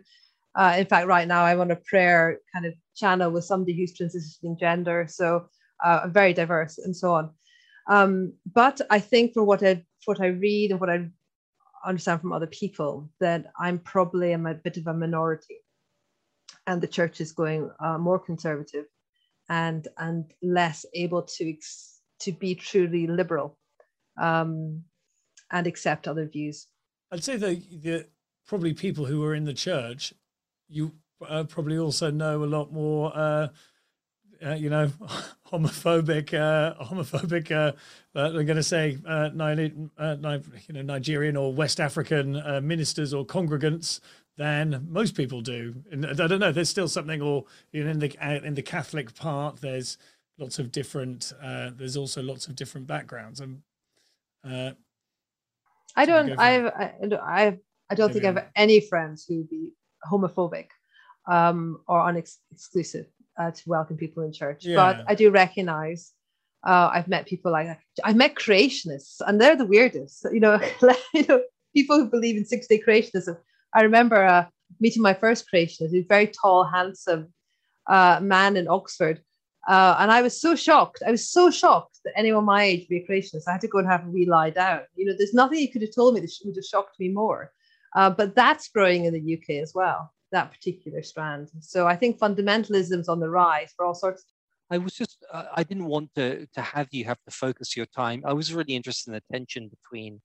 Uh, 0.56 0.76
in 0.78 0.86
fact, 0.86 1.08
right 1.08 1.26
now 1.26 1.44
I'm 1.44 1.60
on 1.60 1.70
a 1.72 1.76
prayer 1.76 2.38
kind 2.52 2.66
of 2.66 2.74
channel 2.94 3.30
with 3.30 3.44
somebody 3.44 3.76
who's 3.76 3.92
transitioning 3.92 4.58
gender, 4.58 5.06
so 5.08 5.48
uh, 5.84 6.08
very 6.08 6.32
diverse 6.32 6.78
and 6.78 6.96
so 6.96 7.12
on. 7.14 7.30
Um, 7.88 8.32
but 8.52 8.80
I 8.90 8.98
think 8.98 9.34
for 9.34 9.44
what 9.44 9.62
I 9.62 9.84
what 10.06 10.20
I 10.20 10.28
read 10.28 10.70
and 10.70 10.80
what 10.80 10.90
I 10.90 11.08
understand 11.86 12.20
from 12.20 12.32
other 12.32 12.46
people, 12.46 13.10
that 13.20 13.46
I'm 13.58 13.78
probably 13.78 14.32
a 14.32 14.38
bit 14.38 14.76
of 14.76 14.86
a 14.86 14.94
minority 14.94 15.58
and 16.66 16.80
the 16.80 16.86
church 16.86 17.20
is 17.20 17.32
going 17.32 17.70
uh, 17.80 17.98
more 17.98 18.18
conservative 18.18 18.86
and 19.48 19.88
and 19.98 20.32
less 20.42 20.86
able 20.94 21.22
to 21.22 21.56
to 22.20 22.32
be 22.32 22.54
truly 22.54 23.06
liberal 23.06 23.58
um, 24.20 24.82
and 25.50 25.66
accept 25.66 26.08
other 26.08 26.26
views. 26.26 26.66
I'd 27.12 27.24
say 27.24 27.36
that 27.36 27.82
the 27.82 28.06
probably 28.46 28.72
people 28.72 29.04
who 29.04 29.22
are 29.24 29.34
in 29.34 29.44
the 29.44 29.54
church, 29.54 30.14
you 30.68 30.92
uh, 31.26 31.44
probably 31.44 31.78
also 31.78 32.10
know 32.10 32.44
a 32.44 32.46
lot 32.46 32.72
more. 32.72 33.12
Uh, 33.14 33.48
uh, 34.44 34.54
you 34.54 34.70
know, 34.70 34.86
homophobic, 35.52 36.34
uh, 36.34 36.82
homophobic. 36.84 37.50
Uh, 37.50 37.72
uh, 38.16 38.28
I'm 38.28 38.46
going 38.46 38.56
to 38.56 38.62
say, 38.62 38.98
uh, 39.06 39.30
uh 39.36 39.54
you 39.56 40.74
know, 40.74 40.82
Nigerian 40.82 41.36
or 41.36 41.52
West 41.52 41.80
African 41.80 42.36
uh, 42.36 42.60
ministers 42.62 43.12
or 43.12 43.26
congregants 43.26 44.00
than 44.36 44.86
most 44.88 45.14
people 45.14 45.40
do. 45.40 45.74
And 45.90 46.06
I 46.06 46.26
don't 46.26 46.40
know. 46.40 46.52
There's 46.52 46.70
still 46.70 46.88
something, 46.88 47.20
or 47.20 47.44
you 47.72 47.84
know, 47.84 47.90
in 47.90 47.98
the 47.98 48.44
in 48.44 48.54
the 48.54 48.62
Catholic 48.62 49.14
part, 49.14 49.60
there's 49.60 49.98
lots 50.38 50.58
of 50.58 50.72
different. 50.72 51.32
Uh, 51.42 51.70
there's 51.76 51.96
also 51.96 52.22
lots 52.22 52.46
of 52.46 52.56
different 52.56 52.86
backgrounds. 52.86 53.40
And 53.40 53.62
uh, 54.44 54.72
I 55.96 56.04
don't. 56.06 56.38
I've. 56.38 56.66
I, 56.66 56.92
I've. 57.22 57.58
Don't 57.94 58.12
think 58.12 58.24
I 58.24 58.28
have 58.28 58.46
any 58.56 58.80
friends 58.80 59.24
who 59.28 59.36
would 59.36 59.50
be 59.50 59.70
homophobic 60.10 60.66
um, 61.26 61.80
or 61.86 62.00
unexclusive 62.00 63.06
uh, 63.38 63.50
to 63.50 63.62
welcome 63.66 63.96
people 63.96 64.22
in 64.22 64.32
church. 64.32 64.64
Yeah. 64.64 64.76
But 64.76 65.04
I 65.08 65.14
do 65.14 65.30
recognize. 65.30 66.12
Uh, 66.66 66.90
I've 66.94 67.08
met 67.08 67.26
people 67.26 67.52
like 67.52 67.78
I've 68.02 68.16
met 68.16 68.36
creationists, 68.36 69.20
and 69.26 69.40
they're 69.40 69.56
the 69.56 69.66
weirdest. 69.66 70.26
You 70.32 70.40
know, 70.40 70.60
you 71.14 71.26
know, 71.26 71.42
people 71.74 71.98
who 71.98 72.06
believe 72.06 72.36
in 72.36 72.44
six 72.44 72.66
day 72.66 72.80
creationism 72.80 73.36
I 73.74 73.82
remember 73.82 74.24
uh, 74.24 74.46
meeting 74.80 75.02
my 75.02 75.14
first 75.14 75.46
creationist, 75.52 75.94
a 75.94 76.02
very 76.02 76.28
tall, 76.28 76.64
handsome 76.64 77.32
uh, 77.88 78.20
man 78.22 78.56
in 78.56 78.68
Oxford. 78.68 79.20
Uh, 79.66 79.96
and 79.98 80.10
I 80.10 80.22
was 80.22 80.40
so 80.40 80.54
shocked. 80.54 81.02
I 81.06 81.10
was 81.10 81.28
so 81.28 81.50
shocked 81.50 81.98
that 82.04 82.12
anyone 82.16 82.44
my 82.44 82.62
age 82.62 82.80
would 82.80 82.88
be 82.88 82.98
a 82.98 83.06
creationist. 83.06 83.48
I 83.48 83.52
had 83.52 83.60
to 83.62 83.68
go 83.68 83.78
and 83.78 83.88
have 83.88 84.06
a 84.06 84.10
wee 84.10 84.26
lie 84.26 84.50
down. 84.50 84.82
You 84.94 85.06
know, 85.06 85.14
there's 85.16 85.34
nothing 85.34 85.58
you 85.58 85.72
could 85.72 85.82
have 85.82 85.94
told 85.94 86.14
me 86.14 86.20
that 86.20 86.30
would 86.44 86.56
have 86.56 86.64
shocked 86.64 87.00
me 87.00 87.08
more. 87.08 87.50
Uh, 87.96 88.10
but 88.10 88.34
that's 88.34 88.68
growing 88.68 89.06
in 89.06 89.14
the 89.14 89.34
UK 89.34 89.62
as 89.62 89.72
well, 89.74 90.12
that 90.34 90.52
particular 90.52 91.02
strand. 91.02 91.50
So 91.60 91.86
I 91.86 91.96
think 91.96 92.18
fundamentalism's 92.18 93.08
on 93.08 93.20
the 93.20 93.30
rise 93.30 93.72
for 93.76 93.86
all 93.86 93.94
sorts. 93.94 94.24
I 94.70 94.78
was 94.78 94.94
just, 94.94 95.24
uh, 95.32 95.44
I 95.54 95.62
didn't 95.62 95.86
want 95.86 96.14
to, 96.16 96.46
to 96.54 96.60
have 96.60 96.88
you 96.90 97.04
have 97.04 97.22
to 97.28 97.30
focus 97.30 97.76
your 97.76 97.86
time. 97.86 98.22
I 98.24 98.32
was 98.32 98.52
really 98.52 98.74
interested 98.74 99.10
in 99.10 99.14
the 99.14 99.36
tension 99.36 99.68
between 99.68 100.20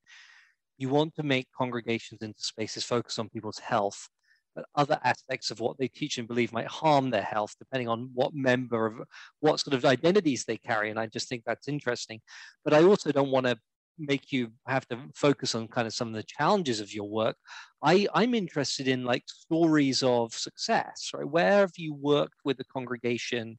you 0.77 0.89
want 0.89 1.15
to 1.15 1.23
make 1.23 1.47
congregations 1.57 2.21
into 2.21 2.41
spaces 2.41 2.83
focused 2.83 3.19
on 3.19 3.29
people's 3.29 3.59
health 3.59 4.07
but 4.55 4.65
other 4.75 4.99
aspects 5.03 5.51
of 5.51 5.59
what 5.59 5.77
they 5.77 5.87
teach 5.87 6.17
and 6.17 6.27
believe 6.27 6.51
might 6.51 6.67
harm 6.67 7.09
their 7.09 7.21
health, 7.21 7.55
depending 7.59 7.87
on 7.87 8.09
what 8.13 8.33
member 8.33 8.85
of 8.85 9.07
what 9.39 9.59
sort 9.59 9.73
of 9.73 9.85
identities 9.85 10.43
they 10.45 10.57
carry. 10.57 10.89
And 10.89 10.99
I 10.99 11.07
just 11.07 11.29
think 11.29 11.43
that's 11.45 11.67
interesting. 11.67 12.19
But 12.63 12.73
I 12.73 12.83
also 12.83 13.11
don't 13.11 13.31
want 13.31 13.45
to 13.45 13.57
make 13.99 14.31
you 14.31 14.51
have 14.67 14.87
to 14.87 14.97
focus 15.15 15.55
on 15.55 15.67
kind 15.67 15.87
of 15.87 15.93
some 15.93 16.07
of 16.09 16.13
the 16.13 16.23
challenges 16.23 16.79
of 16.79 16.93
your 16.93 17.07
work. 17.07 17.35
I, 17.83 18.07
I'm 18.13 18.33
interested 18.33 18.87
in 18.87 19.03
like 19.03 19.23
stories 19.27 20.03
of 20.03 20.33
success, 20.33 21.11
right? 21.13 21.27
Where 21.27 21.59
have 21.59 21.73
you 21.77 21.93
worked 21.93 22.39
with 22.43 22.59
a 22.59 22.65
congregation 22.65 23.57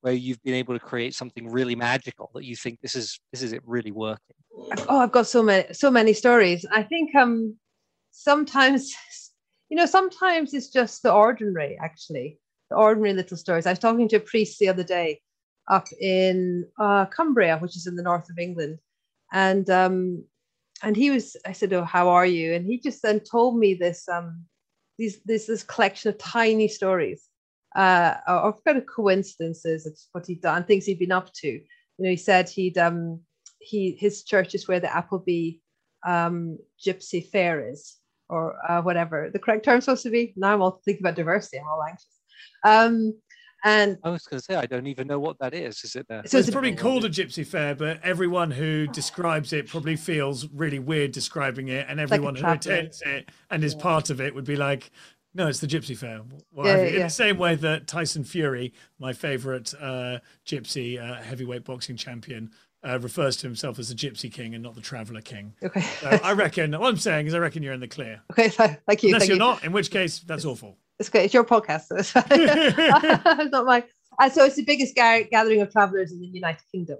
where 0.00 0.14
you've 0.14 0.42
been 0.42 0.54
able 0.54 0.74
to 0.74 0.84
create 0.84 1.14
something 1.14 1.48
really 1.48 1.74
magical 1.74 2.30
that 2.34 2.44
you 2.44 2.56
think 2.56 2.80
this 2.80 2.94
is 2.94 3.18
this 3.32 3.42
is 3.42 3.52
it 3.52 3.62
really 3.66 3.90
working? 3.90 4.36
Oh, 4.88 5.00
I've 5.00 5.12
got 5.12 5.26
so 5.26 5.42
many 5.42 5.72
so 5.72 5.90
many 5.90 6.12
stories. 6.12 6.64
I 6.70 6.82
think 6.82 7.14
um 7.14 7.56
sometimes 8.10 8.92
you 9.68 9.76
know 9.76 9.86
sometimes 9.86 10.54
it's 10.54 10.68
just 10.68 11.02
the 11.02 11.12
ordinary 11.12 11.78
actually 11.82 12.38
the 12.70 12.76
ordinary 12.76 13.14
little 13.14 13.36
stories. 13.36 13.66
I 13.66 13.70
was 13.70 13.78
talking 13.78 14.08
to 14.08 14.16
a 14.16 14.20
priest 14.20 14.58
the 14.58 14.68
other 14.68 14.84
day 14.84 15.20
up 15.68 15.86
in 16.00 16.66
uh, 16.80 17.06
Cumbria, 17.06 17.58
which 17.58 17.76
is 17.76 17.86
in 17.86 17.96
the 17.96 18.02
north 18.02 18.28
of 18.30 18.38
England, 18.38 18.78
and 19.32 19.68
um, 19.70 20.24
and 20.82 20.96
he 20.96 21.10
was. 21.10 21.36
I 21.46 21.52
said, 21.52 21.72
"Oh, 21.72 21.84
how 21.84 22.08
are 22.08 22.26
you?" 22.26 22.54
And 22.54 22.66
he 22.66 22.78
just 22.78 23.02
then 23.02 23.20
told 23.20 23.58
me 23.58 23.74
this 23.74 24.08
um, 24.08 24.44
these 24.98 25.20
this 25.24 25.46
this 25.46 25.62
collection 25.62 26.10
of 26.10 26.18
tiny 26.18 26.68
stories 26.68 27.28
uh, 27.76 28.14
of 28.26 28.62
kind 28.64 28.78
of 28.78 28.86
coincidences 28.86 29.86
of 29.86 29.96
what 30.12 30.26
he'd 30.26 30.40
done, 30.40 30.64
things 30.64 30.86
he'd 30.86 30.98
been 30.98 31.12
up 31.12 31.32
to. 31.34 31.48
You 31.48 31.62
know, 31.98 32.10
he 32.10 32.16
said 32.16 32.48
he'd 32.48 32.78
um, 32.78 33.20
he 33.60 33.96
his 33.98 34.24
church 34.24 34.54
is 34.54 34.68
where 34.68 34.80
the 34.80 34.94
Appleby 34.94 35.60
um, 36.06 36.58
Gypsy 36.84 37.28
Fair 37.28 37.68
is, 37.70 37.96
or 38.28 38.56
uh, 38.68 38.82
whatever 38.82 39.30
the 39.32 39.38
correct 39.38 39.64
term 39.64 39.80
supposed 39.80 40.04
to 40.04 40.10
be. 40.10 40.34
Now 40.36 40.54
I'm 40.54 40.62
all 40.62 40.80
thinking 40.84 41.02
about 41.02 41.16
diversity. 41.16 41.58
I'm 41.58 41.68
all 41.68 41.82
anxious. 41.82 42.06
Um, 42.64 43.14
and 43.64 43.98
I 44.04 44.10
was 44.10 44.24
going 44.24 44.38
to 44.38 44.44
say, 44.44 44.54
I 44.54 44.66
don't 44.66 44.86
even 44.86 45.06
know 45.06 45.18
what 45.18 45.38
that 45.40 45.54
is. 45.54 45.82
Is 45.84 45.96
it 45.96 46.06
there? 46.08 46.22
So 46.26 46.38
it's, 46.38 46.48
it's 46.48 46.54
probably 46.54 46.74
called 46.74 47.04
a 47.04 47.10
gypsy 47.10 47.46
fair, 47.46 47.74
but 47.74 48.00
everyone 48.02 48.50
who 48.50 48.86
describes 48.88 49.52
it 49.52 49.66
probably 49.68 49.96
feels 49.96 50.48
really 50.48 50.78
weird 50.78 51.12
describing 51.12 51.68
it, 51.68 51.86
and 51.88 52.00
everyone 52.00 52.34
like 52.34 52.44
who 52.64 52.70
attends 52.70 53.02
it 53.02 53.30
and 53.50 53.64
is 53.64 53.74
yeah. 53.74 53.82
part 53.82 54.10
of 54.10 54.20
it 54.20 54.34
would 54.34 54.44
be 54.44 54.56
like, 54.56 54.90
no, 55.34 55.46
it's 55.46 55.60
the 55.60 55.66
Gypsy 55.66 55.96
Fair. 55.96 56.22
Well, 56.52 56.66
yeah, 56.66 56.82
yeah, 56.82 56.96
In 56.96 57.02
the 57.02 57.10
same 57.10 57.38
way 57.38 57.54
that 57.56 57.86
Tyson 57.86 58.24
Fury, 58.24 58.72
my 58.98 59.12
favorite 59.12 59.74
uh, 59.80 60.18
gypsy 60.46 61.00
uh, 61.00 61.22
heavyweight 61.22 61.64
boxing 61.64 61.96
champion, 61.96 62.50
uh, 62.86 62.98
refers 63.00 63.36
to 63.38 63.46
himself 63.46 63.78
as 63.78 63.88
the 63.88 63.94
Gypsy 63.94 64.32
King 64.32 64.54
and 64.54 64.62
not 64.62 64.74
the 64.74 64.80
Traveller 64.80 65.20
King. 65.20 65.54
Okay. 65.62 65.80
So 65.80 66.08
I 66.22 66.32
reckon, 66.32 66.72
what 66.72 66.88
I'm 66.88 66.96
saying 66.96 67.26
is, 67.26 67.34
I 67.34 67.38
reckon 67.38 67.62
you're 67.62 67.72
in 67.72 67.80
the 67.80 67.88
clear. 67.88 68.20
Okay, 68.32 68.48
thank 68.48 69.02
you. 69.02 69.08
Unless 69.10 69.22
thank 69.22 69.28
you're 69.28 69.34
you. 69.34 69.38
not, 69.38 69.64
in 69.64 69.72
which 69.72 69.90
case, 69.90 70.20
that's 70.20 70.44
awful. 70.44 70.78
It's 70.98 71.08
great. 71.08 71.26
It's 71.26 71.34
your 71.34 71.44
podcast. 71.44 71.82
So 71.82 71.96
it's, 71.96 72.12
it's 72.16 73.52
not 73.52 73.66
mine. 73.66 73.84
Uh, 74.20 74.28
so 74.28 74.44
it's 74.44 74.56
the 74.56 74.64
biggest 74.64 74.96
ga- 74.96 75.28
gathering 75.30 75.60
of 75.60 75.70
travelers 75.70 76.12
in 76.12 76.20
the 76.20 76.26
United 76.26 76.62
Kingdom. 76.72 76.98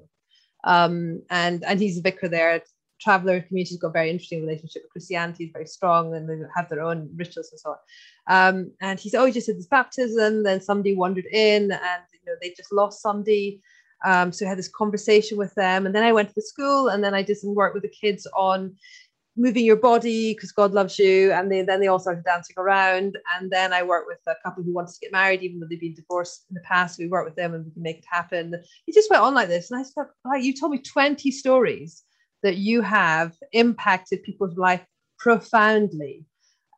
Um, 0.65 1.23
and 1.31 1.65
and 1.65 1.81
he's 1.81 1.99
a 1.99 2.03
vicar 2.03 2.29
there. 2.29 2.63
Traveler 3.01 3.41
community's 3.41 3.79
got 3.79 3.89
a 3.89 3.93
very 3.93 4.11
interesting 4.11 4.41
relationship 4.41 4.83
with 4.83 4.93
Christianity, 4.93 5.45
is 5.45 5.51
very 5.53 5.67
strong, 5.67 6.15
and 6.15 6.29
they 6.29 6.37
have 6.57 6.69
their 6.69 6.83
own 6.83 7.11
rituals 7.17 7.51
and 7.53 7.61
so 7.61 7.71
on. 7.71 7.79
Um, 8.29 8.73
and 8.81 8.99
he 8.99 9.09
said, 9.09 9.21
"Oh, 9.21 9.27
he 9.27 9.33
just 9.33 9.47
did 9.47 9.59
this 9.59 9.67
baptism. 9.67 10.43
Then 10.43 10.61
somebody 10.61 10.95
wandered 10.95 11.27
in, 11.27 11.71
and 11.73 12.03
you 12.13 12.21
know 12.27 12.35
they 12.41 12.55
just 12.57 12.73
lost 12.73 13.03
somebody. 13.03 13.61
Um, 14.05 14.31
so 14.33 14.47
I 14.47 14.49
had 14.49 14.59
this 14.59 14.69
conversation 14.69 15.39
with 15.39 15.55
them, 15.55 15.87
and 15.87 15.95
then 15.95 16.05
I 16.05 16.13
went 16.13 16.29
to 16.29 16.35
the 16.35 16.43
school, 16.43 16.89
and 16.89 17.03
then 17.03 17.15
I 17.15 17.23
did 17.23 17.37
some 17.39 17.55
work 17.55 17.75
with 17.75 17.83
the 17.83 17.89
kids 17.89 18.27
on 18.37 18.77
moving 19.39 19.65
your 19.65 19.77
body 19.77 20.35
because 20.35 20.53
God 20.53 20.73
loves 20.73 20.99
you. 20.99 21.33
And 21.33 21.51
they, 21.51 21.63
then 21.63 21.81
they 21.81 21.87
all 21.87 21.99
started 21.99 22.25
dancing 22.25 22.57
around. 22.59 23.17
And 23.37 23.51
then 23.51 23.73
I 23.73 23.83
worked 23.83 24.09
with 24.09 24.19
a 24.27 24.35
couple 24.45 24.65
who 24.65 24.75
wanted 24.75 24.95
to 24.95 25.01
get 25.01 25.13
married, 25.13 25.43
even 25.43 25.61
though 25.61 25.67
they've 25.71 25.81
been 25.81 25.95
divorced 25.95 26.47
in 26.51 26.55
the 26.55 26.61
past. 26.61 26.99
We 26.99 27.07
worked 27.07 27.27
with 27.27 27.37
them 27.37 27.55
and 27.55 27.65
we 27.65 27.71
can 27.71 27.83
make 27.83 27.99
it 27.99 28.07
happen. 28.11 28.55
It 28.87 28.95
just 28.95 29.11
went 29.11 29.23
on 29.23 29.35
like 29.35 29.49
this. 29.49 29.71
And 29.71 29.81
I 29.81 29.85
thought, 29.85 30.11
oh, 30.27 30.35
you 30.35 30.53
told 30.53 30.73
me 30.73 30.79
20 30.79 31.31
stories 31.31 32.03
that 32.43 32.57
you 32.57 32.83
have 32.83 33.35
impacted 33.53 34.23
people's 34.23 34.57
life 34.57 34.85
profoundly. 35.19 36.25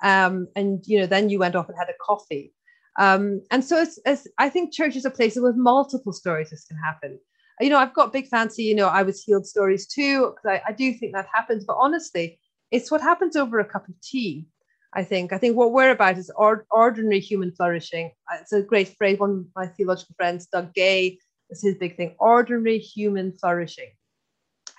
Um, 0.02 0.48
and 0.56 0.82
you 0.86 1.00
know, 1.00 1.06
then 1.06 1.28
you 1.28 1.38
went 1.38 1.56
off 1.56 1.68
and 1.68 1.78
had 1.78 1.88
a 1.88 2.04
coffee. 2.04 2.52
Um, 2.98 3.42
and 3.50 3.64
so 3.64 3.78
it's, 3.78 3.98
it's, 4.04 4.26
I 4.38 4.48
think 4.48 4.72
church 4.72 4.96
is 4.96 5.04
a 5.04 5.10
place 5.10 5.36
with 5.36 5.56
multiple 5.56 6.12
stories 6.12 6.50
this 6.50 6.64
can 6.64 6.76
happen. 6.76 7.18
You 7.60 7.68
know, 7.68 7.78
I've 7.78 7.94
got 7.94 8.12
big 8.12 8.26
fancy, 8.28 8.64
you 8.64 8.74
know, 8.74 8.88
I 8.88 9.02
was 9.02 9.22
healed 9.22 9.46
stories 9.46 9.86
too, 9.86 10.32
because 10.34 10.60
I, 10.66 10.70
I 10.70 10.72
do 10.72 10.92
think 10.94 11.12
that 11.12 11.28
happens. 11.32 11.64
But 11.64 11.76
honestly, 11.78 12.38
it's 12.70 12.90
what 12.90 13.00
happens 13.00 13.36
over 13.36 13.58
a 13.58 13.64
cup 13.64 13.88
of 13.88 13.94
tea. 14.00 14.46
I 14.92 15.04
think. 15.04 15.32
I 15.32 15.38
think 15.38 15.56
what 15.56 15.72
we're 15.72 15.92
about 15.92 16.18
is 16.18 16.32
or, 16.34 16.66
ordinary 16.70 17.20
human 17.20 17.52
flourishing. 17.52 18.10
Uh, 18.30 18.38
it's 18.40 18.52
a 18.52 18.62
great 18.62 18.96
phrase. 18.96 19.18
One 19.18 19.30
of 19.30 19.46
my 19.54 19.66
theological 19.68 20.14
friends, 20.16 20.46
Doug 20.46 20.74
Gay, 20.74 21.18
is 21.48 21.62
his 21.62 21.76
big 21.76 21.96
thing. 21.96 22.16
Ordinary 22.18 22.78
human 22.78 23.32
flourishing. 23.38 23.90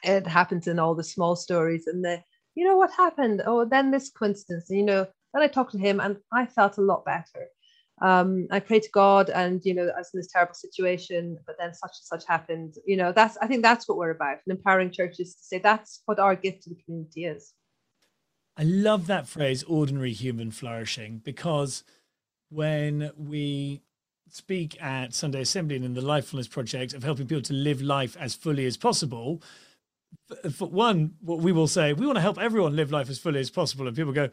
It 0.03 0.27
happens 0.27 0.67
in 0.67 0.79
all 0.79 0.95
the 0.95 1.03
small 1.03 1.35
stories 1.35 1.87
and 1.87 2.03
the, 2.03 2.21
you 2.55 2.65
know, 2.65 2.75
what 2.75 2.91
happened? 2.91 3.41
Oh, 3.45 3.63
then 3.63 3.91
this 3.91 4.09
coincidence. 4.09 4.69
And, 4.69 4.79
you 4.79 4.85
know, 4.85 5.07
then 5.33 5.43
I 5.43 5.47
talked 5.47 5.71
to 5.73 5.77
him 5.77 6.01
and 6.01 6.17
I 6.33 6.45
felt 6.45 6.77
a 6.77 6.81
lot 6.81 7.05
better. 7.05 7.47
Um, 8.01 8.47
I 8.51 8.59
prayed 8.59 8.83
to 8.83 8.89
God 8.89 9.29
and, 9.29 9.61
you 9.63 9.75
know, 9.75 9.83
I 9.95 9.99
was 9.99 10.09
in 10.13 10.19
this 10.19 10.31
terrible 10.33 10.55
situation, 10.55 11.37
but 11.45 11.55
then 11.59 11.73
such 11.73 11.91
and 11.99 12.19
such 12.19 12.27
happened. 12.27 12.75
You 12.85 12.97
know, 12.97 13.13
that's, 13.13 13.37
I 13.37 13.47
think 13.47 13.61
that's 13.61 13.87
what 13.87 13.97
we're 13.97 14.09
about. 14.09 14.39
And 14.45 14.57
empowering 14.57 14.91
churches 14.91 15.35
to 15.35 15.43
say 15.43 15.59
that's 15.59 16.01
what 16.05 16.19
our 16.19 16.35
gift 16.35 16.63
to 16.63 16.71
the 16.71 16.81
community 16.83 17.25
is. 17.25 17.53
I 18.57 18.63
love 18.63 19.07
that 19.07 19.27
phrase, 19.27 19.63
ordinary 19.63 20.13
human 20.13 20.51
flourishing, 20.51 21.21
because 21.23 21.83
when 22.49 23.11
we 23.15 23.81
speak 24.27 24.81
at 24.81 25.13
Sunday 25.13 25.41
Assembly 25.41 25.75
and 25.75 25.85
in 25.85 25.93
the 25.93 26.01
Lifefulness 26.01 26.49
Project 26.49 26.93
of 26.93 27.03
helping 27.03 27.27
people 27.27 27.41
to 27.43 27.53
live 27.53 27.81
life 27.81 28.17
as 28.19 28.35
fully 28.35 28.65
as 28.65 28.77
possible, 28.77 29.41
for 30.51 30.67
one, 30.67 31.13
what 31.21 31.39
we 31.39 31.51
will 31.51 31.67
say, 31.67 31.93
we 31.93 32.05
want 32.05 32.17
to 32.17 32.21
help 32.21 32.39
everyone 32.39 32.75
live 32.75 32.91
life 32.91 33.09
as 33.09 33.19
fully 33.19 33.39
as 33.39 33.49
possible. 33.49 33.87
And 33.87 33.95
people 33.95 34.13
go, 34.13 34.29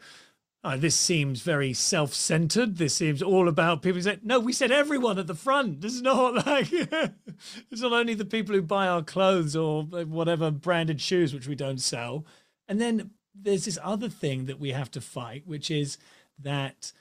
oh, 0.63 0.77
this 0.77 0.95
seems 0.95 1.41
very 1.41 1.73
self 1.73 2.13
centered. 2.13 2.77
This 2.77 2.95
seems 2.95 3.21
all 3.21 3.47
about 3.47 3.81
people 3.81 4.01
say, 4.01 4.19
no, 4.23 4.39
we 4.39 4.53
said 4.53 4.71
everyone 4.71 5.19
at 5.19 5.27
the 5.27 5.35
front. 5.35 5.81
This 5.81 5.93
is 5.93 6.01
not 6.01 6.33
like, 6.45 6.67
it's 6.71 7.81
not 7.81 7.93
only 7.93 8.13
the 8.13 8.25
people 8.25 8.55
who 8.55 8.61
buy 8.61 8.87
our 8.87 9.03
clothes 9.03 9.55
or 9.55 9.83
whatever 9.83 10.51
branded 10.51 11.01
shoes, 11.01 11.33
which 11.33 11.47
we 11.47 11.55
don't 11.55 11.81
sell. 11.81 12.25
And 12.67 12.79
then 12.79 13.11
there's 13.41 13.65
this 13.65 13.79
other 13.83 14.09
thing 14.09 14.45
that 14.45 14.59
we 14.59 14.71
have 14.71 14.91
to 14.91 15.01
fight, 15.01 15.43
which 15.45 15.71
is 15.71 15.97
that 16.39 16.91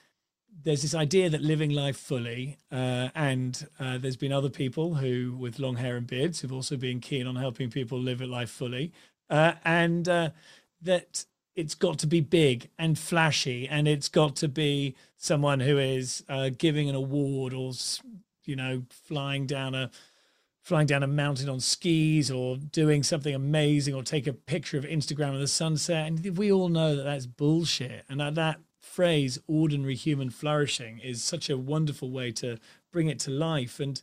there's 0.64 0.82
this 0.82 0.95
idea 0.95 1.30
that 1.30 1.43
living 1.43 1.70
life 1.70 1.97
fully, 1.97 2.59
uh, 2.72 3.09
and 3.14 3.66
uh, 3.78 3.99
there's 3.99 4.16
been 4.16 4.32
other 4.32 4.49
people 4.49 4.95
who, 4.95 5.34
with 5.39 5.59
long 5.59 5.76
hair 5.76 5.97
and 5.97 6.07
beards, 6.07 6.41
who've 6.41 6.53
also 6.53 6.76
been 6.76 7.01
keen 7.01 7.26
on 7.26 7.36
helping 7.36 7.70
people 7.70 7.99
live 7.99 8.20
life 8.20 8.51
fully, 8.51 8.93
uh, 9.30 9.53
and 9.64 10.09
uh, 10.09 10.30
that 10.82 11.24
it's 11.55 11.74
got 11.74 11.99
to 11.99 12.07
be 12.07 12.20
big 12.20 12.70
and 12.78 12.99
flashy, 12.99 13.68
and 13.68 13.86
it's 13.86 14.09
got 14.09 14.36
to 14.36 14.49
be 14.49 14.95
someone 15.16 15.61
who 15.61 15.78
is 15.78 16.24
uh, 16.28 16.51
giving 16.57 16.89
an 16.89 16.95
award 16.95 17.53
or, 17.53 17.72
you 18.45 18.57
know, 18.57 18.82
flying 18.91 19.47
down 19.47 19.74
a 19.74 19.91
flying 20.68 20.86
down 20.86 21.02
a 21.02 21.06
mountain 21.06 21.48
on 21.48 21.60
skis 21.60 22.30
or 22.30 22.58
doing 22.58 23.02
something 23.02 23.34
amazing 23.34 23.94
or 23.94 24.02
take 24.02 24.26
a 24.26 24.34
picture 24.34 24.76
of 24.76 24.84
Instagram 24.84 25.32
of 25.32 25.40
the 25.40 25.48
sunset. 25.48 26.06
And 26.06 26.36
we 26.36 26.52
all 26.52 26.68
know 26.68 26.94
that 26.94 27.04
that's 27.04 27.24
bullshit. 27.24 28.04
And 28.06 28.20
that, 28.20 28.60
phrase, 28.82 29.38
ordinary 29.46 29.94
human 29.94 30.28
flourishing, 30.28 30.98
is 30.98 31.24
such 31.24 31.48
a 31.48 31.56
wonderful 31.56 32.10
way 32.10 32.32
to 32.32 32.58
bring 32.92 33.08
it 33.08 33.18
to 33.20 33.30
life. 33.30 33.80
And 33.80 34.02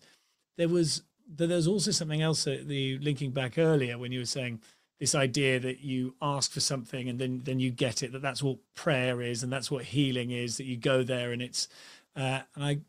there 0.58 0.68
was 0.68 1.04
there's 1.28 1.68
also 1.68 1.92
something 1.92 2.24
else 2.24 2.46
that 2.46 2.68
the 2.68 2.98
linking 2.98 3.30
back 3.30 3.60
earlier 3.60 4.00
when 4.00 4.12
you 4.12 4.20
were 4.20 4.26
saying 4.26 4.60
this 5.00 5.14
idea 5.14 5.60
that 5.60 5.82
you 5.82 6.16
ask 6.20 6.52
for 6.52 6.62
something 6.62 7.10
and 7.10 7.20
then 7.20 7.42
then 7.44 7.60
you 7.60 7.70
get 7.70 8.02
it 8.04 8.12
that 8.12 8.22
that's 8.22 8.44
what 8.44 8.58
prayer 8.76 9.22
is 9.22 9.42
and 9.42 9.52
that's 9.52 9.72
what 9.72 9.84
healing 9.86 10.30
is 10.30 10.58
that 10.58 10.66
you 10.66 10.78
go 10.78 11.04
there 11.04 11.32
and 11.32 11.42
it's 11.42 11.68
uh, 12.16 12.42
and 12.54 12.64
I 12.64 12.80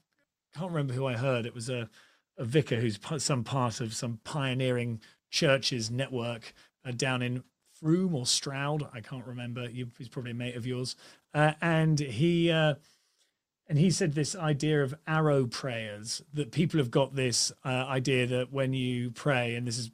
can't 0.54 0.70
remember 0.70 0.92
who 0.92 1.06
I 1.06 1.14
heard 1.14 1.46
it 1.46 1.54
was 1.54 1.70
a 1.70 1.88
a 2.38 2.44
vicar 2.44 2.76
who's 2.76 2.98
some 3.18 3.44
part 3.44 3.80
of 3.80 3.94
some 3.94 4.20
pioneering 4.24 5.00
churches 5.30 5.90
network 5.90 6.52
uh, 6.84 6.92
down 6.92 7.22
in 7.22 7.42
Frome 7.80 8.14
or 8.14 8.26
Stroud. 8.26 8.88
I 8.92 9.00
can't 9.00 9.26
remember. 9.26 9.68
He's 9.68 10.08
probably 10.08 10.30
a 10.30 10.34
mate 10.34 10.56
of 10.56 10.66
yours. 10.66 10.96
Uh, 11.34 11.52
and 11.60 11.98
he 11.98 12.50
uh, 12.50 12.74
and 13.68 13.78
he 13.78 13.90
said 13.90 14.14
this 14.14 14.34
idea 14.34 14.82
of 14.82 14.94
arrow 15.06 15.46
prayers 15.46 16.22
that 16.32 16.52
people 16.52 16.78
have 16.78 16.90
got 16.90 17.14
this 17.14 17.52
uh, 17.64 17.68
idea 17.68 18.26
that 18.26 18.52
when 18.52 18.72
you 18.72 19.10
pray, 19.10 19.56
and 19.56 19.66
this 19.66 19.78
is 19.78 19.90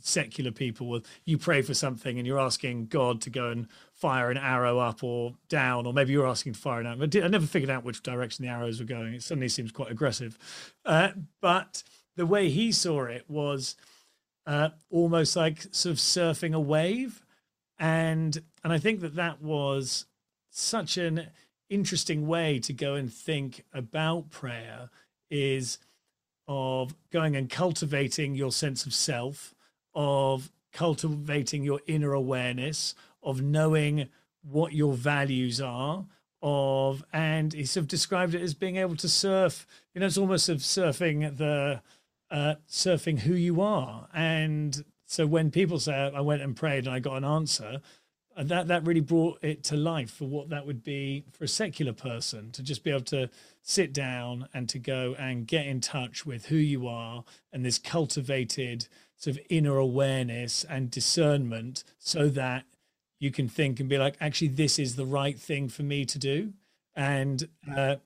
secular 0.00 0.50
people, 0.50 0.88
will 0.88 1.02
you 1.24 1.38
pray 1.38 1.62
for 1.62 1.74
something 1.74 2.18
and 2.18 2.26
you're 2.26 2.38
asking 2.38 2.86
God 2.86 3.20
to 3.22 3.30
go 3.30 3.50
and 3.50 3.68
fire 3.92 4.30
an 4.30 4.36
arrow 4.36 4.78
up 4.78 5.02
or 5.02 5.34
down, 5.48 5.86
or 5.86 5.92
maybe 5.92 6.12
you're 6.12 6.26
asking 6.26 6.52
to 6.52 6.58
fire 6.58 6.80
an 6.80 6.86
arrow. 6.86 7.24
I 7.24 7.28
never 7.28 7.46
figured 7.46 7.70
out 7.70 7.84
which 7.84 8.02
direction 8.02 8.44
the 8.44 8.50
arrows 8.50 8.78
were 8.78 8.86
going. 8.86 9.14
It 9.14 9.22
suddenly 9.22 9.48
seems 9.48 9.72
quite 9.72 9.90
aggressive. 9.90 10.38
Uh, 10.84 11.10
but 11.40 11.82
the 12.16 12.26
way 12.26 12.48
he 12.48 12.70
saw 12.70 13.04
it 13.04 13.24
was 13.28 13.76
uh, 14.46 14.70
almost 14.90 15.36
like 15.36 15.66
sort 15.72 15.92
of 15.92 15.98
surfing 15.98 16.54
a 16.54 16.60
wave, 16.60 17.22
and 17.78 18.42
and 18.64 18.72
I 18.72 18.78
think 18.78 19.00
that 19.00 19.16
that 19.16 19.42
was 19.42 20.06
such 20.50 20.96
an 20.96 21.28
interesting 21.68 22.26
way 22.26 22.58
to 22.60 22.72
go 22.72 22.94
and 22.94 23.12
think 23.12 23.64
about 23.72 24.30
prayer 24.30 24.90
is 25.30 25.78
of 26.48 26.94
going 27.12 27.36
and 27.36 27.50
cultivating 27.50 28.34
your 28.34 28.50
sense 28.50 28.86
of 28.86 28.94
self, 28.94 29.54
of 29.94 30.50
cultivating 30.72 31.62
your 31.62 31.80
inner 31.86 32.12
awareness, 32.12 32.94
of 33.22 33.40
knowing 33.42 34.08
what 34.42 34.72
your 34.72 34.94
values 34.94 35.60
are, 35.60 36.06
of 36.40 37.04
and 37.12 37.52
he 37.52 37.64
sort 37.64 37.82
of 37.82 37.88
described 37.88 38.34
it 38.34 38.42
as 38.42 38.54
being 38.54 38.76
able 38.76 38.96
to 38.96 39.08
surf. 39.08 39.66
You 39.94 40.00
know, 40.00 40.06
it's 40.06 40.18
almost 40.18 40.48
of 40.48 40.58
surfing 40.58 41.36
the 41.36 41.82
uh, 42.30 42.54
surfing 42.68 43.20
who 43.20 43.34
you 43.34 43.60
are. 43.60 44.08
And 44.14 44.84
so 45.06 45.26
when 45.26 45.50
people 45.50 45.78
say 45.80 45.94
I 46.14 46.20
went 46.20 46.42
and 46.42 46.54
prayed 46.54 46.86
and 46.86 46.94
I 46.94 47.00
got 47.00 47.16
an 47.16 47.24
answer, 47.24 47.80
and 48.36 48.48
that 48.50 48.68
that 48.68 48.86
really 48.86 49.00
brought 49.00 49.42
it 49.42 49.64
to 49.64 49.76
life 49.76 50.10
for 50.10 50.26
what 50.26 50.50
that 50.50 50.64
would 50.64 50.84
be 50.84 51.24
for 51.32 51.44
a 51.44 51.48
secular 51.48 51.92
person 51.92 52.52
to 52.52 52.62
just 52.62 52.84
be 52.84 52.90
able 52.90 53.00
to 53.00 53.28
sit 53.62 53.92
down 53.92 54.48
and 54.54 54.68
to 54.68 54.78
go 54.78 55.16
and 55.18 55.46
get 55.46 55.66
in 55.66 55.80
touch 55.80 56.24
with 56.24 56.46
who 56.46 56.56
you 56.56 56.86
are 56.86 57.24
and 57.52 57.64
this 57.64 57.78
cultivated 57.78 58.86
sort 59.18 59.36
of 59.36 59.42
inner 59.50 59.76
awareness 59.76 60.64
and 60.64 60.90
discernment 60.90 61.84
so 61.98 62.28
that 62.30 62.64
you 63.20 63.30
can 63.30 63.48
think 63.48 63.78
and 63.80 63.88
be 63.88 63.98
like 63.98 64.16
actually 64.20 64.48
this 64.48 64.78
is 64.78 64.96
the 64.96 65.04
right 65.04 65.38
thing 65.38 65.68
for 65.68 65.82
me 65.82 66.04
to 66.06 66.18
do 66.18 66.52
and 66.96 67.48
uh, 67.76 67.96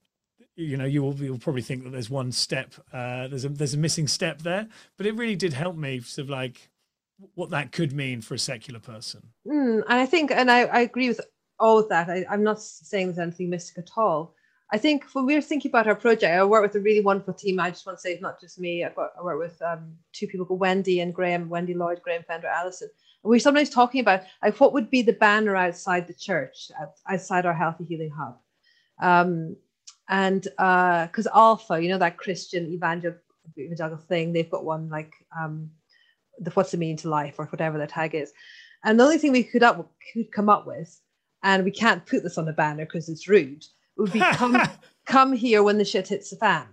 you 0.57 0.77
know 0.77 0.85
you 0.85 1.03
will 1.03 1.15
you'll 1.15 1.39
probably 1.39 1.63
think 1.63 1.85
that 1.85 1.91
there's 1.91 2.11
one 2.11 2.33
step 2.33 2.75
uh, 2.93 3.29
there's 3.29 3.45
a 3.45 3.49
there's 3.49 3.75
a 3.75 3.79
missing 3.79 4.09
step 4.09 4.43
there 4.43 4.67
but 4.97 5.07
it 5.07 5.15
really 5.15 5.37
did 5.37 5.53
help 5.53 5.77
me 5.77 6.01
sort 6.01 6.25
of 6.25 6.31
like 6.31 6.71
what 7.35 7.51
that 7.51 7.73
could 7.73 7.93
mean 7.93 8.21
for 8.21 8.35
a 8.35 8.39
secular 8.39 8.81
person. 8.81 9.23
Mm, 9.47 9.83
and 9.89 10.01
I 10.01 10.07
think, 10.07 10.31
and 10.31 10.51
I, 10.51 10.63
I 10.63 10.81
agree 10.81 11.09
with 11.09 11.21
all 11.59 11.79
of 11.79 11.89
that. 11.89 12.09
I, 12.09 12.25
am 12.33 12.43
not 12.43 12.61
saying 12.61 13.07
there's 13.07 13.19
anything 13.19 13.51
mystic 13.51 13.79
at 13.79 13.91
all. 13.97 14.35
I 14.73 14.79
think 14.79 15.05
when 15.13 15.27
we 15.27 15.37
are 15.37 15.43
thinking 15.43 15.71
about 15.71 15.87
our 15.87 15.95
project, 15.95 16.33
I 16.33 16.43
work 16.45 16.63
with 16.63 16.75
a 16.77 16.81
really 16.81 17.03
wonderful 17.03 17.35
team. 17.35 17.61
I 17.61 17.69
just 17.69 17.85
want 17.85 17.99
to 17.99 18.01
say 18.01 18.13
it's 18.13 18.23
not 18.23 18.41
just 18.41 18.59
me. 18.59 18.83
I've 18.83 18.97
got, 18.97 19.11
I 19.19 19.23
work 19.23 19.39
with 19.39 19.61
um, 19.61 19.93
two 20.15 20.27
people 20.27 20.47
called 20.47 20.61
Wendy 20.61 21.01
and 21.01 21.15
Graham, 21.15 21.51
Wendy 21.51 21.75
Lloyd, 21.75 22.01
Graham 22.03 22.23
Fender, 22.27 22.47
Allison. 22.47 22.89
And 23.23 23.31
we're 23.31 23.39
sometimes 23.39 23.69
talking 23.69 24.01
about 24.01 24.23
like 24.43 24.59
what 24.61 24.73
would 24.73 24.91
be 24.91 25.03
the 25.03 25.13
banner 25.13 25.55
outside 25.55 26.07
the 26.07 26.15
church, 26.15 26.71
outside 27.07 27.45
our 27.45 27.53
Healthy 27.53 27.85
Healing 27.85 28.11
Hub. 28.11 28.39
Um, 29.03 29.57
and 30.09 30.43
because 30.43 31.27
uh, 31.27 31.35
Alpha, 31.35 31.83
you 31.83 31.91
know, 31.91 31.99
that 31.99 32.17
Christian 32.17 32.73
evangelical, 32.73 33.21
evangelical 33.59 33.99
thing, 33.99 34.33
they've 34.33 34.51
got 34.51 34.65
one 34.65 34.89
like 34.89 35.13
um, 35.39 35.71
the 36.39 36.51
what's 36.53 36.71
the 36.71 36.79
meaning 36.79 36.97
to 36.99 37.11
life 37.11 37.35
or 37.39 37.45
whatever 37.47 37.77
the 37.77 37.87
tag 37.87 38.15
is. 38.15 38.33
And 38.85 38.99
the 38.99 39.05
only 39.05 39.19
thing 39.19 39.33
we 39.33 39.45
could 39.45 39.63
up 39.63 39.93
could 40.15 40.33
come 40.33 40.49
up 40.49 40.67
with, 40.67 40.99
and 41.43 41.63
we 41.63 41.71
can't 41.71 42.07
put 42.07 42.23
this 42.23 42.39
on 42.39 42.49
a 42.49 42.53
banner 42.53 42.87
because 42.87 43.11
it's 43.11 43.29
rude, 43.29 43.65
would 43.97 44.13
be 44.13 44.21
come 44.33 44.57
come 45.07 45.33
here 45.33 45.63
when 45.63 45.79
the 45.79 45.85
shit 45.85 46.09
hits 46.09 46.31
the 46.31 46.37
fan. 46.37 46.67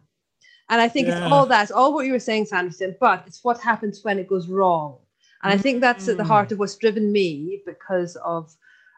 And 0.69 0.79
I 0.79 0.87
think 0.87 1.07
yeah. 1.07 1.23
it's 1.23 1.31
all 1.31 1.47
that, 1.47 1.71
all 1.71 1.93
what 1.93 2.05
you 2.05 2.11
were 2.11 2.19
saying, 2.19 2.45
Sanderson, 2.45 2.95
but 2.99 3.23
it's 3.25 3.43
what 3.43 3.59
happens 3.59 4.03
when 4.03 4.19
it 4.19 4.27
goes 4.27 4.47
wrong. 4.47 4.99
And 5.41 5.51
I 5.51 5.57
think 5.57 5.81
that's 5.81 6.05
mm. 6.05 6.09
at 6.09 6.17
the 6.17 6.23
heart 6.23 6.51
of 6.51 6.59
what's 6.59 6.75
driven 6.75 7.11
me 7.11 7.61
because 7.65 8.15
of 8.17 8.53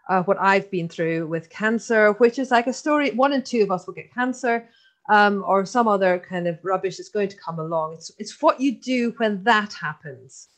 uh, 0.09 0.23
what 0.23 0.37
I've 0.39 0.69
been 0.69 0.89
through 0.89 1.27
with 1.27 1.49
cancer, 1.49 2.11
which 2.13 2.39
is 2.39 2.51
like 2.51 2.67
a 2.67 2.73
story. 2.73 3.11
One 3.11 3.31
in 3.31 3.43
two 3.43 3.61
of 3.63 3.71
us 3.71 3.87
will 3.87 3.93
get 3.93 4.13
cancer, 4.13 4.67
um, 5.09 5.43
or 5.47 5.65
some 5.65 5.87
other 5.87 6.19
kind 6.19 6.47
of 6.47 6.59
rubbish 6.63 6.97
that's 6.97 7.09
going 7.09 7.29
to 7.29 7.37
come 7.37 7.59
along. 7.59 7.93
It's 7.93 8.11
it's 8.17 8.41
what 8.41 8.59
you 8.59 8.73
do 8.79 9.13
when 9.17 9.43
that 9.43 9.71
happens. 9.73 10.49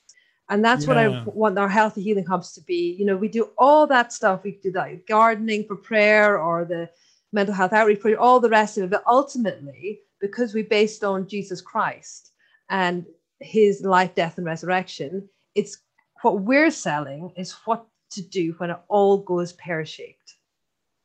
And 0.49 0.63
that's 0.63 0.83
yeah. 0.83 0.87
what 0.87 0.97
I 0.97 1.23
want 1.25 1.57
our 1.57 1.69
healthy 1.69 2.01
healing 2.01 2.25
hubs 2.25 2.53
to 2.53 2.61
be. 2.61 2.95
You 2.97 3.05
know, 3.05 3.15
we 3.15 3.27
do 3.27 3.49
all 3.57 3.87
that 3.87 4.11
stuff. 4.11 4.43
We 4.43 4.59
do 4.63 4.71
that 4.71 5.07
gardening 5.07 5.65
for 5.65 5.75
prayer 5.75 6.39
or 6.39 6.65
the 6.65 6.89
mental 7.33 7.55
health 7.55 7.73
outreach 7.73 7.99
for 7.99 8.15
all 8.17 8.39
the 8.39 8.49
rest 8.49 8.77
of 8.77 8.85
it. 8.85 8.89
But 8.89 9.03
ultimately, 9.07 9.99
because 10.21 10.53
we 10.53 10.63
based 10.63 11.03
on 11.03 11.27
Jesus 11.27 11.61
Christ 11.61 12.31
and 12.69 13.05
his 13.39 13.81
life, 13.81 14.15
death, 14.15 14.37
and 14.37 14.45
resurrection, 14.45 15.27
it's 15.55 15.79
what 16.21 16.41
we're 16.41 16.71
selling 16.71 17.33
is 17.35 17.51
what 17.65 17.85
to 18.11 18.21
do 18.21 18.53
when 18.57 18.69
it 18.69 18.77
all 18.87 19.17
goes 19.17 19.53
pear-shaped. 19.53 20.35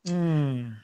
Mm. 0.07 0.77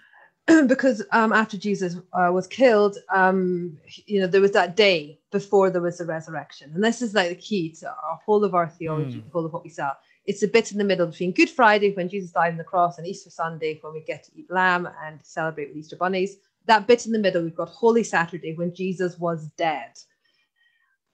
because 0.67 1.03
um, 1.13 1.33
after 1.33 1.57
Jesus 1.57 1.97
uh, 2.13 2.31
was 2.33 2.47
killed, 2.47 2.99
um, 3.13 3.79
you 4.07 4.21
know, 4.21 4.27
there 4.27 4.41
was 4.41 4.53
that 4.53 4.77
day 4.77 5.19
before 5.31 5.71
there 5.71 5.81
was 5.81 5.99
the 5.99 6.05
resurrection. 6.05 6.71
And 6.75 6.83
this 6.83 7.01
is 7.01 7.15
like 7.15 7.31
the 7.31 7.35
key 7.37 7.71
to 7.81 7.89
our 7.89 8.19
whole 8.25 8.45
of 8.45 8.55
our 8.55 8.69
theology, 8.69 9.19
mm. 9.19 9.33
whole 9.33 9.47
of 9.47 9.53
what 9.53 9.65
we 9.65 9.71
sell. 9.71 9.97
It's 10.27 10.43
a 10.43 10.49
bit 10.49 10.73
in 10.73 10.79
the 10.79 10.85
middle 10.85 11.07
between 11.07 11.33
Good 11.33 11.51
Friday, 11.51 11.93
when 11.93 12.09
Jesus 12.09 12.31
died 12.31 12.53
on 12.53 12.59
the 12.59 12.65
cross, 12.65 12.99
and 12.99 13.07
Easter 13.07 13.31
Sunday, 13.31 13.79
when 13.83 13.93
we 13.93 14.01
get 14.01 14.25
to 14.25 14.33
eat 14.35 14.51
lamb 14.51 14.89
and 15.05 15.21
celebrate 15.23 15.69
with 15.69 15.77
Easter 15.77 15.97
bunnies. 15.97 16.37
That 16.67 16.87
bit 16.87 17.05
in 17.05 17.13
the 17.13 17.19
middle, 17.19 17.43
we've 17.43 17.55
got 17.55 17.69
Holy 17.69 18.03
Saturday, 18.03 18.55
when 18.55 18.75
Jesus 18.75 19.19
was 19.19 19.51
dead. 19.59 19.93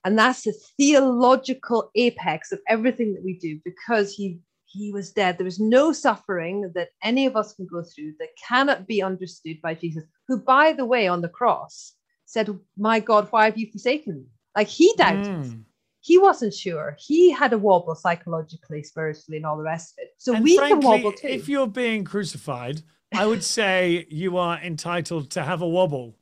And 0.05 0.19
that's 0.19 0.43
the 0.43 0.55
theological 0.77 1.91
apex 1.95 2.53
of 2.53 2.61
everything 2.69 3.15
that 3.15 3.25
we 3.25 3.39
do 3.39 3.61
because 3.65 4.15
he 4.15 4.41
he 4.73 4.93
was 4.93 5.11
dead. 5.11 5.37
There 5.37 5.49
is 5.49 5.59
no 5.59 5.93
suffering 5.93 6.71
that 6.77 6.91
any 7.03 7.27
of 7.27 7.37
us 7.37 7.55
can 7.55 7.67
go 7.67 7.83
through 7.83 8.15
that 8.21 8.29
cannot 8.47 8.87
be 8.87 9.03
understood 9.03 9.61
by 9.61 9.75
Jesus, 9.75 10.05
who, 10.29 10.39
by 10.39 10.73
the 10.73 10.85
way, 10.85 11.09
on 11.09 11.23
the 11.23 11.29
cross 11.29 11.95
said, 12.25 12.57
My 12.79 13.01
God, 13.01 13.27
why 13.31 13.47
have 13.47 13.59
you 13.59 13.71
forsaken 13.71 14.15
me? 14.15 14.25
Like 14.57 14.69
he 14.69 14.95
doubted. 14.97 15.41
Mm. 15.41 15.65
He 16.01 16.19
wasn't 16.19 16.55
sure. 16.55 16.97
He 16.99 17.31
had 17.31 17.53
a 17.53 17.59
wobble 17.59 17.95
psychologically, 17.95 18.83
spiritually, 18.83 19.37
and 19.37 19.47
all 19.47 19.57
the 19.57 19.63
rest 19.63 19.95
of 19.95 20.05
it. 20.05 20.15
So 20.17 20.35
and 20.35 20.43
we 20.43 20.57
frankly, 20.57 20.81
can 20.81 20.89
wobble 20.89 21.13
too. 21.13 21.29
If 21.29 21.49
you're 21.49 21.67
being 21.67 22.05
crucified, 22.05 22.83
I 23.15 23.27
would 23.27 23.45
say 23.45 24.07
you 24.09 24.39
are 24.39 24.59
entitled 24.59 25.31
to 25.33 25.43
have 25.43 25.63
a 25.63 25.69
wobble. 25.69 26.17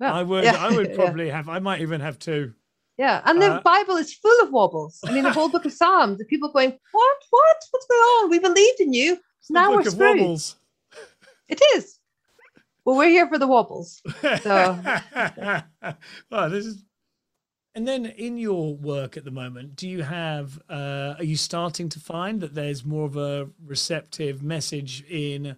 Well, 0.00 0.14
I 0.14 0.22
would. 0.22 0.44
Yeah. 0.44 0.56
I 0.56 0.70
would 0.74 0.94
probably 0.96 1.26
yeah. 1.26 1.36
have. 1.36 1.48
I 1.48 1.58
might 1.58 1.80
even 1.80 2.00
have 2.00 2.18
two. 2.18 2.54
Yeah, 2.96 3.22
and 3.26 3.40
the 3.40 3.54
uh, 3.54 3.60
Bible 3.60 3.96
is 3.96 4.12
full 4.14 4.42
of 4.42 4.50
wobbles. 4.50 4.98
I 5.06 5.12
mean, 5.12 5.22
the 5.22 5.32
whole 5.32 5.48
book 5.48 5.64
of 5.64 5.72
Psalms. 5.72 6.18
The 6.18 6.24
people 6.24 6.50
going, 6.50 6.70
"What? 6.70 7.16
What? 7.30 7.56
What's 7.70 7.86
going 7.86 8.00
on? 8.00 8.30
We 8.30 8.38
believed 8.38 8.80
in 8.80 8.92
you. 8.92 9.18
Now 9.50 9.72
we're 9.72 9.84
screwed." 9.84 10.18
Wobbles. 10.18 10.56
It 11.48 11.60
is. 11.76 11.98
Well, 12.84 12.96
we're 12.96 13.08
here 13.08 13.28
for 13.28 13.38
the 13.38 13.46
wobbles. 13.46 14.02
So, 14.42 14.80
oh, 16.32 16.48
this 16.48 16.66
is. 16.66 16.84
And 17.78 17.86
then, 17.86 18.06
in 18.06 18.38
your 18.38 18.74
work 18.74 19.16
at 19.16 19.24
the 19.24 19.30
moment, 19.30 19.76
do 19.76 19.88
you 19.88 20.02
have? 20.02 20.60
Uh, 20.68 21.14
are 21.16 21.22
you 21.22 21.36
starting 21.36 21.88
to 21.90 22.00
find 22.00 22.40
that 22.40 22.52
there's 22.52 22.84
more 22.84 23.06
of 23.06 23.16
a 23.16 23.50
receptive 23.64 24.42
message 24.42 25.04
in? 25.08 25.56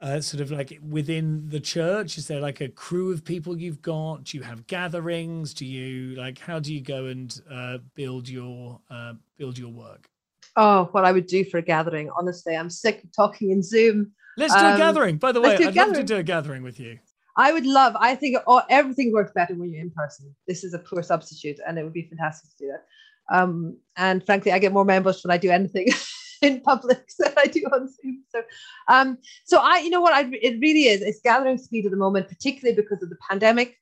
uh, 0.00 0.20
sort 0.20 0.42
of 0.42 0.50
like 0.50 0.78
within 0.86 1.48
the 1.48 1.60
church? 1.60 2.18
Is 2.18 2.28
there 2.28 2.40
like 2.40 2.60
a 2.60 2.68
crew 2.68 3.10
of 3.10 3.24
people 3.24 3.58
you've 3.58 3.80
got? 3.80 4.24
Do 4.24 4.36
you 4.36 4.44
have 4.44 4.66
gatherings? 4.66 5.54
Do 5.54 5.64
you 5.64 6.14
like 6.14 6.38
how 6.38 6.58
do 6.58 6.74
you 6.74 6.82
go 6.82 7.06
and 7.06 7.40
uh, 7.50 7.78
build 7.94 8.28
your 8.28 8.78
uh, 8.90 9.14
build 9.38 9.56
your 9.56 9.70
work? 9.70 10.10
Oh, 10.56 10.90
what 10.92 11.06
I 11.06 11.12
would 11.12 11.26
do 11.26 11.42
for 11.42 11.56
a 11.56 11.62
gathering. 11.62 12.10
Honestly, 12.18 12.54
I'm 12.54 12.68
sick 12.68 13.02
of 13.02 13.12
talking 13.16 13.50
in 13.50 13.62
Zoom. 13.62 14.12
Let's 14.36 14.54
do 14.54 14.60
um, 14.60 14.74
a 14.74 14.76
gathering. 14.76 15.16
By 15.16 15.32
the 15.32 15.40
way, 15.40 15.56
I'd 15.56 15.74
love 15.74 15.94
to 15.94 16.04
do 16.04 16.16
a 16.16 16.22
gathering 16.22 16.62
with 16.62 16.78
you. 16.78 16.98
I 17.38 17.52
would 17.52 17.66
love. 17.66 17.96
I 17.98 18.16
think 18.16 18.36
all, 18.48 18.62
everything 18.68 19.12
works 19.12 19.30
better 19.32 19.54
when 19.54 19.72
you're 19.72 19.82
in 19.82 19.92
person. 19.92 20.34
This 20.48 20.64
is 20.64 20.74
a 20.74 20.80
poor 20.80 21.04
substitute, 21.04 21.60
and 21.66 21.78
it 21.78 21.84
would 21.84 21.92
be 21.92 22.02
fantastic 22.02 22.50
to 22.50 22.64
do 22.64 22.72
that. 22.72 22.84
Um, 23.30 23.76
and 23.96 24.26
frankly, 24.26 24.50
I 24.50 24.58
get 24.58 24.72
more 24.72 24.84
members 24.84 25.22
when 25.22 25.30
I 25.30 25.38
do 25.38 25.50
anything 25.50 25.86
in 26.42 26.60
public 26.60 27.08
than 27.18 27.32
I 27.36 27.46
do 27.46 27.62
on 27.72 27.88
Zoom. 27.88 28.24
So, 28.30 28.42
um, 28.88 29.18
so 29.44 29.60
I, 29.62 29.78
you 29.78 29.90
know 29.90 30.00
what, 30.00 30.14
I, 30.14 30.28
it 30.32 30.58
really 30.60 30.84
is. 30.84 31.00
It's 31.00 31.20
gathering 31.20 31.58
speed 31.58 31.84
at 31.84 31.92
the 31.92 31.96
moment, 31.96 32.28
particularly 32.28 32.74
because 32.74 33.02
of 33.04 33.08
the 33.08 33.18
pandemic. 33.30 33.76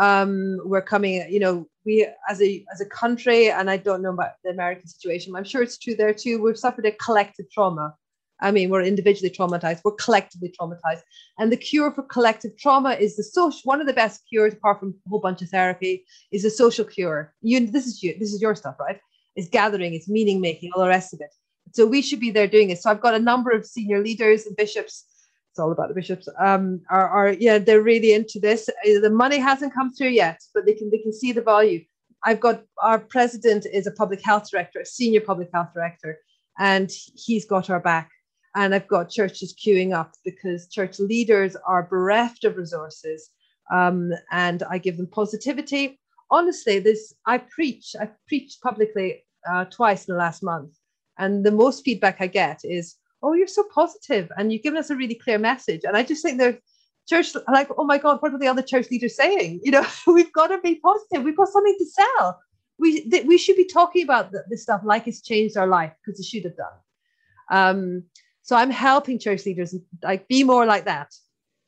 Um, 0.00 0.58
we're 0.64 0.80
coming, 0.80 1.30
you 1.30 1.38
know, 1.38 1.68
we 1.84 2.08
as 2.30 2.40
a 2.40 2.64
as 2.72 2.80
a 2.80 2.86
country, 2.86 3.50
and 3.50 3.68
I 3.68 3.76
don't 3.76 4.00
know 4.00 4.14
about 4.14 4.32
the 4.42 4.50
American 4.50 4.86
situation. 4.86 5.36
I'm 5.36 5.44
sure 5.44 5.62
it's 5.62 5.76
true 5.76 5.94
there 5.94 6.14
too. 6.14 6.42
We've 6.42 6.58
suffered 6.58 6.86
a 6.86 6.92
collective 6.92 7.50
trauma. 7.50 7.94
I 8.42 8.50
mean, 8.50 8.68
we're 8.70 8.82
individually 8.82 9.30
traumatized, 9.30 9.80
we're 9.84 9.92
collectively 9.92 10.52
traumatized. 10.60 11.02
And 11.38 11.50
the 11.50 11.56
cure 11.56 11.90
for 11.92 12.02
collective 12.02 12.58
trauma 12.58 12.90
is 12.90 13.16
the 13.16 13.22
social, 13.22 13.60
one 13.64 13.80
of 13.80 13.86
the 13.86 13.92
best 13.92 14.22
cures, 14.28 14.52
apart 14.52 14.80
from 14.80 14.94
a 15.06 15.08
whole 15.08 15.20
bunch 15.20 15.40
of 15.42 15.48
therapy, 15.48 16.04
is 16.32 16.44
a 16.44 16.50
social 16.50 16.84
cure. 16.84 17.32
You, 17.40 17.66
this 17.66 17.86
is 17.86 18.02
you, 18.02 18.14
this 18.18 18.32
is 18.32 18.42
your 18.42 18.54
stuff, 18.54 18.76
right? 18.80 18.98
It's 19.36 19.48
gathering, 19.48 19.94
it's 19.94 20.08
meaning 20.08 20.40
making, 20.40 20.72
all 20.74 20.82
the 20.82 20.88
rest 20.88 21.14
of 21.14 21.20
it. 21.20 21.30
So 21.72 21.86
we 21.86 22.02
should 22.02 22.20
be 22.20 22.30
there 22.30 22.46
doing 22.46 22.70
it. 22.70 22.82
So 22.82 22.90
I've 22.90 23.00
got 23.00 23.14
a 23.14 23.18
number 23.18 23.50
of 23.50 23.64
senior 23.64 24.02
leaders 24.02 24.44
and 24.44 24.56
bishops. 24.56 25.06
It's 25.50 25.58
all 25.58 25.72
about 25.72 25.88
the 25.88 25.94
bishops. 25.94 26.28
Um, 26.38 26.80
are, 26.90 27.08
are 27.08 27.32
yeah, 27.32 27.58
they're 27.58 27.82
really 27.82 28.12
into 28.12 28.40
this. 28.40 28.68
Uh, 28.68 29.00
the 29.00 29.10
money 29.10 29.38
hasn't 29.38 29.74
come 29.74 29.92
through 29.92 30.08
yet, 30.08 30.40
but 30.54 30.66
they 30.66 30.74
can 30.74 30.90
they 30.90 30.98
can 30.98 31.12
see 31.12 31.32
the 31.32 31.42
value. 31.42 31.84
I've 32.24 32.40
got 32.40 32.62
our 32.82 32.98
president 32.98 33.66
is 33.72 33.86
a 33.86 33.92
public 33.92 34.20
health 34.22 34.50
director, 34.50 34.80
a 34.80 34.86
senior 34.86 35.20
public 35.20 35.50
health 35.52 35.70
director, 35.74 36.18
and 36.58 36.90
he's 37.14 37.44
got 37.44 37.68
our 37.68 37.80
back. 37.80 38.10
And 38.54 38.74
I've 38.74 38.88
got 38.88 39.10
churches 39.10 39.54
queuing 39.54 39.94
up 39.94 40.12
because 40.24 40.68
church 40.68 40.98
leaders 40.98 41.56
are 41.66 41.84
bereft 41.84 42.44
of 42.44 42.56
resources. 42.56 43.30
Um, 43.72 44.12
and 44.30 44.62
I 44.64 44.78
give 44.78 44.96
them 44.96 45.06
positivity. 45.06 45.98
Honestly, 46.30 46.78
this 46.78 47.14
I 47.26 47.38
preach. 47.38 47.94
I 47.98 48.10
preached 48.28 48.60
publicly 48.60 49.24
uh, 49.50 49.64
twice 49.66 50.06
in 50.06 50.14
the 50.14 50.18
last 50.18 50.42
month, 50.42 50.76
and 51.18 51.44
the 51.44 51.50
most 51.50 51.84
feedback 51.84 52.16
I 52.20 52.26
get 52.26 52.60
is, 52.64 52.96
oh, 53.22 53.34
you're 53.34 53.46
so 53.46 53.64
positive 53.74 54.30
and 54.36 54.52
you've 54.52 54.62
given 54.62 54.78
us 54.78 54.90
a 54.90 54.96
really 54.96 55.14
clear 55.14 55.38
message. 55.38 55.82
And 55.84 55.96
I 55.96 56.02
just 56.02 56.22
think 56.22 56.38
there's 56.38 56.56
church 57.08 57.34
like, 57.48 57.68
oh 57.76 57.84
my 57.84 57.98
God, 57.98 58.18
what 58.20 58.32
are 58.32 58.38
the 58.38 58.48
other 58.48 58.62
church 58.62 58.90
leaders 58.90 59.16
saying? 59.16 59.60
You 59.62 59.72
know, 59.72 59.86
we've 60.06 60.32
got 60.32 60.48
to 60.48 60.60
be 60.60 60.76
positive. 60.76 61.24
We've 61.24 61.36
got 61.36 61.48
something 61.48 61.76
to 61.78 61.86
sell. 61.86 62.40
We 62.78 63.08
th- 63.08 63.26
we 63.26 63.38
should 63.38 63.56
be 63.56 63.66
talking 63.66 64.02
about 64.02 64.32
this 64.50 64.62
stuff 64.62 64.82
like 64.84 65.06
it's 65.06 65.22
changed 65.22 65.56
our 65.56 65.66
life 65.66 65.92
because 66.04 66.18
it 66.18 66.26
should 66.26 66.44
have 66.44 66.56
done. 66.56 66.78
Um, 67.50 68.04
so 68.42 68.56
I'm 68.56 68.70
helping 68.70 69.18
church 69.18 69.46
leaders 69.46 69.74
like 70.02 70.28
be 70.28 70.44
more 70.44 70.66
like 70.66 70.84
that. 70.84 71.12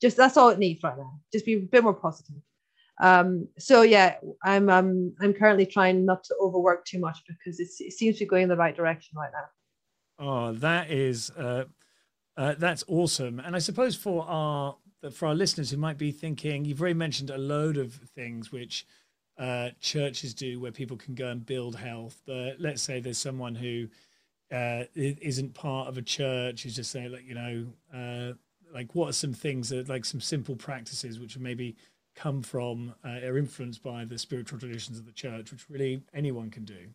Just 0.01 0.16
that's 0.16 0.37
all 0.37 0.51
it 0.51 0.59
needs 0.59 0.83
right 0.83 0.97
now. 0.97 1.20
Just 1.33 1.47
be 1.47 1.55
a 1.55 1.61
bit 1.61 1.83
more 1.83 1.95
positive. 1.95 2.37
Um, 3.01 3.49
so 3.59 3.83
yeah, 3.83 4.16
I'm 4.45 4.68
um, 4.68 5.14
I'm 5.20 5.33
currently 5.33 5.66
trying 5.66 6.05
not 6.05 6.25
to 6.25 6.35
overwork 6.41 6.85
too 6.85 7.01
much 7.01 7.18
because 7.27 7.59
it 7.59 7.68
seems 7.93 8.18
to 8.18 8.25
be 8.25 8.29
going 8.29 8.45
in 8.45 8.49
the 8.49 8.57
right 8.57 8.77
direction 8.77 9.16
right 9.16 9.31
now. 9.33 10.27
Oh, 10.27 10.53
that 10.53 10.91
is 10.91 11.31
uh, 11.31 11.64
uh, 12.37 12.55
that's 12.59 12.85
awesome. 12.89 13.41
And 13.41 13.57
I 13.57 13.59
suppose 13.59 13.97
for 13.97 14.25
our 14.27 14.77
for 15.12 15.29
our 15.29 15.35
listeners 15.35 15.70
who 15.70 15.77
might 15.77 15.99
be 15.99 16.12
thinking, 16.12 16.64
you've 16.64 16.81
already 16.81 16.95
mentioned 16.95 17.31
a 17.31 17.39
load 17.39 17.77
of 17.77 17.95
things 17.95 18.51
which 18.51 18.87
uh, 19.39 19.70
churches 19.81 20.35
do 20.35 20.61
where 20.61 20.72
people 20.72 20.97
can 20.97 21.14
go 21.14 21.29
and 21.29 21.45
build 21.45 21.77
health. 21.77 22.20
But 22.27 22.61
let's 22.61 22.83
say 22.83 23.01
there's 23.01 23.18
someone 23.18 23.55
who 23.55 23.89
uh, 24.53 24.84
isn't 24.95 25.55
part 25.55 25.88
of 25.88 25.99
a 25.99 26.03
church 26.03 26.62
who's 26.62 26.76
just 26.76 26.90
saying, 26.90 27.12
like, 27.12 27.26
you 27.26 27.34
know, 27.34 27.66
uh, 27.95 28.32
like 28.72 28.95
what 28.95 29.09
are 29.09 29.12
some 29.12 29.32
things 29.32 29.68
that 29.68 29.88
like 29.88 30.05
some 30.05 30.20
simple 30.20 30.57
practices 30.57 31.20
which 31.20 31.38
maybe 31.38 31.76
come 32.14 32.42
from 32.42 32.95
uh, 33.05 33.20
influenced 33.22 33.82
by 33.82 34.05
the 34.05 34.18
spiritual 34.18 34.59
traditions 34.59 34.99
of 34.99 35.07
the 35.07 35.12
church, 35.12 35.51
which 35.53 35.68
really 35.70 36.03
anyone 36.12 36.51
can 36.51 36.64
do? 36.64 36.88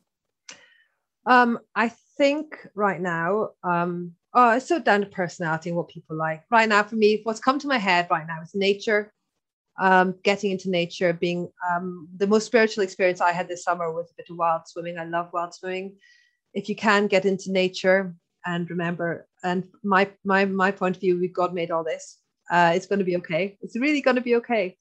Um, 1.26 1.60
I 1.76 1.92
think 2.18 2.58
right 2.76 3.00
now, 3.00 3.50
um, 3.64 4.14
oh, 4.34 4.52
it's 4.52 4.68
so 4.68 4.80
down 4.80 5.02
to 5.02 5.08
personality 5.08 5.70
and 5.70 5.78
what 5.78 5.88
people 5.88 6.16
like. 6.16 6.44
Right 6.50 6.70
now, 6.70 6.84
for 6.84 6.96
me, 6.96 7.22
what's 7.24 7.40
come 7.40 7.60
to 7.60 7.68
my 7.68 7.78
head 7.78 8.08
right 8.10 8.28
now 8.28 8.42
is 8.42 8.56
nature. 8.56 9.14
Um, 9.80 10.16
getting 10.24 10.52
into 10.52 10.70
nature, 10.70 11.14
being 11.14 11.50
um, 11.70 12.10
the 12.18 12.28
most 12.28 12.46
spiritual 12.46 12.84
experience 12.84 13.22
I 13.22 13.32
had 13.32 13.48
this 13.48 13.64
summer 13.64 13.94
was 13.94 14.12
a 14.12 14.16
bit 14.18 14.30
of 14.30 14.38
wild 14.38 14.68
swimming. 14.68 14.98
I 14.98 15.06
love 15.06 15.30
wild 15.32 15.54
swimming. 15.54 15.96
If 16.54 16.70
you 16.70 16.76
can 16.76 17.08
get 17.08 17.26
into 17.26 17.52
nature 17.52 18.16
and 18.46 18.70
remember, 18.70 19.28
and 19.44 19.64
my 19.84 20.10
my 20.24 20.46
my 20.46 20.72
point 20.72 20.96
of 20.96 21.02
view, 21.02 21.28
God 21.30 21.54
made 21.54 21.72
all 21.72 21.84
this. 21.84 22.18
Uh, 22.52 22.72
it's 22.76 22.88
going 22.88 23.00
to 23.00 23.06
be 23.06 23.18
okay. 23.18 23.58
It's 23.62 23.78
really 23.78 24.02
going 24.02 24.16
to 24.16 24.22
be 24.22 24.36
okay. 24.36 24.76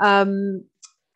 Um, 0.00 0.64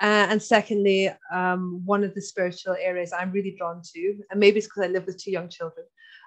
and 0.00 0.40
secondly, 0.42 1.11
um, 1.32 1.82
one 1.84 2.04
of 2.04 2.14
the 2.14 2.22
spiritual 2.22 2.76
areas 2.80 3.12
I'm 3.12 3.32
really 3.32 3.54
drawn 3.59 3.82
to, 3.94 4.14
and 4.30 4.38
maybe 4.38 4.59
it's 4.59 4.66
because 4.66 4.84
I 4.84 4.88
live 4.88 5.06
with 5.06 5.22
two 5.22 5.32
young 5.32 5.48
children, 5.48 5.86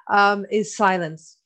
um, 0.10 0.46
is 0.52 0.76
silence. 0.76 1.38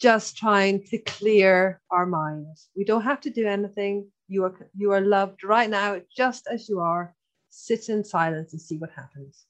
Just 0.00 0.38
trying 0.38 0.84
to 0.84 0.98
clear 0.98 1.82
our 1.90 2.06
minds. 2.06 2.68
We 2.74 2.84
don't 2.84 3.02
have 3.02 3.20
to 3.22 3.30
do 3.30 3.46
anything. 3.46 4.08
You 4.28 4.44
are 4.44 4.54
you 4.74 4.92
are 4.92 5.02
loved 5.02 5.44
right 5.44 5.68
now, 5.68 6.00
just 6.16 6.46
as 6.50 6.68
you 6.68 6.80
are. 6.80 7.14
Sit 7.50 7.88
in 7.88 8.04
silence 8.04 8.52
and 8.52 8.62
see 8.62 8.78
what 8.78 8.90
happens. 8.90 9.44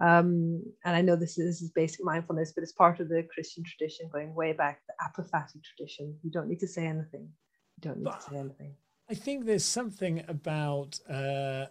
Um, 0.00 0.62
and 0.84 0.96
I 0.96 1.02
know 1.02 1.14
this 1.14 1.38
is, 1.38 1.46
this 1.46 1.62
is 1.62 1.70
basic 1.70 2.02
mindfulness, 2.04 2.52
but 2.54 2.62
it's 2.62 2.72
part 2.72 3.00
of 3.00 3.08
the 3.08 3.26
Christian 3.34 3.62
tradition 3.64 4.08
going 4.10 4.34
way 4.34 4.52
back, 4.52 4.80
the 4.86 4.94
apophatic 5.04 5.62
tradition. 5.62 6.16
You 6.22 6.30
don't 6.30 6.48
need 6.48 6.60
to 6.60 6.68
say 6.68 6.86
anything. 6.86 7.28
You 7.76 7.82
don't 7.82 7.98
need 7.98 8.04
but, 8.04 8.20
to 8.20 8.30
say 8.30 8.36
anything. 8.38 8.74
I 9.10 9.14
think 9.14 9.44
there's 9.44 9.64
something 9.64 10.24
about 10.28 11.00
uh, 11.08 11.66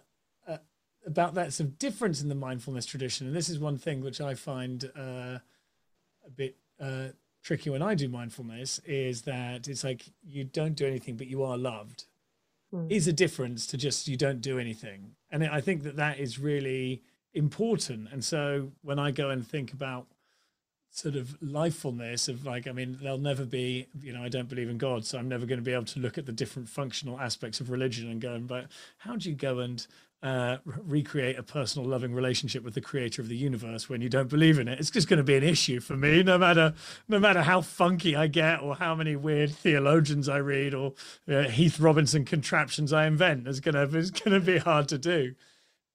uh, 0.46 0.58
about 1.06 1.34
that 1.34 1.52
sort 1.54 1.70
of 1.70 1.78
difference 1.78 2.22
in 2.22 2.28
the 2.28 2.34
mindfulness 2.34 2.84
tradition, 2.86 3.26
and 3.26 3.34
this 3.34 3.48
is 3.48 3.58
one 3.58 3.78
thing 3.78 4.02
which 4.02 4.20
I 4.20 4.34
find 4.34 4.84
uh, 4.96 5.38
a 6.24 6.30
bit 6.36 6.56
uh, 6.78 7.08
tricky 7.42 7.70
when 7.70 7.82
I 7.82 7.94
do 7.94 8.08
mindfulness 8.08 8.78
is 8.84 9.22
that 9.22 9.68
it's 9.68 9.82
like 9.82 10.04
you 10.22 10.44
don't 10.44 10.74
do 10.74 10.86
anything, 10.86 11.16
but 11.16 11.28
you 11.28 11.42
are 11.42 11.56
loved. 11.56 12.04
Mm. 12.74 12.92
Is 12.92 13.08
a 13.08 13.12
difference 13.12 13.66
to 13.68 13.76
just 13.76 14.06
you 14.06 14.18
don't 14.18 14.42
do 14.42 14.58
anything, 14.58 15.16
and 15.30 15.42
I 15.42 15.60
think 15.62 15.82
that 15.84 15.96
that 15.96 16.20
is 16.20 16.38
really 16.38 17.02
important. 17.34 18.08
And 18.12 18.24
so 18.24 18.72
when 18.82 18.98
I 18.98 19.10
go 19.10 19.30
and 19.30 19.46
think 19.46 19.72
about 19.72 20.06
sort 20.90 21.14
of 21.14 21.38
lifefulness 21.40 22.28
of 22.28 22.44
like 22.44 22.66
i 22.66 22.72
mean 22.72 22.98
there'll 23.00 23.16
never 23.16 23.44
be 23.44 23.86
you 24.02 24.12
know 24.12 24.22
i 24.22 24.28
don't 24.28 24.48
believe 24.48 24.68
in 24.68 24.76
god 24.76 25.04
so 25.04 25.18
i'm 25.18 25.28
never 25.28 25.46
going 25.46 25.58
to 25.58 25.64
be 25.64 25.72
able 25.72 25.84
to 25.84 26.00
look 26.00 26.18
at 26.18 26.26
the 26.26 26.32
different 26.32 26.68
functional 26.68 27.18
aspects 27.20 27.60
of 27.60 27.70
religion 27.70 28.10
and 28.10 28.20
go 28.20 28.38
but 28.40 28.66
how 28.98 29.14
do 29.14 29.28
you 29.28 29.34
go 29.34 29.60
and 29.60 29.86
uh, 30.22 30.58
recreate 30.64 31.38
a 31.38 31.42
personal 31.42 31.88
loving 31.88 32.12
relationship 32.12 32.62
with 32.62 32.74
the 32.74 32.80
creator 32.80 33.22
of 33.22 33.28
the 33.28 33.36
universe 33.36 33.88
when 33.88 34.02
you 34.02 34.10
don't 34.10 34.28
believe 34.28 34.58
in 34.58 34.68
it? 34.68 34.78
It's 34.78 34.90
just 34.90 35.08
going 35.08 35.16
to 35.16 35.24
be 35.24 35.34
an 35.34 35.42
issue 35.42 35.80
for 35.80 35.96
me 35.96 36.22
no 36.22 36.36
matter 36.36 36.74
no 37.08 37.18
matter 37.18 37.40
how 37.40 37.62
funky 37.62 38.14
i 38.14 38.26
get 38.26 38.60
or 38.60 38.76
how 38.76 38.94
many 38.94 39.16
weird 39.16 39.50
theologians 39.50 40.28
i 40.28 40.36
read 40.36 40.74
or 40.74 40.92
uh, 41.26 41.44
heath 41.44 41.80
robinson 41.80 42.26
contraptions 42.26 42.92
i 42.92 43.06
invent. 43.06 43.48
It's 43.48 43.60
going 43.60 43.74
to 43.76 43.96
it's 43.96 44.10
going 44.10 44.38
to 44.38 44.44
be 44.44 44.58
hard 44.58 44.88
to 44.88 44.98
do. 44.98 45.36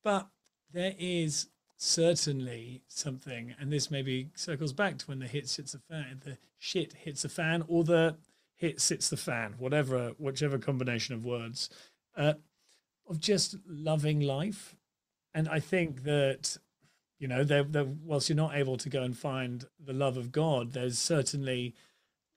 But 0.03 0.27
there 0.75 0.93
is 0.99 1.47
certainly 1.77 2.81
something, 2.87 3.55
and 3.59 3.71
this 3.71 3.89
maybe 3.89 4.29
circles 4.35 4.73
back 4.73 4.97
to 4.97 5.05
when 5.05 5.19
the 5.19 5.25
hit 5.25 5.49
hits 5.49 5.71
the 5.71 5.79
fan, 5.79 6.21
the 6.23 6.37
shit 6.57 6.93
hits 6.93 7.21
the 7.21 7.29
fan, 7.29 7.63
or 7.67 7.85
the 7.85 8.17
hit 8.55 8.81
sits 8.81 9.09
the 9.09 9.17
fan, 9.17 9.55
whatever, 9.57 10.09
whichever 10.17 10.57
combination 10.57 11.15
of 11.15 11.23
words, 11.23 11.69
uh, 12.17 12.33
of 13.07 13.19
just 13.21 13.55
loving 13.65 14.19
life. 14.19 14.75
And 15.33 15.47
I 15.47 15.59
think 15.59 16.03
that, 16.03 16.57
you 17.19 17.27
know, 17.29 17.45
they're, 17.45 17.63
they're, 17.63 17.85
whilst 17.85 18.27
you're 18.27 18.35
not 18.35 18.55
able 18.55 18.75
to 18.77 18.89
go 18.89 19.03
and 19.03 19.17
find 19.17 19.65
the 19.79 19.93
love 19.93 20.17
of 20.17 20.33
God, 20.33 20.73
there's 20.73 20.99
certainly 20.99 21.73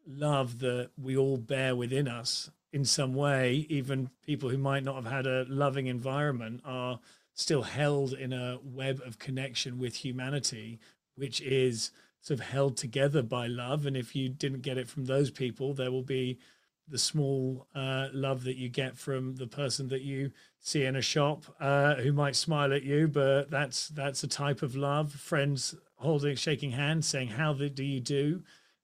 love 0.07 0.61
that 0.61 0.91
we 1.01 1.17
all 1.17 1.39
bear 1.39 1.75
within 1.75 2.07
us 2.07 2.51
in 2.73 2.85
some 2.85 3.15
way. 3.15 3.67
Even 3.69 4.11
people 4.25 4.49
who 4.49 4.59
might 4.59 4.85
not 4.85 4.95
have 4.95 5.13
had 5.13 5.27
a 5.27 5.45
loving 5.49 5.87
environment 5.87 6.61
are 6.65 7.01
still 7.39 7.63
held 7.63 8.13
in 8.13 8.33
a 8.33 8.59
web 8.65 9.01
of 9.07 9.21
connection 9.21 9.79
with 9.79 9.95
humanity, 9.95 10.81
which 11.15 11.41
is 11.41 11.93
sort 12.21 12.41
of 12.41 12.47
held 12.47 12.77
together 12.77 13.23
by 13.23 13.47
love. 13.47 13.87
And 13.87 13.97
if 13.97 14.17
you 14.17 14.29
didn't 14.29 14.63
get 14.63 14.77
it 14.77 14.89
from 14.89 15.05
those 15.05 15.31
people, 15.31 15.73
there 15.73 15.93
will 15.93 16.03
be 16.03 16.41
the 16.89 16.99
small 16.99 17.69
uh, 17.77 18.09
love 18.13 18.43
that 18.43 18.57
you 18.57 18.69
get 18.69 18.97
from 18.97 19.37
the 19.37 19.47
person 19.47 19.87
that 19.89 20.03
you 20.03 20.33
see 20.59 20.85
in 20.85 20.97
a 20.97 21.01
shop 21.01 21.45
uh, 21.61 21.95
who 21.95 22.13
might 22.13 22.35
smile 22.35 22.73
at 22.73 22.83
you, 22.83 23.07
but 23.07 23.51
that's 23.51 23.89
that's 23.89 24.25
a 24.25 24.29
type 24.29 24.63
of 24.63 24.75
love. 24.75 25.13
Friends 25.13 25.77
holding, 25.95 26.35
shaking 26.35 26.73
hands, 26.73 27.07
saying 27.07 27.29
how 27.29 27.53
do 27.53 27.85
you 27.85 28.01
do, 28.01 28.43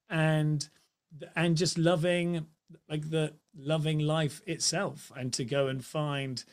and 0.08 0.68
and 1.34 1.56
just 1.56 1.76
loving 1.76 2.46
like 2.88 3.10
the 3.10 3.32
loving 3.56 3.98
life 3.98 4.42
itself, 4.46 5.10
and 5.16 5.32
to 5.32 5.44
go 5.44 5.66
and 5.66 5.84
find 5.84 6.44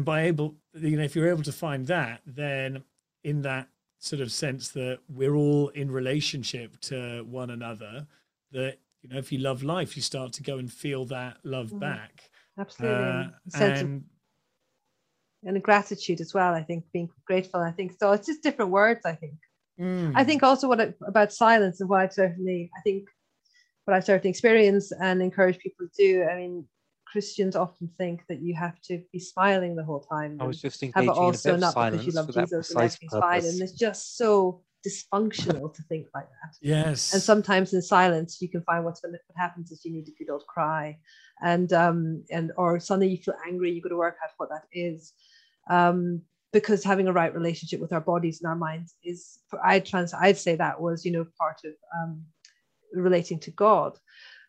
and 0.00 0.06
by 0.06 0.22
able 0.22 0.54
you 0.72 0.96
know 0.96 1.02
if 1.02 1.14
you're 1.14 1.28
able 1.28 1.42
to 1.42 1.52
find 1.52 1.86
that 1.86 2.22
then 2.26 2.82
in 3.22 3.42
that 3.42 3.68
sort 3.98 4.22
of 4.22 4.32
sense 4.32 4.70
that 4.70 4.98
we're 5.10 5.34
all 5.34 5.68
in 5.68 5.90
relationship 5.90 6.80
to 6.80 7.22
one 7.28 7.50
another 7.50 8.06
that 8.50 8.78
you 9.02 9.10
know 9.10 9.18
if 9.18 9.30
you 9.30 9.38
love 9.38 9.62
life 9.62 9.96
you 9.96 10.02
start 10.02 10.32
to 10.32 10.42
go 10.42 10.56
and 10.56 10.72
feel 10.72 11.04
that 11.04 11.36
love 11.44 11.66
mm-hmm. 11.66 11.80
back 11.80 12.30
absolutely 12.58 12.96
uh, 12.96 13.28
and, 13.60 14.04
and 15.44 15.56
a 15.58 15.60
gratitude 15.60 16.22
as 16.22 16.32
well 16.32 16.54
i 16.54 16.62
think 16.62 16.82
being 16.94 17.10
grateful 17.26 17.60
i 17.60 17.70
think 17.70 17.92
so 18.00 18.10
it's 18.12 18.26
just 18.26 18.42
different 18.42 18.70
words 18.70 19.00
i 19.04 19.12
think 19.12 19.34
mm. 19.78 20.10
i 20.14 20.24
think 20.24 20.42
also 20.42 20.66
what 20.66 20.80
I, 20.80 20.94
about 21.06 21.30
silence 21.30 21.82
and 21.82 21.90
what 21.90 22.00
i've 22.00 22.12
certainly 22.14 22.70
i 22.74 22.80
think 22.80 23.06
what 23.84 23.94
i've 23.94 24.04
certainly 24.06 24.30
experienced 24.30 24.94
and 24.98 25.20
encourage 25.20 25.58
people 25.58 25.86
to 25.86 25.92
do 26.02 26.24
i 26.24 26.36
mean 26.36 26.64
Christians 27.10 27.56
often 27.56 27.88
think 27.98 28.22
that 28.28 28.40
you 28.40 28.54
have 28.54 28.80
to 28.82 29.02
be 29.12 29.18
smiling 29.18 29.74
the 29.74 29.84
whole 29.84 30.00
time. 30.00 30.38
I 30.40 30.44
was 30.44 30.60
just 30.60 30.82
engaging 30.82 31.08
have 31.08 31.16
it 31.16 31.18
also 31.18 31.48
in 31.48 31.54
a 31.54 31.58
bit 31.58 31.60
not 31.60 31.90
because 31.90 32.06
you 32.06 32.12
love 32.12 32.26
Jesus 32.32 32.70
and 32.70 32.78
everything's 32.78 33.12
fine. 33.12 33.44
And 33.44 33.60
it's 33.62 33.72
just 33.72 34.16
so 34.16 34.62
dysfunctional 34.86 35.74
to 35.74 35.82
think 35.82 36.06
like 36.14 36.28
that. 36.28 36.56
Yes. 36.60 37.12
And 37.12 37.22
sometimes 37.22 37.74
in 37.74 37.82
silence 37.82 38.40
you 38.40 38.48
can 38.48 38.62
find 38.62 38.84
what's 38.84 39.02
what 39.02 39.12
happens 39.36 39.70
is 39.72 39.84
you 39.84 39.92
need 39.92 40.08
a 40.08 40.12
good 40.24 40.30
old 40.30 40.46
cry. 40.46 40.98
And 41.42 41.72
um 41.72 42.24
and 42.30 42.52
or 42.56 42.78
suddenly 42.78 43.08
you 43.08 43.18
feel 43.18 43.34
angry, 43.46 43.72
you 43.72 43.82
got 43.82 43.88
to 43.88 43.96
work 43.96 44.16
out 44.22 44.30
what 44.36 44.50
that 44.50 44.64
is. 44.72 45.12
Um 45.68 46.22
because 46.52 46.82
having 46.82 47.08
a 47.08 47.12
right 47.12 47.34
relationship 47.34 47.80
with 47.80 47.92
our 47.92 48.00
bodies 48.00 48.40
and 48.40 48.48
our 48.48 48.56
minds 48.56 48.94
is 49.02 49.40
I'd 49.64 49.84
trans 49.84 50.14
I'd 50.14 50.38
say 50.38 50.54
that 50.56 50.80
was, 50.80 51.04
you 51.04 51.10
know, 51.12 51.26
part 51.38 51.60
of 51.64 51.72
um 52.00 52.24
relating 52.92 53.40
to 53.40 53.50
God. 53.50 53.98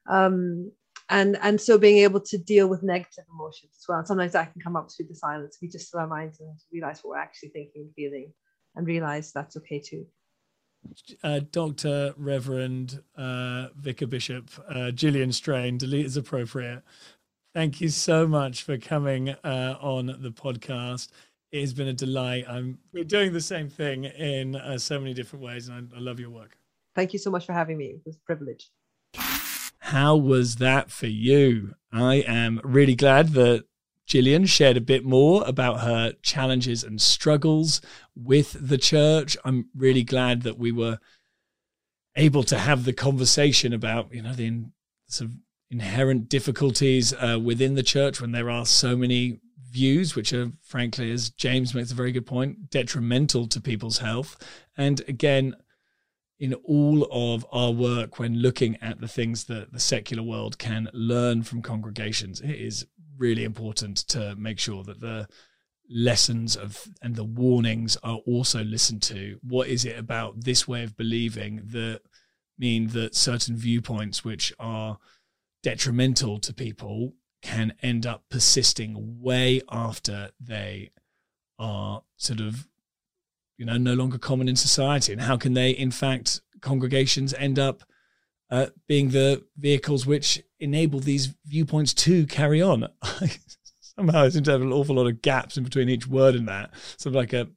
Um 0.08 0.72
and 1.12 1.38
and 1.42 1.60
so 1.60 1.78
being 1.78 1.98
able 1.98 2.22
to 2.22 2.38
deal 2.38 2.68
with 2.68 2.82
negative 2.82 3.26
emotions 3.32 3.74
as 3.78 3.86
well. 3.88 4.00
And 4.00 4.08
sometimes 4.08 4.32
that 4.32 4.52
can 4.52 4.62
come 4.62 4.76
up 4.76 4.90
through 4.90 5.08
the 5.08 5.16
silence. 5.16 5.58
We 5.62 5.68
just 5.68 5.88
still 5.88 6.00
our 6.00 6.08
minds 6.08 6.40
and 6.40 6.58
realize 6.72 7.02
what 7.04 7.12
we're 7.12 7.22
actually 7.22 7.50
thinking 7.50 7.84
and 7.84 7.94
feeling, 7.94 8.34
and 8.76 8.88
realize 8.88 9.32
that's 9.32 9.58
okay 9.58 9.80
too. 9.80 10.06
Uh, 11.24 11.42
Dr. 11.52 12.16
Reverend 12.18 13.04
uh, 13.16 13.68
Vicar 13.76 14.08
Bishop 14.08 14.50
uh, 14.68 14.90
Gillian 14.90 15.30
Straine, 15.30 15.78
delete 15.78 16.08
is 16.08 16.18
appropriate. 16.18 16.82
Thank 17.54 17.82
you 17.82 17.90
so 17.90 18.26
much 18.26 18.64
for 18.64 18.78
coming 18.78 19.30
uh, 19.30 19.76
on 19.80 20.08
the 20.08 20.32
podcast. 20.32 21.10
It 21.52 21.60
has 21.60 21.74
been 21.74 21.90
a 21.90 21.94
delight. 21.94 22.46
I'm 22.48 22.80
we're 22.94 23.04
doing 23.04 23.34
the 23.34 23.42
same 23.42 23.70
thing 23.70 24.06
in 24.06 24.56
uh, 24.56 24.78
so 24.78 24.98
many 24.98 25.14
different 25.14 25.44
ways, 25.44 25.68
and 25.68 25.92
I, 25.94 25.98
I 25.98 26.00
love 26.00 26.20
your 26.20 26.30
work. 26.30 26.58
Thank 26.96 27.12
you 27.14 27.20
so 27.20 27.30
much 27.30 27.46
for 27.46 27.54
having 27.54 27.78
me. 27.78 27.88
It 27.88 28.02
was 28.06 28.16
a 28.16 28.26
privilege. 28.26 28.72
How 29.92 30.16
was 30.16 30.56
that 30.56 30.90
for 30.90 31.08
you? 31.08 31.76
I 31.92 32.24
am 32.26 32.62
really 32.64 32.96
glad 32.96 33.34
that 33.34 33.66
Gillian 34.06 34.46
shared 34.46 34.78
a 34.78 34.82
bit 34.82 35.04
more 35.04 35.44
about 35.46 35.82
her 35.82 36.14
challenges 36.22 36.82
and 36.86 37.02
struggles 37.02 37.82
with 38.16 38.56
the 38.58 38.78
church. 38.78 39.36
I'm 39.44 39.68
really 39.76 40.04
glad 40.04 40.44
that 40.44 40.58
we 40.58 40.72
were 40.72 41.00
able 42.16 42.44
to 42.44 42.58
have 42.58 42.86
the 42.86 42.94
conversation 42.94 43.74
about, 43.74 44.14
you 44.14 44.22
know, 44.22 44.32
the 44.32 44.46
in, 44.46 44.72
sort 45.10 45.30
of 45.30 45.36
inherent 45.70 46.30
difficulties 46.30 47.14
uh, 47.14 47.38
within 47.44 47.76
the 47.76 47.84
church 47.84 48.22
when 48.22 48.32
there 48.32 48.50
are 48.50 48.66
so 48.66 48.96
many 48.96 49.42
views, 49.70 50.16
which 50.16 50.32
are, 50.32 50.54
frankly, 50.62 51.12
as 51.12 51.32
James 51.32 51.74
makes 51.74 51.92
a 51.92 51.96
very 51.96 52.14
good 52.14 52.26
point, 52.26 52.70
detrimental 52.70 53.46
to 53.46 53.60
people's 53.60 53.98
health. 53.98 54.38
And 54.78 55.02
again, 55.10 55.54
in 56.42 56.56
all 56.56 57.08
of 57.12 57.46
our 57.52 57.70
work, 57.70 58.18
when 58.18 58.40
looking 58.40 58.76
at 58.82 59.00
the 59.00 59.08
things 59.08 59.44
that 59.44 59.72
the 59.72 59.80
secular 59.80 60.24
world 60.24 60.58
can 60.58 60.90
learn 60.92 61.44
from 61.44 61.62
congregations, 61.62 62.42
it 62.42 62.56
is 62.56 62.88
really 63.16 63.44
important 63.44 63.98
to 63.98 64.36
make 64.38 64.58
sure 64.58 64.84
that 64.84 65.00
the 65.00 65.28
lessons 65.88 66.56
of 66.56 66.88
and 67.04 67.16
the 67.16 67.24
warnings 67.24 67.96
are 68.02 68.18
also 68.26 68.64
listened 68.64 69.04
to. 69.04 69.38
What 69.44 69.68
is 69.68 69.86
it 69.86 70.00
about 70.00 70.44
this 70.44 70.68
way 70.68 70.84
of 70.84 70.98
believing 70.98 71.62
that 71.68 72.02
mean 72.58 72.88
that 72.88 73.14
certain 73.14 73.56
viewpoints 73.56 74.26
which 74.26 74.52
are 74.58 74.98
detrimental 75.62 76.40
to 76.40 76.56
people 76.56 77.14
can 77.44 77.76
end 77.84 78.08
up 78.08 78.24
persisting 78.30 79.22
way 79.22 79.62
after 79.70 80.32
they 80.40 80.90
are 81.60 82.02
sort 82.18 82.40
of 82.40 82.68
you 83.62 83.68
know 83.68 83.78
no 83.78 83.94
longer 83.94 84.18
common 84.18 84.50
in 84.50 84.56
society 84.56 85.14
and 85.14 85.22
how 85.22 85.38
can 85.38 85.54
they 85.54 85.70
in 85.70 85.92
fact 85.92 86.42
congregations 86.62 87.32
end 87.36 87.60
up 87.60 87.84
uh, 88.50 88.66
being 88.88 89.12
the 89.12 89.46
vehicles 89.56 90.08
which 90.08 90.42
enable 90.60 91.00
these 91.00 91.36
viewpoints 91.46 91.94
to 91.94 92.26
carry 92.26 92.60
on 92.60 92.88
somehow 93.80 94.24
I 94.24 94.30
seem 94.30 94.42
to 94.46 94.52
have 94.52 94.64
an 94.64 94.74
awful 94.74 94.96
lot 94.96 95.06
of 95.06 95.22
gaps 95.22 95.58
in 95.58 95.64
between 95.64 95.90
each 95.90 96.08
word 96.08 96.34
in 96.34 96.46
that 96.48 96.72
sort 96.98 97.12
of 97.12 97.16
like 97.16 97.34
a 97.34 97.50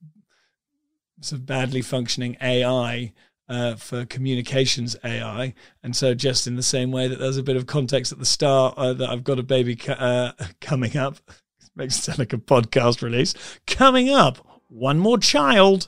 sort 1.23 1.41
of 1.41 1.47
badly 1.47 1.81
functioning 1.81 2.37
AI 2.43 3.15
uh, 3.49 3.75
for 3.77 4.05
communications 4.05 4.97
AI. 5.05 5.55
And 5.83 5.95
so, 5.95 6.15
just 6.15 6.47
in 6.47 6.57
the 6.57 6.63
same 6.63 6.91
way 6.91 7.09
that 7.09 7.19
there's 7.19 7.37
a 7.37 7.43
bit 7.43 7.57
of 7.57 7.67
context 7.67 8.11
at 8.11 8.19
the 8.19 8.25
start 8.25 8.75
uh, 8.79 8.95
that 8.95 9.11
I've 9.11 9.23
got 9.25 9.39
a 9.39 9.43
baby 9.43 9.79
uh, 9.87 10.33
coming 10.63 10.97
up, 10.97 11.19
makes 11.77 11.99
it 11.99 12.03
sound 12.03 12.19
like 12.19 12.33
a 12.33 12.39
podcast 12.39 13.03
release 13.03 13.35
coming 13.67 14.09
up. 14.09 14.54
One 14.75 14.99
more 14.99 15.19
child, 15.19 15.87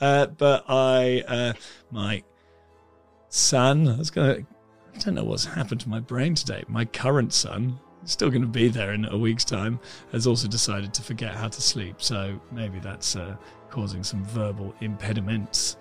uh, 0.00 0.26
but 0.26 0.64
I, 0.68 1.24
uh, 1.26 1.52
my 1.90 2.22
son, 3.28 3.88
I 3.88 3.98
was 3.98 4.10
gonna. 4.10 4.46
I 4.94 4.98
don't 4.98 5.14
know 5.14 5.24
what's 5.24 5.44
happened 5.44 5.80
to 5.82 5.88
my 5.88 5.98
brain 5.98 6.36
today. 6.36 6.64
My 6.68 6.84
current 6.84 7.32
son, 7.32 7.78
still 8.04 8.30
going 8.30 8.42
to 8.42 8.48
be 8.48 8.68
there 8.68 8.92
in 8.92 9.04
a 9.06 9.18
week's 9.18 9.44
time, 9.44 9.80
has 10.12 10.26
also 10.26 10.46
decided 10.48 10.94
to 10.94 11.02
forget 11.02 11.34
how 11.34 11.48
to 11.48 11.60
sleep. 11.60 11.96
So 11.98 12.40
maybe 12.52 12.78
that's 12.78 13.16
uh, 13.16 13.36
causing 13.70 14.02
some 14.04 14.24
verbal 14.24 14.74
impediments. 14.80 15.76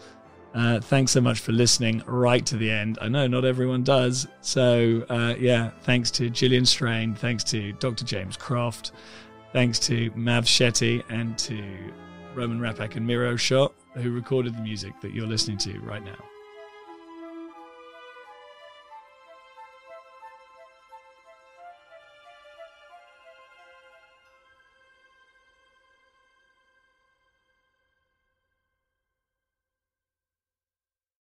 Uh, 0.54 0.80
thanks 0.80 1.12
so 1.12 1.22
much 1.22 1.40
for 1.40 1.52
listening 1.52 2.02
right 2.08 2.46
to 2.46 2.58
the 2.58 2.70
end. 2.70 2.98
I 3.02 3.08
know 3.08 3.28
not 3.28 3.46
everyone 3.46 3.84
does. 3.84 4.28
So, 4.42 5.06
uh, 5.10 5.36
yeah, 5.38 5.72
thanks 5.82 6.10
to 6.12 6.30
Gillian 6.30 6.64
Straine, 6.64 7.16
thanks 7.16 7.44
to 7.46 7.74
Dr. 7.74 8.06
James 8.06 8.38
Croft, 8.38 8.92
thanks 9.54 9.78
to 9.80 10.12
Mav 10.16 10.46
Shetty, 10.46 11.04
and 11.10 11.38
to 11.40 11.64
Roman 12.38 12.60
Rappak 12.60 12.96
and 12.96 13.08
Miro 13.08 13.36
Shot, 13.36 13.74
who 13.96 14.12
recorded 14.12 14.56
the 14.56 14.62
music 14.62 14.94
that 15.02 15.12
you're 15.12 15.26
listening 15.26 15.58
to 15.58 15.80
right 15.80 16.06
now. 16.06 16.37